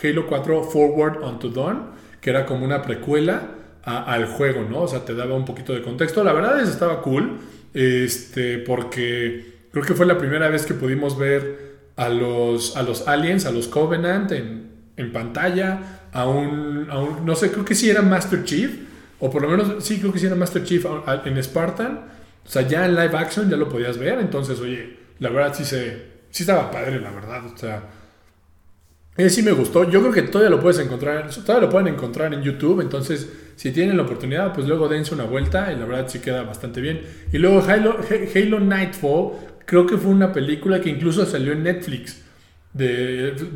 Halo 0.01 0.27
4 0.27 0.63
Forward 0.63 1.23
Unto 1.23 1.49
Dawn, 1.49 1.91
que 2.21 2.29
era 2.29 2.45
como 2.45 2.65
una 2.65 2.81
precuela 2.81 3.55
al 3.83 4.25
juego, 4.27 4.67
¿no? 4.69 4.81
O 4.81 4.87
sea, 4.87 5.05
te 5.05 5.15
daba 5.15 5.35
un 5.35 5.45
poquito 5.45 5.73
de 5.73 5.81
contexto. 5.81 6.23
La 6.23 6.33
verdad 6.33 6.59
es 6.59 6.65
que 6.65 6.71
estaba 6.71 7.01
cool, 7.01 7.37
este, 7.73 8.59
porque 8.59 9.67
creo 9.71 9.83
que 9.83 9.93
fue 9.93 10.05
la 10.05 10.17
primera 10.17 10.49
vez 10.49 10.65
que 10.65 10.73
pudimos 10.73 11.17
ver 11.17 11.69
a 11.95 12.09
los, 12.09 12.75
a 12.77 12.83
los 12.83 13.07
aliens, 13.07 13.45
a 13.45 13.51
los 13.51 13.67
Covenant 13.67 14.31
en, 14.31 14.71
en 14.95 15.11
pantalla, 15.11 16.07
a 16.11 16.27
un, 16.27 16.87
a 16.89 16.99
un, 16.99 17.25
no 17.25 17.35
sé, 17.35 17.51
creo 17.51 17.65
que 17.65 17.75
sí 17.75 17.89
era 17.89 18.01
Master 18.01 18.43
Chief, 18.43 18.71
o 19.19 19.29
por 19.29 19.41
lo 19.41 19.49
menos, 19.49 19.83
sí, 19.83 19.99
creo 19.99 20.13
que 20.13 20.19
sí 20.19 20.25
era 20.25 20.35
Master 20.35 20.63
Chief 20.63 20.85
en 21.25 21.43
Spartan. 21.43 22.19
O 22.45 22.51
sea, 22.51 22.63
ya 22.63 22.85
en 22.85 22.95
live 22.95 23.15
action 23.15 23.49
ya 23.49 23.57
lo 23.57 23.69
podías 23.69 23.97
ver, 23.97 24.19
entonces, 24.19 24.59
oye, 24.59 24.97
la 25.19 25.29
verdad 25.29 25.53
sí 25.53 25.65
se, 25.65 26.05
sí 26.31 26.43
estaba 26.43 26.71
padre, 26.71 26.99
la 26.99 27.11
verdad, 27.11 27.45
o 27.45 27.57
sea... 27.57 27.83
Ese 29.19 29.35
sí 29.35 29.43
me 29.43 29.51
gustó. 29.51 29.89
Yo 29.89 29.99
creo 29.99 30.13
que 30.13 30.21
todavía 30.21 30.49
lo 30.49 30.61
puedes 30.61 30.79
encontrar, 30.79 31.29
todavía 31.29 31.67
lo 31.67 31.69
pueden 31.69 31.93
encontrar 31.93 32.33
en 32.33 32.41
YouTube. 32.41 32.79
Entonces, 32.79 33.29
si 33.57 33.71
tienen 33.71 33.97
la 33.97 34.03
oportunidad, 34.03 34.53
pues 34.53 34.65
luego 34.65 34.87
dense 34.87 35.13
una 35.13 35.25
vuelta 35.25 35.73
y 35.73 35.75
la 35.75 35.83
verdad 35.83 36.07
sí 36.07 36.19
queda 36.19 36.43
bastante 36.43 36.79
bien. 36.79 37.01
Y 37.33 37.37
luego 37.37 37.61
Halo, 37.61 38.59
Nightfall, 38.61 39.31
creo 39.65 39.85
que 39.85 39.97
fue 39.97 40.11
una 40.11 40.31
película 40.31 40.79
que 40.79 40.89
incluso 40.89 41.25
salió 41.25 41.51
en 41.51 41.63
Netflix, 41.63 42.21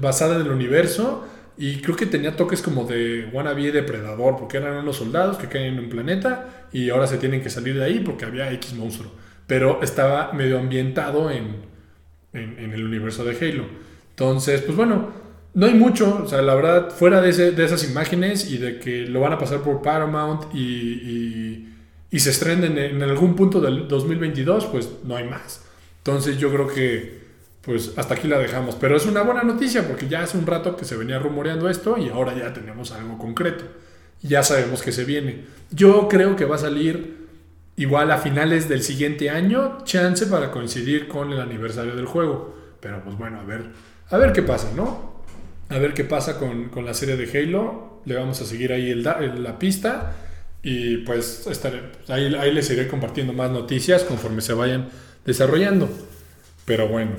basada 0.02 0.36
en 0.36 0.42
el 0.42 0.52
universo. 0.52 1.30
Y 1.58 1.78
creo 1.78 1.96
que 1.96 2.08
tenía 2.08 2.36
toques 2.36 2.62
como 2.62 2.84
de 2.84 3.30
wannabe 3.32 3.72
depredador, 3.72 4.36
porque 4.36 4.58
eran 4.58 4.76
unos 4.76 4.98
soldados 4.98 5.38
que 5.38 5.48
caen 5.48 5.76
en 5.76 5.80
un 5.80 5.88
planeta 5.88 6.68
y 6.74 6.90
ahora 6.90 7.08
se 7.08 7.18
tienen 7.18 7.42
que 7.42 7.50
salir 7.50 7.76
de 7.76 7.86
ahí 7.86 8.00
porque 8.02 8.26
había 8.26 8.52
X 8.52 8.74
monstruo. 8.74 9.14
Pero 9.48 9.82
estaba 9.82 10.34
medio 10.34 10.60
ambientado 10.60 11.32
en, 11.32 11.56
en, 12.34 12.60
en 12.60 12.74
el 12.74 12.84
universo 12.84 13.24
de 13.24 13.38
Halo. 13.38 13.64
Entonces, 14.10 14.62
pues 14.62 14.76
bueno, 14.76 15.23
no 15.54 15.68
hay 15.68 15.76
mucho, 15.76 16.22
o 16.24 16.28
sea, 16.28 16.42
la 16.42 16.56
verdad, 16.56 16.90
fuera 16.90 17.22
de, 17.22 17.30
esas 17.30 17.84
imágenes 17.84 18.50
y 18.50 18.58
de 18.58 18.80
que 18.80 19.02
lo 19.02 19.20
van 19.20 19.34
a 19.34 19.38
pasar 19.38 19.62
por 19.62 19.82
Paramount 19.82 20.54
y, 20.54 21.70
se 22.12 22.30
estrenen 22.30 22.78
en, 22.78 23.02
algún 23.04 23.36
punto 23.36 23.60
del 23.60 23.88
2022, 23.88 24.68
pues 24.68 24.90
no 25.04 25.16
hay 25.16 25.26
más. 25.26 25.64
Entonces 25.98 26.38
yo 26.38 26.52
creo 26.52 26.68
que 26.68 27.24
pues 27.62 27.94
hasta 27.98 28.14
aquí 28.14 28.28
la 28.28 28.38
dejamos. 28.38 28.76
Pero 28.76 28.96
es 28.96 29.06
una 29.06 29.24
buena 29.24 29.44
noticia 29.44 29.88
porque 29.88 30.08
ya 30.08 30.22
hace 30.22 30.38
un 30.38 30.46
rato 30.46 30.76
que 30.76 30.86
se 30.86 30.96
venía 30.96 31.18
rumoreando 31.18 31.70
esto 31.70 31.98
y 31.98 32.10
ahora 32.10 32.36
ya 32.38 32.54
tenemos 32.54 32.92
algo 32.92 33.18
concreto. 33.18 33.64
Ya 34.22 34.44
sabemos 34.44 34.84
que 34.84 34.92
se 34.92 35.06
viene. 35.06 35.46
Yo 35.72 36.08
creo 36.08 36.36
que 36.36 36.46
va 36.46 36.56
a 36.56 36.60
salir 36.60 37.28
igual 37.76 38.12
a 38.12 38.18
finales 38.20 38.70
del 38.70 38.84
siguiente 38.84 39.30
año, 39.30 39.80
chance 39.84 40.28
para 40.28 40.52
coincidir 40.52 41.08
con 41.08 41.32
el 41.32 41.42
aniversario 41.42 41.96
del 41.96 42.06
juego. 42.06 42.56
Pero 42.80 43.04
pues 43.04 43.18
bueno, 43.18 43.40
a 43.40 43.44
ver, 43.44 43.64
a 44.10 44.18
ver 44.18 44.34
qué 44.34 44.44
pasa, 44.44 44.72
¿no? 44.76 45.13
A 45.74 45.80
ver 45.80 45.94
qué 45.94 46.04
pasa 46.04 46.38
con, 46.38 46.70
la 46.86 46.94
serie 46.94 47.18
de 47.18 47.40
Halo. 47.40 48.02
Le 48.06 48.16
vamos 48.16 48.40
a 48.42 48.46
seguir 48.46 48.72
ahí 48.72 48.92
el, 48.92 49.04
la 49.04 49.60
pista. 49.60 50.16
Y 50.62 50.98
pues 50.98 51.48
estaré, 51.48 51.82
ahí, 52.08 52.34
ahí, 52.36 52.54
les 52.54 52.70
iré 52.70 52.88
compartiendo 52.88 53.34
más 53.34 53.52
noticias 53.52 54.04
conforme 54.04 54.42
se 54.42 54.54
vayan 54.54 54.90
desarrollando. 55.26 55.90
Pero 56.66 56.88
bueno. 56.88 57.12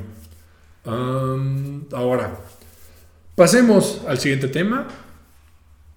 ahora, 1.93 2.39
pasemos 3.35 4.03
al 4.07 4.19
siguiente 4.19 4.49
tema. 4.49 4.89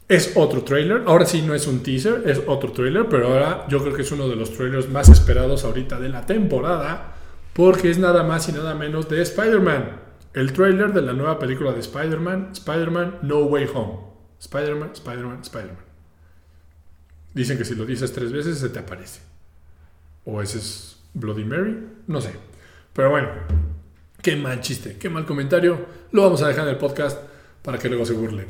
Es 0.09 0.33
otro 0.35 0.63
trailer. 0.63 1.03
Ahora 1.05 1.25
sí 1.25 1.41
no 1.41 1.53
es 1.53 1.67
un 1.67 1.83
teaser, 1.83 2.23
es 2.25 2.41
otro 2.47 2.71
trailer. 2.71 3.07
Pero 3.09 3.27
ahora 3.27 3.65
yo 3.69 3.81
creo 3.81 3.93
que 3.93 4.01
es 4.01 4.11
uno 4.11 4.27
de 4.27 4.35
los 4.35 4.53
trailers 4.53 4.89
más 4.89 5.09
esperados 5.09 5.63
ahorita 5.63 5.99
de 5.99 6.09
la 6.09 6.25
temporada. 6.25 7.13
Porque 7.53 7.89
es 7.89 7.97
nada 7.97 8.23
más 8.23 8.49
y 8.49 8.51
nada 8.51 8.73
menos 8.73 9.09
de 9.09 9.21
Spider-Man 9.21 10.06
el 10.37 10.53
trailer 10.53 10.93
de 10.93 11.01
la 11.01 11.11
nueva 11.13 11.39
película 11.39 11.73
de 11.73 11.79
Spider-Man, 11.79 12.49
Spider-Man 12.53 13.17
No 13.23 13.39
Way 13.39 13.69
Home. 13.73 14.01
Spider-Man, 14.39 14.91
Spider-Man, 14.93 15.39
Spider-Man. 15.41 15.85
Dicen 17.33 17.57
que 17.57 17.65
si 17.65 17.73
lo 17.73 17.87
dices 17.87 18.13
tres 18.13 18.31
veces 18.31 18.59
se 18.59 18.69
te 18.69 18.77
aparece. 18.77 19.21
O 20.25 20.39
ese 20.39 20.59
es 20.59 20.99
Bloody 21.15 21.43
Mary, 21.43 21.75
no 22.05 22.21
sé. 22.21 22.33
Pero 22.93 23.09
bueno, 23.09 23.29
qué 24.21 24.35
mal 24.35 24.61
chiste, 24.61 24.97
qué 24.99 25.09
mal 25.09 25.25
comentario. 25.25 25.87
Lo 26.11 26.21
vamos 26.21 26.43
a 26.43 26.49
dejar 26.49 26.65
en 26.65 26.75
el 26.75 26.77
podcast 26.77 27.19
para 27.63 27.79
que 27.79 27.89
luego 27.89 28.05
se 28.05 28.13
burlen. 28.13 28.45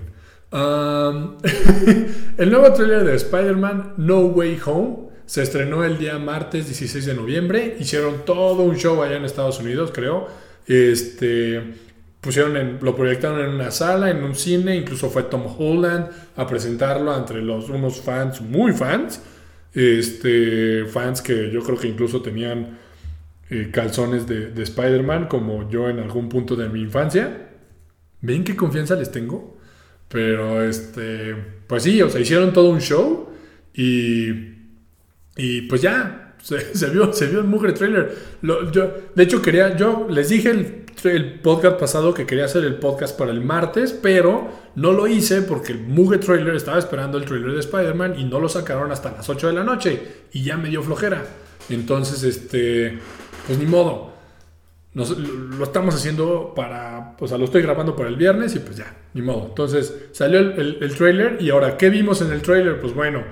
el 0.51 2.51
nuevo 2.51 2.73
trailer 2.73 3.05
de 3.05 3.15
Spider-Man 3.15 3.93
No 3.95 4.25
Way 4.25 4.59
Home 4.65 5.07
se 5.25 5.41
estrenó 5.41 5.85
el 5.85 5.97
día 5.97 6.19
martes 6.19 6.65
16 6.65 7.05
de 7.05 7.13
noviembre. 7.13 7.77
Hicieron 7.79 8.25
todo 8.25 8.63
un 8.63 8.75
show 8.75 9.01
allá 9.01 9.15
en 9.15 9.23
Estados 9.23 9.61
Unidos, 9.61 9.91
creo 9.93 10.45
este, 10.67 11.61
pusieron 12.21 12.57
en, 12.57 12.79
lo 12.81 12.95
proyectaron 12.95 13.41
en 13.41 13.55
una 13.55 13.71
sala, 13.71 14.11
en 14.11 14.23
un 14.23 14.35
cine, 14.35 14.75
incluso 14.75 15.09
fue 15.09 15.23
Tom 15.23 15.43
Holland 15.57 16.09
a 16.35 16.45
presentarlo 16.45 17.15
entre 17.15 17.41
unos 17.41 18.01
fans 18.01 18.41
muy 18.41 18.73
fans, 18.73 19.21
este, 19.73 20.85
fans 20.85 21.21
que 21.21 21.51
yo 21.51 21.61
creo 21.61 21.77
que 21.77 21.87
incluso 21.87 22.21
tenían 22.21 22.77
eh, 23.49 23.69
calzones 23.71 24.27
de, 24.27 24.51
de 24.51 24.63
Spider-Man, 24.63 25.27
como 25.27 25.69
yo 25.69 25.89
en 25.89 25.99
algún 25.99 26.27
punto 26.27 26.55
de 26.55 26.67
mi 26.67 26.81
infancia. 26.81 27.49
¿Ven 28.21 28.43
qué 28.43 28.55
confianza 28.55 28.95
les 28.95 29.11
tengo? 29.11 29.57
Pero, 30.09 30.63
este, 30.63 31.35
pues 31.67 31.83
sí, 31.83 32.01
o 32.01 32.09
sea, 32.09 32.19
hicieron 32.19 32.53
todo 32.53 32.69
un 32.69 32.81
show 32.81 33.29
y, 33.73 34.29
y 35.35 35.61
pues 35.69 35.81
ya, 35.81 36.26
se, 36.41 36.89
vio, 36.89 37.11
se 37.13 37.27
vio 37.27 37.39
el 37.39 37.45
mugre 37.45 37.73
trailer. 37.73 38.15
yo, 38.41 38.93
de 39.13 39.23
hecho, 39.23 39.41
quería, 39.41 39.75
yo 39.75 40.07
les 40.09 40.29
dije 40.29 40.49
el, 41.03 41.39
podcast 41.41 41.79
pasado 41.79 42.13
que 42.13 42.25
quería 42.25 42.45
hacer 42.45 42.63
el 42.63 42.75
podcast 42.75 43.17
para 43.17 43.31
el 43.31 43.41
martes, 43.41 43.93
pero 43.93 44.49
no 44.75 44.93
lo 44.93 45.07
hice 45.07 45.41
porque 45.43 45.71
el 45.71 45.79
mugre 45.79 46.17
trailer 46.17 46.55
estaba 46.55 46.79
esperando 46.79 47.17
el 47.17 47.25
trailer 47.25 47.51
de 47.51 47.59
Spider-Man 47.59 48.19
y 48.19 48.25
no 48.25 48.39
lo 48.39 48.49
sacaron 48.49 48.91
hasta 48.91 49.11
las 49.11 49.29
8 49.29 49.47
de 49.47 49.53
la 49.53 49.63
noche 49.63 50.01
y 50.31 50.43
ya 50.43 50.57
me 50.57 50.69
dio 50.69 50.81
flojera. 50.81 51.23
Entonces, 51.69 52.23
este, 52.23 52.97
pues 53.45 53.59
ni 53.59 53.65
modo. 53.65 54.13
lo 54.93 55.63
estamos 55.63 55.93
haciendo 55.93 56.53
para, 56.55 57.15
o 57.19 57.27
sea, 57.27 57.37
lo 57.37 57.45
estoy 57.45 57.61
grabando 57.61 57.95
para 57.95 58.09
el 58.09 58.15
viernes 58.15 58.55
y 58.55 58.59
pues 58.59 58.77
ya, 58.77 58.95
ni 59.13 59.21
modo. 59.21 59.47
Entonces 59.49 59.93
salió 60.13 60.39
el, 60.39 60.77
el 60.81 60.95
trailer 60.95 61.37
y 61.39 61.51
ahora, 61.51 61.77
¿qué 61.77 61.89
vimos 61.89 62.21
en 62.21 62.31
el 62.31 62.41
trailer? 62.41 62.79
Pues 62.81 62.93
bueno, 62.93 63.23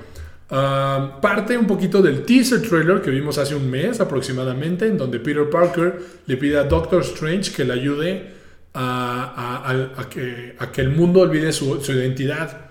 parte 0.47 1.57
un 1.57 1.65
poquito 1.65 2.01
del 2.01 2.23
teaser 2.23 2.61
trailer 2.61 3.01
que 3.01 3.09
vimos 3.09 3.37
hace 3.37 3.55
un 3.55 3.69
mes 3.69 3.99
aproximadamente, 3.99 4.87
en 4.87 4.97
donde 4.97 5.19
Peter 5.19 5.49
Parker 5.49 5.99
le 6.25 6.37
pide 6.37 6.57
a 6.57 6.63
Doctor 6.63 7.01
Strange 7.01 7.51
que 7.51 7.65
le 7.65 7.73
ayude 7.73 8.35
a, 8.73 10.07
que, 10.09 10.81
el 10.81 10.89
mundo 10.89 11.21
olvide 11.21 11.51
su, 11.51 11.81
identidad 11.91 12.69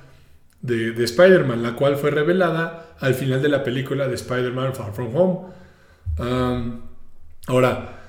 de, 0.60 1.02
Spider-Man, 1.02 1.62
la 1.62 1.74
cual 1.74 1.96
fue 1.96 2.10
revelada 2.10 2.94
al 3.00 3.14
final 3.14 3.42
de 3.42 3.48
la 3.48 3.64
película 3.64 4.06
de 4.06 4.14
Spider-Man 4.14 4.74
Far 4.74 4.92
From 4.92 5.16
Home. 5.16 6.78
ahora, 7.46 8.00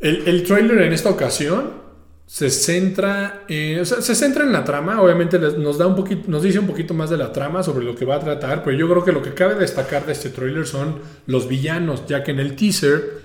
el, 0.00 0.28
el 0.28 0.44
trailer 0.44 0.82
en 0.82 0.92
esta 0.92 1.10
ocasión 1.10 1.89
se 2.30 2.48
centra, 2.48 3.42
en, 3.48 3.84
se 3.84 4.14
centra 4.14 4.44
en 4.44 4.52
la 4.52 4.62
trama, 4.62 5.02
obviamente 5.02 5.36
nos, 5.36 5.78
da 5.78 5.88
un 5.88 5.96
poquito, 5.96 6.30
nos 6.30 6.44
dice 6.44 6.60
un 6.60 6.68
poquito 6.68 6.94
más 6.94 7.10
de 7.10 7.16
la 7.16 7.32
trama 7.32 7.64
sobre 7.64 7.84
lo 7.84 7.96
que 7.96 8.04
va 8.04 8.14
a 8.14 8.20
tratar, 8.20 8.62
pero 8.62 8.76
yo 8.76 8.88
creo 8.88 9.04
que 9.04 9.10
lo 9.10 9.20
que 9.20 9.34
cabe 9.34 9.56
destacar 9.56 10.06
de 10.06 10.12
este 10.12 10.30
tráiler 10.30 10.64
son 10.64 11.00
los 11.26 11.48
villanos, 11.48 12.06
ya 12.06 12.22
que 12.22 12.30
en 12.30 12.38
el 12.38 12.54
teaser 12.54 13.18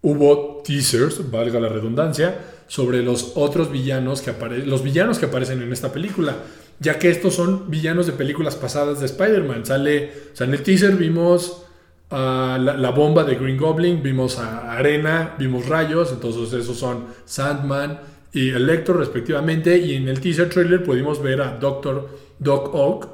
hubo 0.00 0.62
teasers, 0.64 1.30
valga 1.30 1.60
la 1.60 1.68
redundancia, 1.68 2.40
sobre 2.66 3.04
los 3.04 3.34
otros 3.36 3.70
villanos 3.70 4.20
que 4.20 4.30
aparecen, 4.30 4.68
los 4.68 4.82
villanos 4.82 5.20
que 5.20 5.26
aparecen 5.26 5.62
en 5.62 5.72
esta 5.72 5.92
película, 5.92 6.38
ya 6.80 6.98
que 6.98 7.10
estos 7.10 7.36
son 7.36 7.70
villanos 7.70 8.06
de 8.08 8.14
películas 8.14 8.56
pasadas 8.56 8.98
de 8.98 9.06
Spider-Man. 9.06 9.64
Sale, 9.64 10.12
en 10.40 10.52
el 10.52 10.62
teaser 10.64 10.96
vimos 10.96 11.62
la, 12.10 12.58
la, 12.58 12.90
bomba 12.90 13.22
de 13.22 13.36
Green 13.36 13.56
Goblin, 13.56 14.02
vimos 14.02 14.38
a 14.38 14.72
Arena, 14.72 15.36
vimos 15.38 15.68
rayos, 15.68 16.10
entonces 16.10 16.52
esos 16.52 16.76
son 16.76 17.06
Sandman, 17.24 18.00
y 18.34 18.50
Electro 18.50 18.94
respectivamente 18.94 19.78
y 19.78 19.94
en 19.94 20.08
el 20.08 20.20
teaser 20.20 20.48
trailer 20.48 20.82
pudimos 20.82 21.22
ver 21.22 21.40
a 21.40 21.56
Doctor 21.56 22.08
Doc 22.38 22.74
Ock 22.74 23.08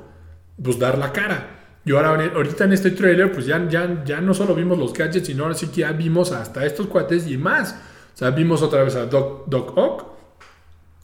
pues 0.60 0.78
dar 0.78 0.98
la 0.98 1.12
cara. 1.12 1.58
Y 1.84 1.92
ahora 1.92 2.10
ahorita 2.34 2.64
en 2.64 2.72
este 2.72 2.90
trailer 2.90 3.30
pues 3.30 3.46
ya, 3.46 3.68
ya, 3.68 4.02
ya 4.04 4.20
no 4.20 4.32
solo 4.32 4.54
vimos 4.54 4.78
los 4.78 4.94
gadgets 4.94 5.26
sino 5.26 5.44
ahora 5.44 5.54
sí 5.54 5.68
que 5.68 5.82
ya 5.82 5.92
vimos 5.92 6.32
hasta 6.32 6.64
estos 6.64 6.86
cuates 6.86 7.28
y 7.28 7.36
más. 7.36 7.72
O 8.14 8.16
sea, 8.16 8.30
vimos 8.30 8.62
otra 8.62 8.82
vez 8.82 8.96
a 8.96 9.06
Doc, 9.06 9.46
Doc 9.46 9.76
Ock, 9.76 10.06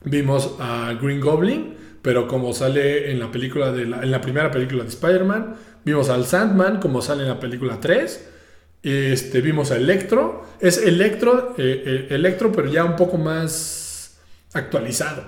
vimos 0.04 0.56
a 0.60 0.94
Green 1.00 1.20
Goblin, 1.20 1.74
pero 2.00 2.26
como 2.26 2.52
sale 2.54 3.10
en 3.10 3.20
la 3.20 3.30
película 3.30 3.70
de 3.70 3.84
la, 3.84 4.02
en 4.02 4.10
la 4.10 4.20
primera 4.20 4.50
película 4.50 4.82
de 4.82 4.88
Spider-Man, 4.88 5.56
vimos 5.84 6.08
al 6.08 6.24
Sandman 6.24 6.80
como 6.80 7.02
sale 7.02 7.22
en 7.22 7.28
la 7.28 7.40
película 7.40 7.78
3. 7.80 8.30
Este, 8.82 9.40
vimos 9.40 9.70
a 9.72 9.76
Electro. 9.76 10.44
Es 10.60 10.78
Electro, 10.78 11.54
eh, 11.58 11.82
eh, 11.86 12.06
Electro, 12.10 12.52
pero 12.52 12.68
ya 12.68 12.84
un 12.84 12.96
poco 12.96 13.18
más 13.18 13.85
actualizado. 14.56 15.24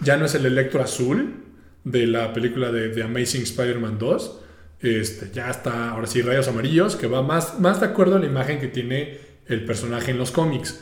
Ya 0.00 0.16
no 0.16 0.26
es 0.26 0.34
el 0.34 0.46
Electro 0.46 0.82
azul 0.82 1.44
de 1.84 2.06
la 2.06 2.32
película 2.32 2.70
de, 2.72 3.02
Amazing 3.02 3.42
Spider-Man 3.42 3.98
2. 3.98 4.40
Este, 4.80 5.30
ya 5.32 5.50
está, 5.50 5.90
ahora 5.90 6.06
sí, 6.06 6.22
rayos 6.22 6.48
amarillos, 6.48 6.96
que 6.96 7.06
va 7.06 7.22
más, 7.22 7.60
más 7.60 7.80
de 7.80 7.86
acuerdo 7.86 8.16
a 8.16 8.18
la 8.18 8.26
imagen 8.26 8.60
que 8.60 8.68
tiene 8.68 9.18
el 9.46 9.64
personaje 9.64 10.10
en 10.10 10.18
los 10.18 10.30
cómics. 10.30 10.80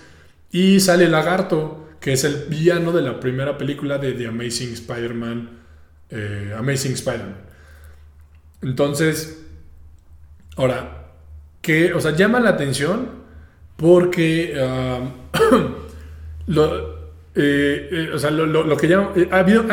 Y 0.50 0.80
sale 0.80 1.08
Lagarto, 1.08 1.88
que 2.00 2.12
es 2.14 2.24
el 2.24 2.46
villano 2.48 2.92
de 2.92 3.02
la 3.02 3.20
primera 3.20 3.58
película 3.58 3.98
de 3.98 4.12
The 4.12 4.28
Amazing 4.28 4.72
Spider-Man. 4.72 5.50
Eh, 6.10 6.54
Amazing 6.56 6.92
Spider-Man. 6.92 7.36
Entonces, 8.62 9.46
ahora, 10.56 11.12
que, 11.62 11.92
o 11.92 12.00
sea, 12.00 12.16
llama 12.16 12.40
la 12.40 12.50
atención 12.50 13.20
porque 13.76 14.54
ah, 14.60 15.00
lo, 16.46 16.89
eh, 17.34 17.88
eh, 17.92 18.10
o 18.14 18.18
sea, 18.18 18.30
lo, 18.30 18.76
que 18.76 18.88
llama, 18.88 19.12
ha 19.30 19.38
habido, 19.38 19.64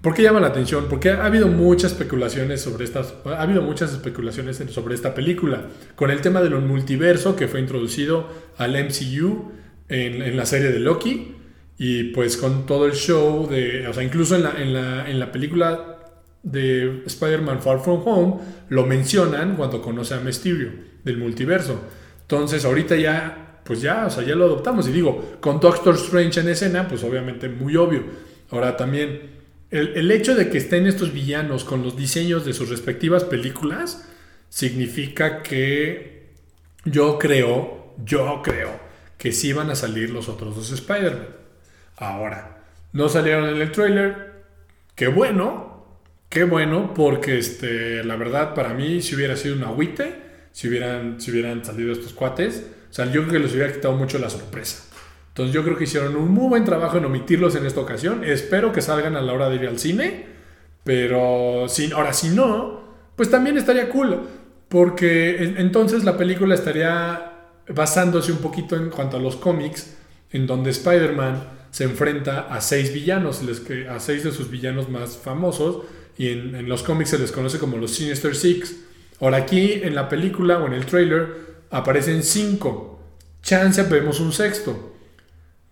¿por 0.00 0.14
qué 0.14 0.22
llama 0.22 0.40
la 0.40 0.48
atención? 0.48 0.86
Porque 0.88 1.10
ha, 1.10 1.24
habido 1.24 1.48
muchas 1.48 1.92
especulaciones 1.92 2.60
sobre 2.60 2.84
estas, 2.84 3.14
ha 3.24 3.42
habido 3.42 3.62
muchas 3.62 3.92
especulaciones 3.92 4.62
sobre 4.70 4.94
esta 4.94 5.14
película, 5.14 5.66
con 5.96 6.10
el 6.10 6.20
tema 6.20 6.42
de 6.42 6.50
lo 6.50 6.60
multiverso 6.60 7.36
que 7.36 7.48
fue 7.48 7.60
introducido 7.60 8.28
al 8.58 8.72
MCU 8.72 9.52
en, 9.88 10.22
en 10.22 10.36
la 10.36 10.46
serie 10.46 10.70
de 10.70 10.80
Loki, 10.80 11.36
y 11.78 12.04
pues 12.04 12.36
con 12.36 12.66
todo 12.66 12.86
el 12.86 12.92
show 12.92 13.48
de, 13.48 13.88
o 13.88 13.92
sea, 13.92 14.02
incluso 14.02 14.36
en 14.36 14.42
la, 14.44 14.62
en 14.62 14.72
la, 14.72 15.10
en 15.10 15.18
la 15.18 15.32
película 15.32 15.98
de 16.42 17.02
Spider-Man 17.06 17.62
Far 17.62 17.80
From 17.80 18.02
Home, 18.06 18.36
lo 18.68 18.86
mencionan 18.86 19.56
cuando 19.56 19.80
conoce 19.80 20.14
a 20.14 20.20
Mysterio 20.20 20.70
del 21.04 21.16
multiverso. 21.18 21.80
Entonces, 22.22 22.64
ahorita 22.64 22.96
ya, 22.96 23.51
pues 23.64 23.80
ya, 23.80 24.06
o 24.06 24.10
sea, 24.10 24.24
ya 24.24 24.34
lo 24.34 24.44
adoptamos. 24.44 24.88
Y 24.88 24.92
digo, 24.92 25.36
con 25.40 25.60
Doctor 25.60 25.94
Strange 25.94 26.40
en 26.40 26.48
escena, 26.48 26.88
pues 26.88 27.02
obviamente 27.04 27.48
muy 27.48 27.76
obvio. 27.76 28.04
Ahora 28.50 28.76
también, 28.76 29.30
el, 29.70 29.96
el 29.96 30.10
hecho 30.10 30.34
de 30.34 30.48
que 30.50 30.58
estén 30.58 30.86
estos 30.86 31.12
villanos 31.12 31.64
con 31.64 31.82
los 31.82 31.96
diseños 31.96 32.44
de 32.44 32.52
sus 32.52 32.68
respectivas 32.68 33.24
películas, 33.24 34.08
significa 34.48 35.42
que 35.42 36.30
yo 36.84 37.18
creo, 37.18 37.94
yo 38.04 38.42
creo, 38.42 38.80
que 39.18 39.32
sí 39.32 39.52
van 39.52 39.70
a 39.70 39.74
salir 39.74 40.10
los 40.10 40.28
otros 40.28 40.56
dos 40.56 40.72
Spider-Man. 40.72 41.28
Ahora, 41.96 42.64
no 42.92 43.08
salieron 43.08 43.48
en 43.48 43.60
el 43.60 43.72
trailer, 43.72 44.42
qué 44.94 45.08
bueno, 45.08 45.72
Qué 46.32 46.44
bueno, 46.44 46.94
porque 46.94 47.36
este, 47.36 48.02
la 48.04 48.16
verdad 48.16 48.54
para 48.54 48.72
mí 48.72 49.02
si 49.02 49.14
hubiera 49.14 49.36
sido 49.36 49.54
un 49.54 49.64
agüite, 49.64 50.14
si 50.50 50.66
hubieran, 50.66 51.20
si 51.20 51.30
hubieran 51.30 51.62
salido 51.62 51.92
estos 51.92 52.14
cuates, 52.14 52.70
o 52.92 52.94
sea, 52.94 53.06
yo 53.06 53.22
creo 53.22 53.32
que 53.32 53.38
les 53.38 53.54
hubiera 53.54 53.72
quitado 53.72 53.94
mucho 53.94 54.18
la 54.18 54.28
sorpresa. 54.28 54.84
Entonces 55.28 55.54
yo 55.54 55.64
creo 55.64 55.78
que 55.78 55.84
hicieron 55.84 56.14
un 56.14 56.30
muy 56.30 56.50
buen 56.50 56.64
trabajo 56.66 56.98
en 56.98 57.06
omitirlos 57.06 57.56
en 57.56 57.64
esta 57.64 57.80
ocasión. 57.80 58.22
Espero 58.22 58.70
que 58.70 58.82
salgan 58.82 59.16
a 59.16 59.22
la 59.22 59.32
hora 59.32 59.48
de 59.48 59.56
ir 59.56 59.66
al 59.66 59.78
cine, 59.78 60.26
pero 60.84 61.64
si, 61.68 61.90
ahora 61.90 62.12
si 62.12 62.28
no, 62.28 62.82
pues 63.16 63.30
también 63.30 63.56
estaría 63.56 63.88
cool, 63.88 64.20
porque 64.68 65.54
entonces 65.56 66.04
la 66.04 66.18
película 66.18 66.54
estaría 66.54 67.32
basándose 67.66 68.30
un 68.30 68.38
poquito 68.38 68.76
en 68.76 68.90
cuanto 68.90 69.16
a 69.16 69.20
los 69.20 69.36
cómics, 69.36 69.96
en 70.30 70.46
donde 70.46 70.68
Spider-Man 70.68 71.44
se 71.70 71.84
enfrenta 71.84 72.54
a 72.54 72.60
seis 72.60 72.92
villanos, 72.92 73.40
a 73.88 74.00
seis 74.00 74.22
de 74.22 74.32
sus 74.32 74.50
villanos 74.50 74.90
más 74.90 75.16
famosos, 75.16 75.84
y 76.18 76.28
en, 76.28 76.68
los 76.68 76.82
cómics 76.82 77.08
se 77.08 77.18
les 77.18 77.32
conoce 77.32 77.58
como 77.58 77.78
los 77.78 77.92
Sinister 77.92 78.36
Six. 78.36 78.76
Ahora 79.18 79.38
aquí 79.38 79.80
en 79.82 79.94
la 79.94 80.10
película 80.10 80.58
o 80.58 80.66
en 80.66 80.74
el 80.74 80.84
trailer 80.84 81.51
aparecen 81.72 82.22
cinco. 82.22 83.00
Chance 83.42 83.82
vemos 83.84 84.20
un 84.20 84.32
sexto. 84.32 84.94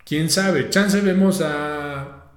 ¿Quién 0.05 0.29
sabe? 0.29 0.69
Chance 0.71 1.01
vemos 1.03 1.41
a, 1.41 2.33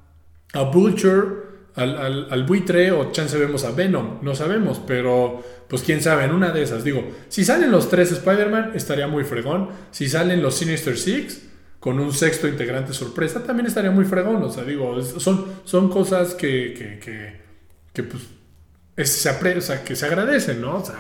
a 0.53 0.61
Vulture, 0.71 1.43
al, 1.75 2.27
al, 2.29 2.43
buitre 2.43 2.91
o 2.91 3.11
chance 3.11 3.35
vemos 3.35 3.63
a 3.63 3.71
Venom. 3.71 4.19
No 4.21 4.35
sabemos, 4.35 4.79
pero 4.85 5.43
pues 5.67 5.81
quién 5.81 6.03
sabe, 6.03 6.25
en 6.25 6.31
una 6.31 6.51
de 6.51 6.61
esas. 6.61 6.83
Digo, 6.83 7.03
si 7.29 7.43
salen 7.43 7.71
los 7.71 7.89
tres 7.89 8.11
Spider-Man 8.11 8.73
estaría 8.75 9.07
muy 9.07 9.23
fregón. 9.23 9.69
Si 9.89 10.07
salen 10.07 10.43
los 10.43 10.53
Sinister 10.53 10.95
Six 10.95 11.41
con 11.79 11.99
un 11.99 12.13
sexto 12.13 12.47
integrante 12.47 12.93
sorpresa 12.93 13.43
también 13.43 13.65
estaría 13.65 13.89
muy 13.89 14.05
fregón. 14.05 14.43
O 14.43 14.51
sea, 14.51 14.63
digo, 14.63 15.01
son, 15.01 15.45
son 15.63 15.89
cosas 15.89 16.35
que, 16.35 16.99
que 17.01 17.43
que 17.93 18.03
pues 18.03 18.23
se, 19.07 19.29
o 19.29 19.61
sea, 19.61 19.83
que 19.83 19.95
se 19.95 20.05
agradecen, 20.05 20.59
¿no? 20.61 20.77
O 20.77 20.85
sea, 20.85 20.95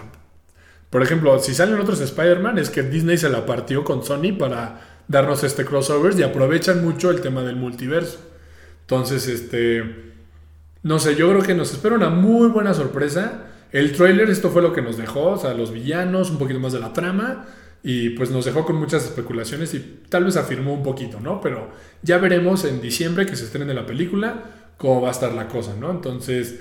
por 0.93 1.01
ejemplo, 1.01 1.39
si 1.39 1.55
salen 1.55 1.79
otros 1.79 1.99
Spider-Man, 2.01 2.59
es 2.59 2.69
que 2.69 2.83
Disney 2.83 3.17
se 3.17 3.27
la 3.27 3.47
partió 3.47 3.83
con 3.83 4.03
Sony 4.03 4.37
para 4.37 4.99
darnos 5.07 5.43
este 5.43 5.65
crossover 5.65 6.13
y 6.15 6.21
aprovechan 6.21 6.85
mucho 6.85 7.09
el 7.09 7.19
tema 7.19 7.41
del 7.41 7.55
multiverso. 7.55 8.19
Entonces, 8.81 9.27
este, 9.27 10.13
no 10.83 10.99
sé, 10.99 11.15
yo 11.15 11.31
creo 11.31 11.41
que 11.41 11.55
nos 11.55 11.71
espera 11.73 11.95
una 11.95 12.11
muy 12.11 12.47
buena 12.49 12.75
sorpresa. 12.75 13.47
El 13.71 13.93
trailer, 13.93 14.29
esto 14.29 14.51
fue 14.51 14.61
lo 14.61 14.71
que 14.71 14.83
nos 14.83 14.95
dejó, 14.95 15.31
o 15.31 15.37
sea, 15.39 15.55
los 15.55 15.73
villanos, 15.73 16.29
un 16.29 16.37
poquito 16.37 16.59
más 16.59 16.73
de 16.73 16.79
la 16.79 16.93
trama, 16.93 17.47
y 17.81 18.11
pues 18.11 18.29
nos 18.29 18.45
dejó 18.45 18.63
con 18.63 18.75
muchas 18.75 19.03
especulaciones 19.03 19.73
y 19.73 20.03
tal 20.09 20.25
vez 20.25 20.37
afirmó 20.37 20.75
un 20.75 20.83
poquito, 20.83 21.19
¿no? 21.19 21.41
Pero 21.41 21.71
ya 22.03 22.19
veremos 22.19 22.65
en 22.65 22.81
diciembre 22.81 23.25
que 23.25 23.35
se 23.35 23.45
estrene 23.45 23.73
la 23.73 23.87
película 23.87 24.43
cómo 24.77 25.01
va 25.01 25.07
a 25.07 25.11
estar 25.11 25.33
la 25.33 25.47
cosa, 25.47 25.73
¿no? 25.75 25.89
Entonces, 25.89 26.59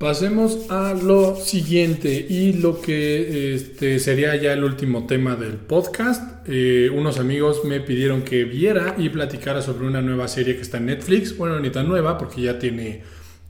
Pasemos 0.00 0.70
a 0.70 0.94
lo 0.94 1.36
siguiente 1.36 2.26
y 2.26 2.54
lo 2.54 2.80
que 2.80 3.54
este, 3.54 3.98
sería 3.98 4.34
ya 4.34 4.54
el 4.54 4.64
último 4.64 5.06
tema 5.06 5.36
del 5.36 5.56
podcast. 5.56 6.48
Eh, 6.48 6.90
unos 6.90 7.18
amigos 7.18 7.66
me 7.66 7.80
pidieron 7.80 8.22
que 8.22 8.44
viera 8.44 8.94
y 8.96 9.10
platicara 9.10 9.60
sobre 9.60 9.86
una 9.86 10.00
nueva 10.00 10.26
serie 10.26 10.56
que 10.56 10.62
está 10.62 10.78
en 10.78 10.86
Netflix. 10.86 11.36
Bueno, 11.36 11.60
ni 11.60 11.68
tan 11.68 11.86
nueva 11.86 12.16
porque 12.16 12.40
ya 12.40 12.58
tiene 12.58 13.02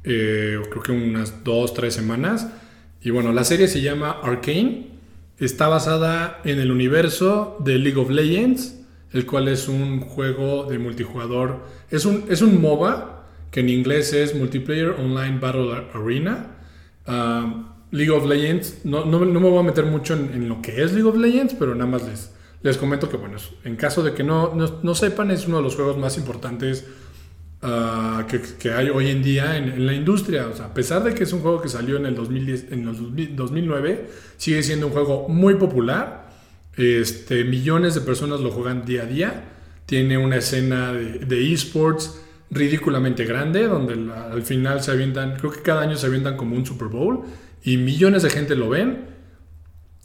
eh, 0.03 0.59
creo 0.71 0.83
que 0.83 0.91
unas 0.91 1.45
dos, 1.45 1.73
tres 1.73 1.95
semanas. 1.95 2.49
Y 3.01 3.11
bueno, 3.11 3.33
la 3.33 3.45
serie 3.45 3.69
se 3.69 3.81
llama 3.81 4.19
Arcane. 4.21 4.89
Está 5.39 5.69
basada 5.69 6.41
en 6.45 6.59
el 6.59 6.73
universo 6.73 7.59
de 7.61 7.79
League 7.79 8.01
of 8.01 8.11
Legends, 8.11 8.77
el 9.13 9.25
cual 9.25 9.47
es 9.47 9.69
un 9.69 10.01
juego 10.01 10.65
de 10.65 10.81
multijugador. 10.81 11.61
Es 11.93 12.07
un, 12.07 12.25
es 12.29 12.43
un 12.43 12.61
MOBA 12.61 13.20
que 13.51 13.61
en 13.61 13.69
inglés 13.69 14.13
es 14.13 14.35
Multiplayer 14.35 14.91
Online 14.91 15.39
Battle 15.39 15.87
Arena. 15.93 16.47
Ah, 17.07 17.67
League 17.93 18.11
of 18.11 18.25
Legends, 18.27 18.85
no, 18.85 19.05
no, 19.05 19.19
me 19.19 19.39
voy 19.39 19.59
a 19.59 19.63
meter 19.63 19.85
mucho 19.85 20.15
en, 20.15 20.49
lo 20.49 20.63
que 20.63 20.83
es 20.83 20.93
League 20.93 21.09
of 21.09 21.17
Legends, 21.17 21.55
pero 21.55 21.75
nada 21.75 21.91
más 21.91 22.07
les, 22.07 22.31
les 22.63 22.77
comento 22.77 23.09
que, 23.09 23.17
bueno, 23.17 23.37
en 23.65 23.75
caso 23.75 24.05
de 24.05 24.15
que 24.15 24.23
no, 24.23 24.55
no, 24.55 24.95
sepan, 24.95 25.33
es 25.33 25.49
uno 25.49 25.57
de 25.57 25.65
los 25.65 25.75
juegos 25.75 25.99
más 25.99 26.17
importantes 26.17 26.87
ah, 27.63 28.27
que, 28.29 28.41
que, 28.41 28.71
hay 28.71 28.91
hoy 28.91 29.09
en 29.09 29.25
día 29.25 29.57
en, 29.57 29.85
la 29.87 29.93
industria. 29.93 30.47
O 30.47 30.55
sea, 30.55 30.67
a 30.67 30.75
pesar 30.75 31.03
de 31.03 31.15
que 31.15 31.25
es 31.25 31.33
un 31.33 31.41
juego 31.41 31.61
que 31.61 31.69
salió 31.69 31.97
en 31.97 32.07
el, 32.07 32.15
2010, 32.15 32.67
en 32.71 32.87
el 32.87 33.35
2009, 33.35 34.07
sigue 34.37 34.63
siendo 34.63 34.87
un 34.87 34.93
juego 34.93 35.29
muy 35.29 35.57
popular. 35.57 36.31
Este, 36.77 37.43
millones 37.43 37.97
de 37.97 38.03
personas 38.03 38.39
lo 38.39 38.53
juegan 38.53 38.85
día 38.85 39.03
a 39.03 39.07
día. 39.07 39.45
Tiene 39.87 40.17
una 40.17 40.37
escena 40.37 40.93
de 40.93 41.53
esports 41.53 42.21
ridículamente 42.51 43.25
grande, 43.25 43.67
donde 43.67 44.13
al 44.13 44.43
final 44.43 44.83
se 44.83 44.91
avientan, 44.91 45.37
creo 45.37 45.53
que 45.53 45.63
cada 45.63 45.83
año 45.83 45.97
se 45.97 46.07
avientan 46.07 46.37
como 46.37 46.57
un 46.57 46.67
Super 46.67 46.89
Bowl 46.89 47.23
y 47.63 47.77
millones 47.77 48.23
de 48.23 48.31
gente 48.31 48.55
lo 48.57 48.69
ven. 48.69 49.11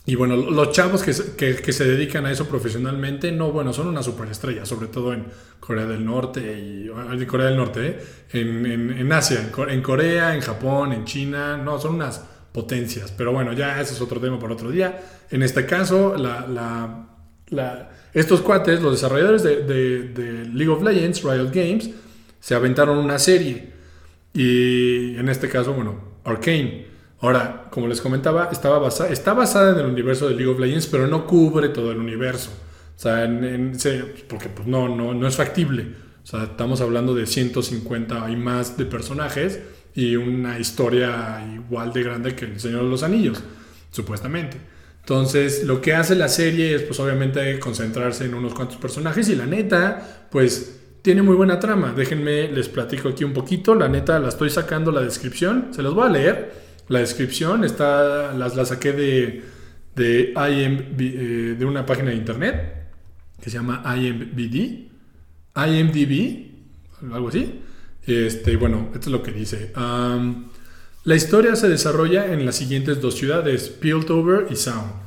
Y 0.07 0.13
bueno, 0.13 0.35
los 0.35 0.71
chavos 0.71 1.01
que, 1.01 1.55
que, 1.55 1.73
se 1.73 1.83
dedican 1.83 2.27
a 2.27 2.31
eso 2.31 2.47
profesionalmente, 2.47 3.31
no, 3.31 3.51
bueno, 3.51 3.73
son 3.73 3.87
una 3.87 4.03
superestrella, 4.03 4.63
sobre 4.63 4.87
todo 4.87 5.13
en 5.13 5.25
Corea 5.59 5.87
del 5.87 6.05
Norte 6.05 6.41
y 6.59 6.89
en 6.89 7.25
Corea 7.25 7.47
del 7.47 7.57
Norte, 7.57 7.87
¿eh? 7.87 7.99
en, 8.33 8.67
en, 8.67 9.11
Asia, 9.11 9.49
en, 9.67 9.81
Corea, 9.81 10.35
en 10.35 10.41
Japón, 10.41 10.93
en 10.93 11.05
China, 11.05 11.57
no, 11.57 11.79
son 11.79 11.95
unas 11.95 12.23
potencias. 12.51 13.11
Pero 13.17 13.33
bueno, 13.33 13.53
ya 13.53 13.81
ese 13.81 13.95
es 13.95 14.01
otro 14.01 14.21
tema 14.21 14.37
para 14.37 14.53
otro 14.53 14.69
día. 14.69 15.01
En 15.31 15.41
este 15.41 15.65
caso, 15.65 16.15
estos 18.13 18.41
cuates, 18.41 18.83
los 18.83 18.91
desarrolladores 18.91 19.41
de, 19.41 19.63
de, 19.63 20.09
de 20.09 20.45
League 20.49 20.71
of 20.71 20.83
Legends, 20.83 21.23
Riot 21.23 21.49
Games, 21.51 21.89
se 22.45 22.53
aventaron 22.53 22.99
una 22.99 23.17
serie. 23.17 23.71
Y 24.31 25.17
en 25.17 25.29
este 25.29 25.49
caso, 25.49 25.73
bueno, 25.73 26.19
Arcane. 26.23 26.85
Ahora, 27.21 27.69
como 27.71 27.87
les 27.87 27.99
comentaba, 28.01 28.49
estaba 28.51 28.77
basada, 28.77 29.09
está 29.09 29.33
basada 29.33 29.71
en 29.71 29.79
el 29.79 29.87
universo 29.87 30.27
de 30.27 30.35
League 30.35 30.51
of 30.51 30.59
Legends, 30.59 30.85
pero 30.85 31.07
no 31.07 31.25
cubre 31.25 31.69
todo 31.69 31.91
el 31.91 31.97
universo. 31.97 32.51
O 32.95 32.99
sea, 32.99 33.27
porque 34.27 34.49
pues, 34.49 34.67
no, 34.67 34.95
no, 34.95 35.15
no 35.15 35.27
es 35.27 35.35
factible. 35.35 35.87
O 36.23 36.27
sea, 36.27 36.43
estamos 36.43 36.81
hablando 36.81 37.15
de 37.15 37.25
150 37.25 38.29
y 38.29 38.35
más 38.35 38.77
de 38.77 38.85
personajes 38.85 39.61
y 39.95 40.15
una 40.15 40.59
historia 40.59 41.43
igual 41.51 41.93
de 41.93 42.03
grande 42.03 42.35
que 42.35 42.45
El 42.45 42.59
Señor 42.59 42.83
de 42.83 42.89
los 42.91 43.01
Anillos, 43.01 43.41
supuestamente. 43.89 44.57
Entonces, 44.99 45.63
lo 45.63 45.81
que 45.81 45.95
hace 45.95 46.13
la 46.13 46.27
serie 46.27 46.75
es, 46.75 46.83
pues, 46.83 46.99
obviamente, 46.99 47.57
concentrarse 47.57 48.25
en 48.25 48.35
unos 48.35 48.53
cuantos 48.53 48.77
personajes 48.77 49.29
y 49.29 49.35
la 49.35 49.47
neta, 49.47 50.27
pues, 50.29 50.84
tiene 51.05 51.21
muy 51.21 51.35
buena 51.35 51.59
trama. 51.59 51.93
Déjenme, 51.95 52.47
les 52.51 52.67
platico 52.67 53.09
aquí 53.09 53.23
un 53.23 53.31
poquito. 53.31 53.75
La 53.75 53.87
neta, 53.87 54.17
la 54.17 54.29
estoy 54.29 54.49
sacando 54.49 54.91
la 54.91 55.01
descripción. 55.01 55.67
Se 55.69 55.83
los 55.83 55.93
voy 55.93 56.07
a 56.07 56.09
leer. 56.09 56.51
La 56.87 56.97
descripción 56.97 57.63
está, 57.63 58.33
las, 58.33 58.55
la 58.55 58.65
saqué 58.65 58.91
de, 58.91 59.43
de, 59.95 60.33
eh, 60.35 61.55
de 61.59 61.65
una 61.65 61.85
página 61.85 62.09
de 62.09 62.15
internet 62.15 62.87
que 63.39 63.51
se 63.51 63.57
llama 63.57 63.83
IMBD. 63.85 64.89
IMDB, 65.55 67.13
algo 67.13 67.29
así. 67.29 67.61
Este, 68.07 68.55
bueno, 68.55 68.89
esto 68.91 69.01
es 69.01 69.11
lo 69.11 69.21
que 69.21 69.31
dice. 69.31 69.73
la 69.75 71.15
historia 71.15 71.55
se 71.55 71.69
desarrolla 71.69 72.33
en 72.33 72.47
las 72.47 72.55
siguientes 72.55 72.99
dos 72.99 73.13
ciudades, 73.13 73.69
Piltover 73.69 74.47
y 74.49 74.55
Sound. 74.55 75.04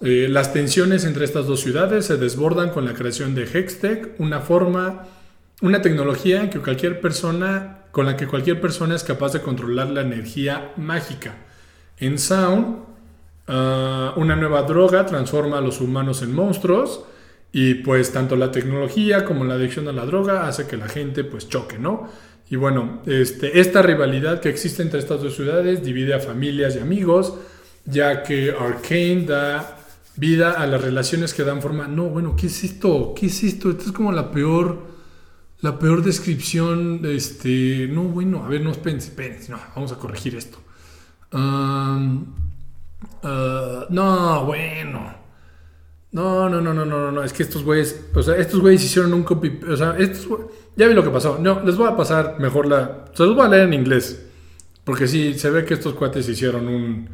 Eh, 0.00 0.28
las 0.28 0.52
tensiones 0.52 1.04
entre 1.04 1.24
estas 1.24 1.46
dos 1.46 1.60
ciudades 1.60 2.06
se 2.06 2.16
desbordan 2.16 2.70
con 2.70 2.84
la 2.84 2.94
creación 2.94 3.34
de 3.34 3.44
Hextech, 3.44 4.18
una 4.18 4.40
forma, 4.40 5.06
una 5.62 5.82
tecnología 5.82 6.50
que 6.50 6.58
cualquier 6.58 7.00
persona, 7.00 7.84
con 7.90 8.06
la 8.06 8.16
que 8.16 8.26
cualquier 8.26 8.60
persona 8.60 8.96
es 8.96 9.04
capaz 9.04 9.32
de 9.32 9.40
controlar 9.40 9.88
la 9.88 10.02
energía 10.02 10.72
mágica. 10.76 11.36
En 11.98 12.18
Sound, 12.18 12.78
ah, 13.48 14.14
una 14.16 14.36
nueva 14.36 14.62
droga 14.62 15.06
transforma 15.06 15.58
a 15.58 15.60
los 15.60 15.80
humanos 15.80 16.22
en 16.22 16.34
monstruos 16.34 17.04
Y 17.56 17.74
pues 17.74 18.10
tanto 18.10 18.34
la 18.34 18.50
tecnología 18.50 19.24
como 19.24 19.44
la 19.44 19.54
adicción 19.54 19.86
a 19.86 19.92
la 19.92 20.04
droga 20.04 20.48
hace 20.48 20.66
que 20.66 20.76
la 20.76 20.88
gente 20.88 21.22
pues 21.22 21.48
choque, 21.48 21.78
¿no? 21.78 22.08
Y 22.50 22.56
bueno, 22.56 23.00
este, 23.06 23.60
esta 23.60 23.80
rivalidad 23.80 24.40
que 24.40 24.48
existe 24.48 24.82
entre 24.82 24.98
estas 24.98 25.22
dos 25.22 25.36
ciudades 25.36 25.84
divide 25.84 26.14
a 26.14 26.20
familias 26.20 26.74
y 26.74 26.80
amigos, 26.80 27.34
ya 27.84 28.24
que 28.24 28.50
Arkane 28.58 29.24
da 29.24 29.73
vida 30.16 30.52
a 30.52 30.66
las 30.66 30.80
relaciones 30.80 31.34
que 31.34 31.44
dan 31.44 31.60
forma. 31.60 31.88
No, 31.88 32.04
bueno, 32.04 32.36
¿qué 32.36 32.46
es 32.46 32.64
esto? 32.64 33.14
¿Qué 33.16 33.26
es 33.26 33.42
esto? 33.42 33.70
Esto 33.70 33.84
es 33.86 33.92
como 33.92 34.12
la 34.12 34.30
peor, 34.30 34.82
la 35.60 35.78
peor 35.78 36.02
descripción. 36.02 37.00
Este, 37.04 37.88
no, 37.90 38.04
bueno, 38.04 38.44
a 38.44 38.48
ver, 38.48 38.62
no, 38.62 38.70
espérense, 38.70 39.08
espérense, 39.08 39.52
no, 39.52 39.58
vamos 39.74 39.92
a 39.92 39.96
corregir 39.96 40.36
esto. 40.36 40.58
Uh, 41.32 42.24
no, 43.90 44.44
bueno. 44.46 45.24
No, 46.12 46.48
no, 46.48 46.60
no, 46.60 46.72
no, 46.72 46.84
no, 46.84 47.10
no, 47.10 47.24
es 47.24 47.32
que 47.32 47.42
estos 47.42 47.64
güeyes, 47.64 48.06
o 48.14 48.22
sea, 48.22 48.36
estos 48.36 48.60
güeyes 48.60 48.84
hicieron 48.84 49.12
un 49.14 49.24
copy, 49.24 49.58
o 49.68 49.76
sea, 49.76 49.96
estos, 49.98 50.28
ya 50.76 50.86
vi 50.86 50.94
lo 50.94 51.02
que 51.02 51.10
pasó. 51.10 51.40
No, 51.40 51.60
les 51.64 51.76
voy 51.76 51.88
a 51.88 51.96
pasar 51.96 52.36
mejor 52.38 52.66
la, 52.66 53.06
se 53.12 53.24
los 53.24 53.34
voy 53.34 53.44
a 53.44 53.48
leer 53.48 53.64
en 53.64 53.74
inglés, 53.74 54.24
porque 54.84 55.08
sí, 55.08 55.36
se 55.36 55.50
ve 55.50 55.64
que 55.64 55.74
estos 55.74 55.94
cuates 55.94 56.28
hicieron 56.28 56.68
un 56.68 57.08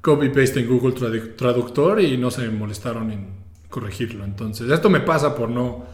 copy 0.00 0.28
paste 0.28 0.60
en 0.60 0.68
Google 0.68 0.92
Traductor 1.36 2.00
y 2.00 2.16
no 2.16 2.30
se 2.30 2.48
molestaron 2.48 3.10
en 3.10 3.28
corregirlo. 3.68 4.24
Entonces, 4.24 4.70
esto 4.70 4.88
me 4.88 5.00
pasa 5.00 5.34
por 5.34 5.50
no, 5.50 5.84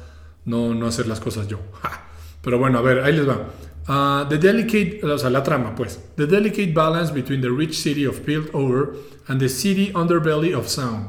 no, 0.45 0.75
no 0.75 0.87
hacer 0.87 1.07
las 1.07 1.21
cosas 1.21 1.49
yo. 1.49 1.59
Pero 2.43 2.59
bueno, 2.59 2.79
a 2.79 2.83
ver, 2.83 3.01
ahí 3.01 3.13
les 3.13 3.29
va. 3.29 3.49
Uh, 3.89 4.29
the 4.29 4.39
delicate, 4.39 5.01
la 5.03 5.43
trama, 5.43 5.75
pues. 5.75 5.99
The 6.17 6.27
delicate 6.27 6.73
balance 6.73 7.11
between 7.11 7.41
the 7.41 7.51
rich 7.51 7.75
city 7.75 8.05
of 8.05 8.25
Piltover 8.25 8.97
and 9.29 9.41
the 9.41 9.49
city 9.49 9.93
underbelly 9.93 10.57
of 10.57 10.69
Sound. 10.69 11.09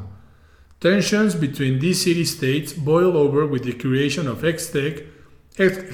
Tensions 0.80 1.36
between 1.36 1.80
these 1.80 2.04
city-states 2.04 2.74
boil 2.74 3.16
over 3.16 3.46
with 3.46 3.64
the 3.64 3.74
creation 3.74 4.28
of 4.28 4.41
Hextech, 4.41 5.08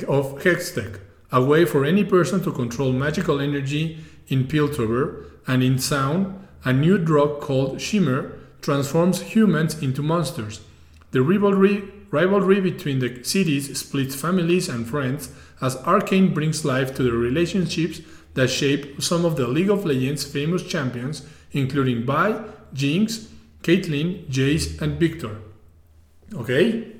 of 0.07 0.41
Hextech, 0.43 0.99
a 1.31 1.43
way 1.43 1.63
for 1.65 1.85
any 1.85 2.03
person 2.03 2.41
to 2.43 2.51
control 2.51 2.91
magical 2.91 3.39
energy 3.39 3.99
in 4.29 4.45
Piltover, 4.45 5.25
and 5.45 5.61
in 5.61 5.77
Sound, 5.77 6.47
a 6.63 6.73
new 6.73 6.97
drug 6.97 7.41
called 7.41 7.79
Shimmer 7.81 8.37
transforms 8.61 9.21
humans 9.21 9.81
into 9.81 10.01
monsters. 10.01 10.61
The 11.11 11.21
rivalry, 11.21 11.83
rivalry 12.11 12.59
between 12.59 12.99
the 12.99 13.23
cities 13.23 13.77
splits 13.79 14.15
families 14.15 14.69
and 14.69 14.87
friends 14.87 15.31
as 15.61 15.77
Arcane 15.77 16.33
brings 16.33 16.65
life 16.65 16.93
to 16.95 17.03
the 17.03 17.11
relationships 17.11 18.01
that 18.33 18.49
shape 18.49 19.01
some 19.01 19.25
of 19.25 19.35
the 19.35 19.47
League 19.47 19.69
of 19.69 19.85
Legends 19.85 20.23
famous 20.23 20.63
champions, 20.63 21.25
including 21.51 22.05
Vi, 22.05 22.43
Jinx, 22.73 23.27
Caitlyn, 23.63 24.25
Jace 24.29 24.81
and 24.81 24.99
Victor. 24.99 25.41
Ok, 26.35 26.49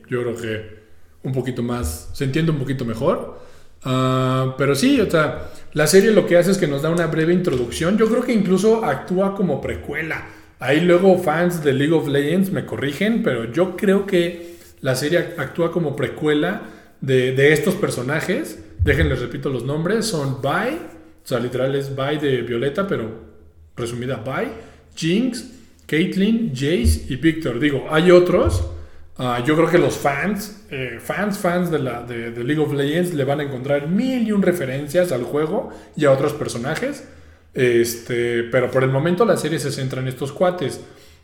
yo 0.09 0.23
creo 0.23 0.35
que 0.35 0.79
un 1.23 1.33
poquito 1.33 1.61
más, 1.61 2.09
se 2.13 2.23
entiende 2.23 2.51
un 2.51 2.57
poquito 2.57 2.85
mejor. 2.85 3.39
Ah, 3.83 4.55
pero 4.57 4.75
sí, 4.75 4.99
o 4.99 5.09
sea, 5.09 5.51
la 5.73 5.87
serie 5.87 6.11
lo 6.11 6.25
que 6.25 6.37
hace 6.37 6.51
es 6.51 6.57
que 6.57 6.67
nos 6.67 6.81
da 6.81 6.89
una 6.89 7.07
breve 7.07 7.33
introducción. 7.33 7.97
Yo 7.97 8.09
creo 8.09 8.23
que 8.23 8.33
incluso 8.33 8.83
actúa 8.83 9.35
como 9.35 9.61
precuela. 9.61 10.27
Ahí 10.59 10.81
luego 10.81 11.17
fans 11.19 11.63
de 11.63 11.73
League 11.73 11.93
of 11.93 12.07
Legends 12.07 12.51
me 12.51 12.65
corrigen, 12.65 13.23
pero 13.23 13.51
yo 13.51 13.77
creo 13.77 14.05
que 14.05 14.55
la 14.81 14.95
serie 14.95 15.19
actúa 15.37 15.71
como 15.71 15.95
precuela 15.95 16.63
de, 17.01 17.53
estos 17.53 17.75
personajes. 17.75 18.59
Déjenles 18.83 19.19
repito 19.19 19.49
los 19.49 19.63
nombres. 19.63 20.05
Son 20.05 20.41
Vi, 20.41 20.75
o 20.75 21.27
sea, 21.27 21.39
literal 21.39 21.75
es 21.75 21.95
Vi 21.95 22.17
de 22.17 22.41
Violeta, 22.41 22.87
pero 22.87 23.09
resumida 23.77 24.23
Vi, 24.25 24.47
Jinx, 24.95 25.51
Caitlyn, 25.85 26.51
Jace 26.53 27.05
y 27.09 27.15
Victor. 27.15 27.59
Digo, 27.59 27.87
hay 27.89 28.11
otros. 28.11 28.63
Ah, 29.21 29.43
yo 29.45 29.55
creo 29.55 29.69
que 29.69 29.77
los 29.77 29.97
fans, 29.97 30.65
eh, 30.71 30.97
fans, 31.03 31.37
fans 31.37 31.69
de, 31.69 31.79
la, 31.79 32.03
de, 32.03 32.31
League 32.41 32.61
of 32.61 32.73
Legends 32.73 33.13
le 33.13 33.25
van 33.25 33.41
a 33.41 33.43
encontrar 33.43 33.87
mil 33.89 34.25
y 34.25 34.31
un 34.31 34.41
referencias 34.41 35.11
al 35.11 35.23
juego 35.23 35.71
y 35.95 36.05
a 36.05 36.11
otros 36.11 36.31
personajes. 36.33 37.07
Este, 37.53 38.43
pero 38.43 38.71
por 38.71 38.83
el 38.83 38.91
momento 38.91 39.25
la 39.25 39.35
serie 39.35 39.59
se 39.59 39.71
centra 39.71 40.01
en 40.01 40.07
estos 40.07 40.31
cuates. 40.31 40.81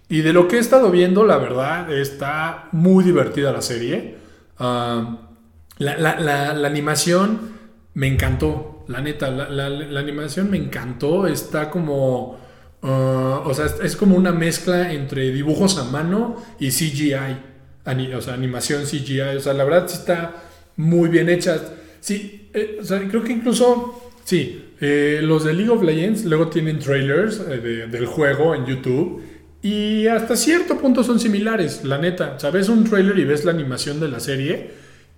Y 0.09 0.21
de 0.21 0.33
lo 0.33 0.47
que 0.47 0.57
he 0.57 0.59
estado 0.59 0.91
viendo, 0.91 1.25
la 1.25 1.37
verdad, 1.37 1.91
está 1.91 2.67
muy 2.73 3.03
divertida 3.03 3.53
la 3.53 3.61
serie. 3.61 4.17
Ah, 4.59 5.29
la, 5.77 6.49
animación 6.65 7.55
me 7.93 8.07
encantó, 8.07 8.83
la 8.89 9.01
neta, 9.01 9.31
la 9.31 9.99
animación 9.99 10.51
me 10.51 10.57
encantó. 10.57 11.27
Está 11.27 11.69
como 11.69 12.39
Ah, 12.87 13.41
o 13.43 13.53
sea, 13.55 13.65
es, 13.83 13.95
como 13.95 14.15
una 14.15 14.31
mezcla 14.31 14.93
entre 14.93 15.31
dibujos 15.31 15.79
a 15.79 15.85
mano 15.85 16.35
y 16.59 16.69
CGI. 16.69 17.54
O 17.85 18.21
sea, 18.21 18.33
animación 18.33 18.83
CGI. 18.83 19.37
O 19.37 19.39
sea, 19.39 19.53
la 19.53 19.63
verdad 19.63 19.87
sí 19.87 19.97
está 19.97 20.43
muy 20.77 21.09
bien 21.09 21.29
hecha. 21.29 21.59
Sí, 21.99 22.49
eh, 22.53 22.77
o 22.81 22.83
sea, 22.83 22.99
creo 23.07 23.23
que 23.23 23.33
incluso, 23.33 24.11
sí, 24.23 24.71
eh, 24.81 25.19
los 25.21 25.43
de 25.43 25.53
League 25.53 25.71
of 25.71 25.83
Legends 25.83 26.25
luego 26.25 26.49
tienen 26.49 26.79
trailers 26.79 27.39
eh, 27.39 27.87
del 27.89 28.05
juego 28.05 28.55
en 28.55 28.65
YouTube. 28.65 29.21
Y 29.61 30.05
hasta 30.07 30.35
cierto 30.35 30.77
punto 30.77 31.03
son 31.03 31.19
similares, 31.19 31.83
la 31.83 31.97
neta. 31.97 32.33
O 32.37 32.39
sea, 32.39 32.51
ves 32.51 32.69
un 32.69 32.83
trailer 32.83 33.17
y 33.17 33.23
ves 33.23 33.45
la 33.45 33.51
animación 33.51 33.99
de 33.99 34.09
la 34.09 34.19
serie 34.19 34.69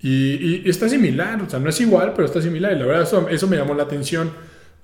y, 0.01 0.70
está 0.70 0.88
similar. 0.88 1.41
O 1.41 1.49
sea, 1.49 1.59
no 1.59 1.70
es 1.70 1.82
igual, 1.82 2.13
pero 2.15 2.26
está 2.26 2.41
similar. 2.41 2.72
Y 2.74 2.80
la 2.80 2.86
verdad, 2.86 3.03
eso, 3.03 3.28
eso 3.30 3.47
me 3.47 3.57
llamó 3.57 3.74
la 3.74 3.84
atención. 3.84 4.32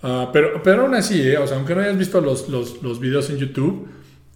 Ah, 0.02 0.30
pero, 0.34 0.62
pero 0.62 0.82
aún 0.82 0.96
así, 0.96 1.22
eh, 1.22 1.38
o 1.38 1.48
sea, 1.48 1.56
aunque 1.56 1.74
no 1.74 1.82
hayas 1.82 1.98
visto 1.98 2.20
los, 2.20 2.50
los, 2.50 2.84
los, 2.84 3.00
videos 3.00 3.30
en 3.30 3.38
YouTube, 3.38 3.88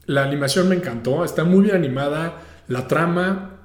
la 0.06 0.24
animación 0.24 0.70
me 0.70 0.76
encantó, 0.76 1.26
está 1.26 1.43
muy 1.43 1.64
bien 1.64 1.76
animada, 1.76 2.41
la 2.68 2.88
trama 2.88 3.59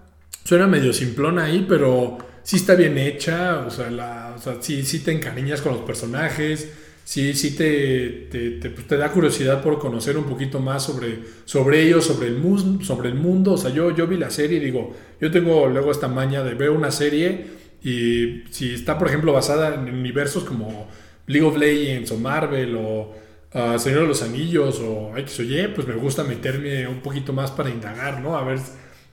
suena 0.44 0.66
medio 0.66 0.92
simplona 0.92 1.44
ahí, 1.44 1.66
pero 1.68 2.18
sí 2.42 2.56
está 2.56 2.74
bien 2.74 2.98
hecha, 2.98 3.60
o 3.66 3.70
sea, 3.70 3.90
la, 3.90 4.34
o 4.36 4.40
sea 4.40 4.56
sí, 4.60 4.82
sí 4.84 5.00
te 5.00 5.12
encariñas 5.12 5.60
con 5.60 5.72
los 5.72 5.82
personajes, 5.82 6.72
sí, 7.04 7.34
sí 7.34 7.56
te, 7.56 8.28
pues, 8.70 8.86
te, 8.86 8.96
da 8.96 9.10
curiosidad 9.10 9.62
por 9.62 9.78
conocer 9.78 10.16
un 10.16 10.24
poquito 10.24 10.60
más 10.60 10.84
sobre, 10.84 11.20
sobre 11.44 11.82
ellos, 11.82 12.04
sobre 12.04 12.28
el, 12.28 12.36
mundo, 12.36 12.84
sobre 12.84 13.08
el 13.08 13.14
mundo. 13.14 13.52
O 13.52 13.56
sea, 13.56 13.70
yo, 13.70 13.94
yo 13.94 14.06
vi 14.06 14.16
la 14.16 14.30
serie 14.30 14.58
y 14.58 14.64
digo, 14.64 14.94
yo 15.20 15.30
tengo 15.30 15.66
luego 15.66 15.90
esta 15.90 16.08
maña 16.08 16.42
de 16.42 16.54
ver 16.54 16.70
una 16.70 16.90
serie 16.90 17.62
y 17.82 18.44
si 18.50 18.74
está, 18.74 18.98
por 18.98 19.08
ejemplo, 19.08 19.32
basada 19.32 19.74
en 19.74 19.94
universos 19.94 20.44
como 20.44 20.88
League 21.26 21.46
of 21.46 21.56
Legends 21.56 22.10
o 22.12 22.18
Marvel 22.18 22.76
o 22.76 23.14
uh, 23.54 23.78
Señor 23.78 24.02
de 24.02 24.08
los 24.08 24.22
Anillos 24.22 24.80
o 24.80 25.16
X 25.16 25.40
o 25.40 25.42
Y, 25.42 25.68
pues 25.74 25.86
me 25.86 25.94
gusta 25.94 26.24
meterme 26.24 26.86
un 26.86 27.00
poquito 27.00 27.32
más 27.32 27.50
para 27.50 27.70
indagar, 27.70 28.20
¿no? 28.20 28.36
A 28.36 28.44
ver 28.44 28.58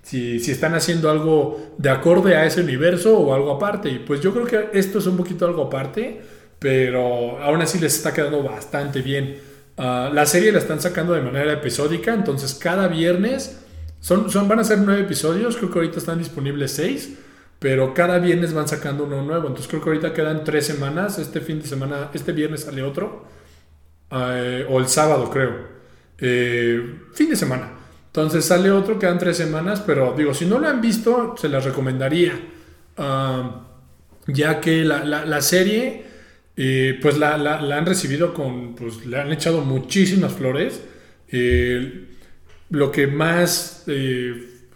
si, 0.10 0.40
si, 0.40 0.52
están 0.52 0.74
haciendo 0.74 1.12
algo 1.12 1.76
de 1.78 1.90
acorde 1.92 2.36
a 2.36 2.46
ese 2.46 2.62
universo 2.62 3.16
o 3.20 3.34
algo 3.34 3.52
aparte. 3.52 3.90
Y 3.90 4.00
pues 4.00 4.22
yo 4.22 4.34
creo 4.34 4.46
que 4.46 4.78
esto 4.78 4.98
es 4.98 5.06
un 5.06 5.16
poquito 5.16 5.46
algo 5.46 5.64
aparte, 5.64 6.20
pero 6.58 7.40
aún 7.40 7.62
así 7.62 7.78
les 7.78 7.96
está 7.96 8.12
quedando 8.12 8.42
bastante 8.42 9.02
bien. 9.02 9.38
Uh, 9.78 10.12
la 10.12 10.26
serie 10.26 10.52
la 10.52 10.58
están 10.58 10.82
sacando 10.82 11.14
de 11.14 11.22
manera 11.22 11.54
episódica, 11.54 12.14
entonces 12.14 12.56
cada 12.56 12.88
viernes 12.88 13.62
son, 14.00 14.32
son, 14.32 14.48
van 14.48 14.60
a 14.60 14.64
ser 14.64 14.80
nueve 14.80 15.02
episodios, 15.02 15.58
creo 15.58 15.70
que 15.70 15.78
ahorita 15.78 16.00
están 16.00 16.18
disponibles 16.18 16.72
seis. 16.72 17.18
Pero 17.60 17.94
cada 17.94 18.20
viernes 18.20 18.54
van 18.54 18.68
sacando 18.68 19.04
uno 19.04 19.22
nuevo. 19.22 19.48
Entonces 19.48 19.68
creo 19.68 19.84
que 19.84 19.90
ahorita 19.90 20.14
quedan 20.14 20.46
tres 20.46 20.66
semanas. 20.66 21.20
Este 21.20 21.42
fin 21.42 21.60
de 21.60 21.68
semana, 21.68 22.10
este 22.14 22.32
viernes 22.32 22.62
sale 22.62 22.82
otro. 22.82 23.26
Eh, 24.12 24.66
o 24.70 24.80
el 24.80 24.88
sábado, 24.88 25.30
creo. 25.30 25.68
Eh, 26.18 27.02
fin 27.14 27.30
de 27.30 27.36
semana. 27.36 27.79
Entonces 28.10 28.46
sale 28.46 28.72
otro, 28.72 29.00
quedan 29.00 29.20
tres 29.20 29.38
semanas. 29.38 29.82
Pero 29.86 30.14
digo, 30.18 30.34
si 30.34 30.46
no 30.46 30.60
lo 30.60 30.68
han 30.68 30.82
visto, 30.82 31.36
se 31.38 31.50
las 31.50 31.66
recomendaría. 31.66 32.40
Ah, 32.98 33.66
ya 34.28 34.60
que 34.60 34.84
la, 34.84 35.42
serie, 35.42 36.04
eh, 36.58 37.00
pues 37.02 37.18
la, 37.18 37.36
han 37.36 37.86
recibido 37.86 38.34
con. 38.34 38.76
Pues 38.76 39.06
le 39.06 39.20
han 39.20 39.32
echado 39.32 39.62
muchísimas 39.62 40.34
flores. 40.34 40.82
lo 42.70 42.92
que 42.92 43.08
más 43.08 43.86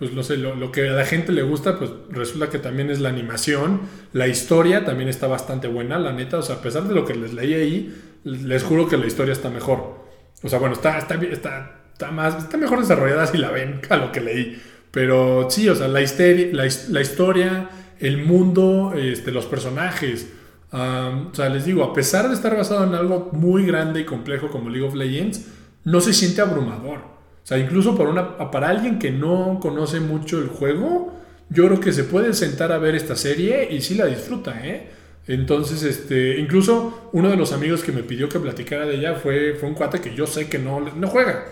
pues 0.03 0.11
no 0.13 0.21
sé, 0.21 0.35
lo, 0.35 0.69
que 0.69 0.89
a 0.89 0.91
la 0.91 1.05
gente 1.05 1.31
le 1.31 1.43
gusta, 1.43 1.79
pues 1.79 1.89
resulta 2.09 2.49
que 2.49 2.59
también 2.59 2.89
es 2.89 2.99
la 2.99 3.07
animación, 3.07 3.83
la 4.11 4.27
historia 4.27 4.83
también 4.83 5.07
está 5.07 5.27
bastante 5.27 5.69
buena, 5.69 5.97
la 5.97 6.11
neta, 6.11 6.39
o 6.39 6.41
sea, 6.41 6.55
a 6.55 6.61
pesar 6.61 6.83
de 6.89 6.93
lo 6.93 7.05
que 7.05 7.15
les 7.15 7.33
leí 7.33 7.53
ahí, 7.53 7.95
les 8.25 8.63
juro 8.63 8.89
que 8.89 8.97
la 8.97 9.05
historia 9.05 9.31
está 9.31 9.49
mejor. 9.49 10.03
O 10.43 10.49
sea, 10.49 10.59
bueno, 10.59 10.75
está, 10.75 10.97
está, 10.97 11.15
está, 11.15 11.82
está 11.93 12.11
más, 12.11 12.43
está 12.43 12.57
mejor 12.57 12.79
desarrollada 12.79 13.25
si 13.27 13.37
la 13.37 13.51
ven 13.51 13.81
a 13.89 13.97
lo 13.97 14.11
que 14.11 14.21
leí. 14.21 14.61
Pero 14.91 15.49
sí, 15.49 15.69
o 15.69 15.75
sea, 15.75 15.87
la, 15.87 16.01
la, 16.01 16.69
la 16.89 17.01
historia, 17.01 17.69
el 17.99 18.17
mundo, 18.23 18.93
este, 18.95 19.31
los 19.31 19.45
personajes. 19.45 20.29
o 20.71 21.33
sea, 21.33 21.49
les 21.49 21.65
digo, 21.65 21.83
a 21.83 21.93
pesar 21.93 22.27
de 22.27 22.35
estar 22.35 22.55
basado 22.55 22.83
en 22.83 22.93
algo 22.93 23.29
muy 23.31 23.65
grande 23.65 24.01
y 24.01 24.05
complejo 24.05 24.49
como 24.49 24.69
League 24.69 24.85
of 24.85 24.93
Legends, 24.93 25.47
no 25.83 25.99
se 25.99 26.13
siente 26.13 26.41
abrumador. 26.41 26.99
O 26.99 27.45
sea, 27.45 27.57
incluso 27.57 27.97
para, 27.97 28.09
una, 28.09 28.51
para 28.51 28.69
alguien 28.69 28.99
que 28.99 29.11
no 29.11 29.57
conoce 29.61 29.99
mucho 29.99 30.39
el 30.39 30.47
juego, 30.47 31.13
yo 31.49 31.65
creo 31.67 31.79
que 31.79 31.91
se 31.91 32.03
puede 32.03 32.33
sentar 32.33 32.71
a 32.71 32.77
ver 32.77 32.95
esta 32.95 33.15
serie 33.15 33.67
y 33.71 33.81
sí 33.81 33.95
la 33.95 34.05
disfruta, 34.05 34.65
¿eh? 34.65 34.89
Entonces, 35.27 35.83
este, 35.83 36.37
incluso 36.37 37.09
uno 37.13 37.29
de 37.29 37.37
los 37.37 37.53
amigos 37.53 37.81
que 37.81 37.91
me 37.91 38.03
pidió 38.03 38.27
que 38.27 38.39
platicara 38.39 38.85
de 38.85 38.95
ella 38.95 39.15
fue, 39.15 39.55
fue 39.55 39.69
un 39.69 39.75
cuate 39.75 40.01
que 40.01 40.13
yo 40.13 40.27
sé 40.27 40.49
que 40.49 40.59
no, 40.59 40.79
no 40.79 41.07
juega. 41.07 41.45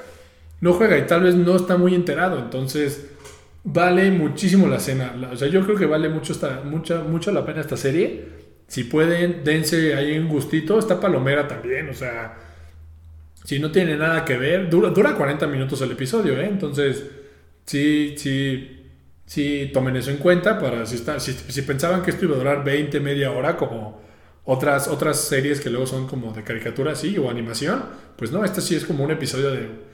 No 0.61 0.73
juega 0.73 0.97
y 0.97 1.07
tal 1.07 1.23
vez 1.23 1.35
no 1.35 1.55
está 1.55 1.75
muy 1.75 1.93
enterado. 1.95 2.39
Entonces, 2.39 3.09
vale 3.63 4.11
muchísimo 4.11 4.67
la 4.67 4.79
cena. 4.79 5.13
O 5.31 5.35
sea, 5.35 5.47
yo 5.47 5.63
creo 5.65 5.75
que 5.75 5.85
vale 5.85 6.07
mucho, 6.07 6.33
esta, 6.33 6.61
mucha, 6.63 7.31
la 7.31 7.45
pena 7.45 7.61
esta 7.61 7.77
serie. 7.77 8.25
Si 8.67 8.85
pueden, 8.85 9.43
dense 9.43 9.95
ahí 9.95 10.17
un 10.17 10.29
gustito. 10.29 10.79
Está 10.79 10.99
palomera 10.99 11.47
también, 11.47 11.89
o 11.89 11.93
sea, 11.93 12.37
si 13.43 13.59
no 13.59 13.71
tiene 13.71 13.97
nada 13.97 14.23
que 14.23 14.37
ver, 14.37 14.69
dura, 14.69 14.89
dura 14.89 15.15
40 15.15 15.47
minutos 15.47 15.81
el 15.81 15.91
episodio, 15.91 16.39
¿eh? 16.39 16.47
Entonces, 16.47 17.05
sí, 17.65 18.15
sí, 19.25 19.71
tomen 19.73 19.95
eso 19.95 20.11
en 20.11 20.17
cuenta 20.17 20.59
para 20.59 20.85
si, 20.85 20.97
si, 20.97 21.33
si 21.33 21.61
pensaban 21.63 22.03
que 22.03 22.11
esto 22.11 22.25
iba 22.25 22.35
a 22.35 22.37
durar 22.37 22.63
20, 22.63 22.99
media 22.99 23.31
hora, 23.31 23.57
como 23.57 23.99
otras, 24.45 24.87
otras 24.87 25.19
series 25.19 25.59
que 25.59 25.69
luego 25.69 25.87
son 25.87 26.07
como 26.07 26.33
de 26.33 26.43
caricatura, 26.43 26.95
sí, 26.95 27.17
o 27.17 27.29
animación, 27.29 27.83
pues 28.15 28.31
no, 28.31 28.45
este 28.45 28.61
sí 28.61 28.75
es 28.75 28.85
como 28.85 29.03
un 29.03 29.11
episodio 29.11 29.51
de, 29.51 29.90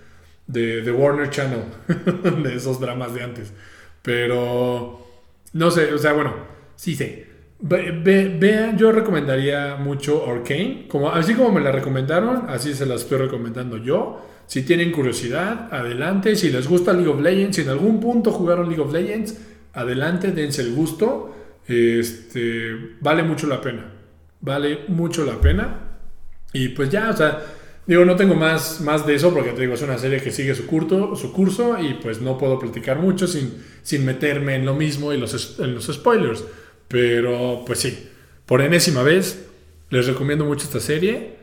de, 0.47 0.81
de 0.81 0.91
Warner 0.91 1.29
Channel, 1.29 1.63
de 2.43 2.55
esos 2.55 2.79
dramas 2.79 3.13
de 3.13 3.23
antes. 3.23 3.53
Pero, 4.01 5.05
no 5.53 5.71
sé, 5.71 5.93
o 5.93 5.97
sea, 5.97 6.13
bueno, 6.13 6.33
sí 6.75 6.95
sé. 6.95 7.27
vean, 7.59 8.77
yo 8.77 8.91
recomendaría 8.91 9.75
mucho 9.75 10.25
Arcane. 10.29 10.85
Como, 10.87 11.11
así 11.11 11.33
como 11.33 11.51
me 11.51 11.61
la 11.61 11.71
recomendaron, 11.71 12.45
así 12.49 12.73
se 12.73 12.85
la 12.85 12.95
estoy 12.95 13.17
recomendando 13.17 13.77
yo. 13.77 14.25
Si 14.45 14.63
tienen 14.63 14.93
curiosidad, 14.93 15.67
adelante. 15.71 16.35
Si 16.37 16.49
les 16.49 16.67
gusta 16.67 16.93
League 16.93 17.09
of 17.09 17.19
Legends, 17.19 17.57
si 17.57 17.63
en 17.63 17.69
algún 17.69 17.99
punto 17.99 18.31
jugaron 18.31 18.67
League 18.69 18.81
of 18.81 18.93
Legends, 18.93 19.37
adelante, 19.73 20.31
dense 20.31 20.61
el 20.61 20.73
gusto. 20.73 21.35
Este, 21.67 22.95
vale 23.01 23.23
mucho 23.23 23.45
la 23.47 23.59
pena. 23.59 23.91
Vale 24.39 24.85
mucho 24.87 25.25
la 25.25 25.41
pena. 25.41 25.81
Y 26.53 26.69
pues 26.69 26.89
ya, 26.89 27.09
o 27.09 27.17
sea, 27.17 27.43
Digo, 27.87 28.03
no 28.03 28.17
tengo 28.17 28.35
más, 28.35 28.81
más 28.81 29.07
de 29.07 29.15
eso 29.15 29.33
porque 29.33 29.51
te 29.51 29.61
digo, 29.61 29.73
es 29.73 29.81
una 29.81 29.97
serie 29.97 30.21
que 30.21 30.29
sigue 30.29 30.53
su, 30.53 30.67
curto, 30.67 31.15
su 31.15 31.31
curso 31.31 31.79
y 31.79 31.93
pues 31.93 32.19
no 32.19 32.37
puedo 32.37 32.59
platicar 32.59 32.99
mucho 32.99 33.27
sin, 33.27 33.63
sin 33.81 34.03
meterme 34.03 34.55
en 34.55 34.65
lo 34.65 34.75
mismo 34.75 35.13
y 35.13 35.17
los, 35.17 35.57
en 35.59 35.73
los 35.73 35.85
spoilers. 35.85 36.43
Pero 36.89 37.63
pues 37.65 37.79
sí, 37.79 38.09
por 38.45 38.61
enésima 38.61 39.03
vez, 39.03 39.47
les 39.89 40.05
recomiendo 40.05 40.43
mucho 40.43 40.65
esta 40.65 40.81
serie. 40.81 41.37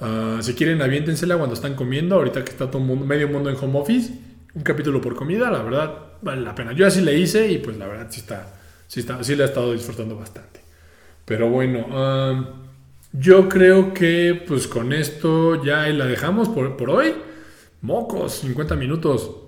Ah, 0.00 0.38
si 0.42 0.52
quieren, 0.52 0.82
aviéntensela 0.82 1.38
cuando 1.38 1.54
están 1.54 1.74
comiendo. 1.74 2.16
Ahorita 2.16 2.44
que 2.44 2.50
está 2.50 2.70
todo 2.70 2.82
mundo, 2.82 3.06
medio 3.06 3.28
mundo 3.28 3.48
en 3.48 3.56
home 3.56 3.78
office, 3.78 4.12
un 4.54 4.62
capítulo 4.62 5.00
por 5.00 5.14
comida, 5.16 5.50
la 5.50 5.62
verdad, 5.62 5.94
vale 6.20 6.42
la 6.42 6.54
pena. 6.54 6.72
Yo 6.72 6.86
así 6.86 7.00
le 7.00 7.18
hice 7.18 7.50
y 7.50 7.58
pues 7.58 7.78
la 7.78 7.86
verdad 7.86 8.08
sí, 8.10 8.20
está, 8.20 8.60
sí, 8.86 9.00
está, 9.00 9.24
sí 9.24 9.34
la 9.36 9.44
he 9.44 9.46
estado 9.46 9.72
disfrutando 9.72 10.16
bastante. 10.16 10.60
Pero 11.24 11.48
bueno, 11.48 11.86
uh, 11.88 12.67
yo 13.12 13.48
creo 13.48 13.94
que 13.94 14.42
pues 14.46 14.66
con 14.66 14.92
esto 14.92 15.62
ya 15.64 15.86
la 15.88 16.06
dejamos 16.06 16.48
por, 16.48 16.90
hoy. 16.90 17.14
Mocos, 17.80 18.34
50 18.40 18.76
minutos. 18.76 19.30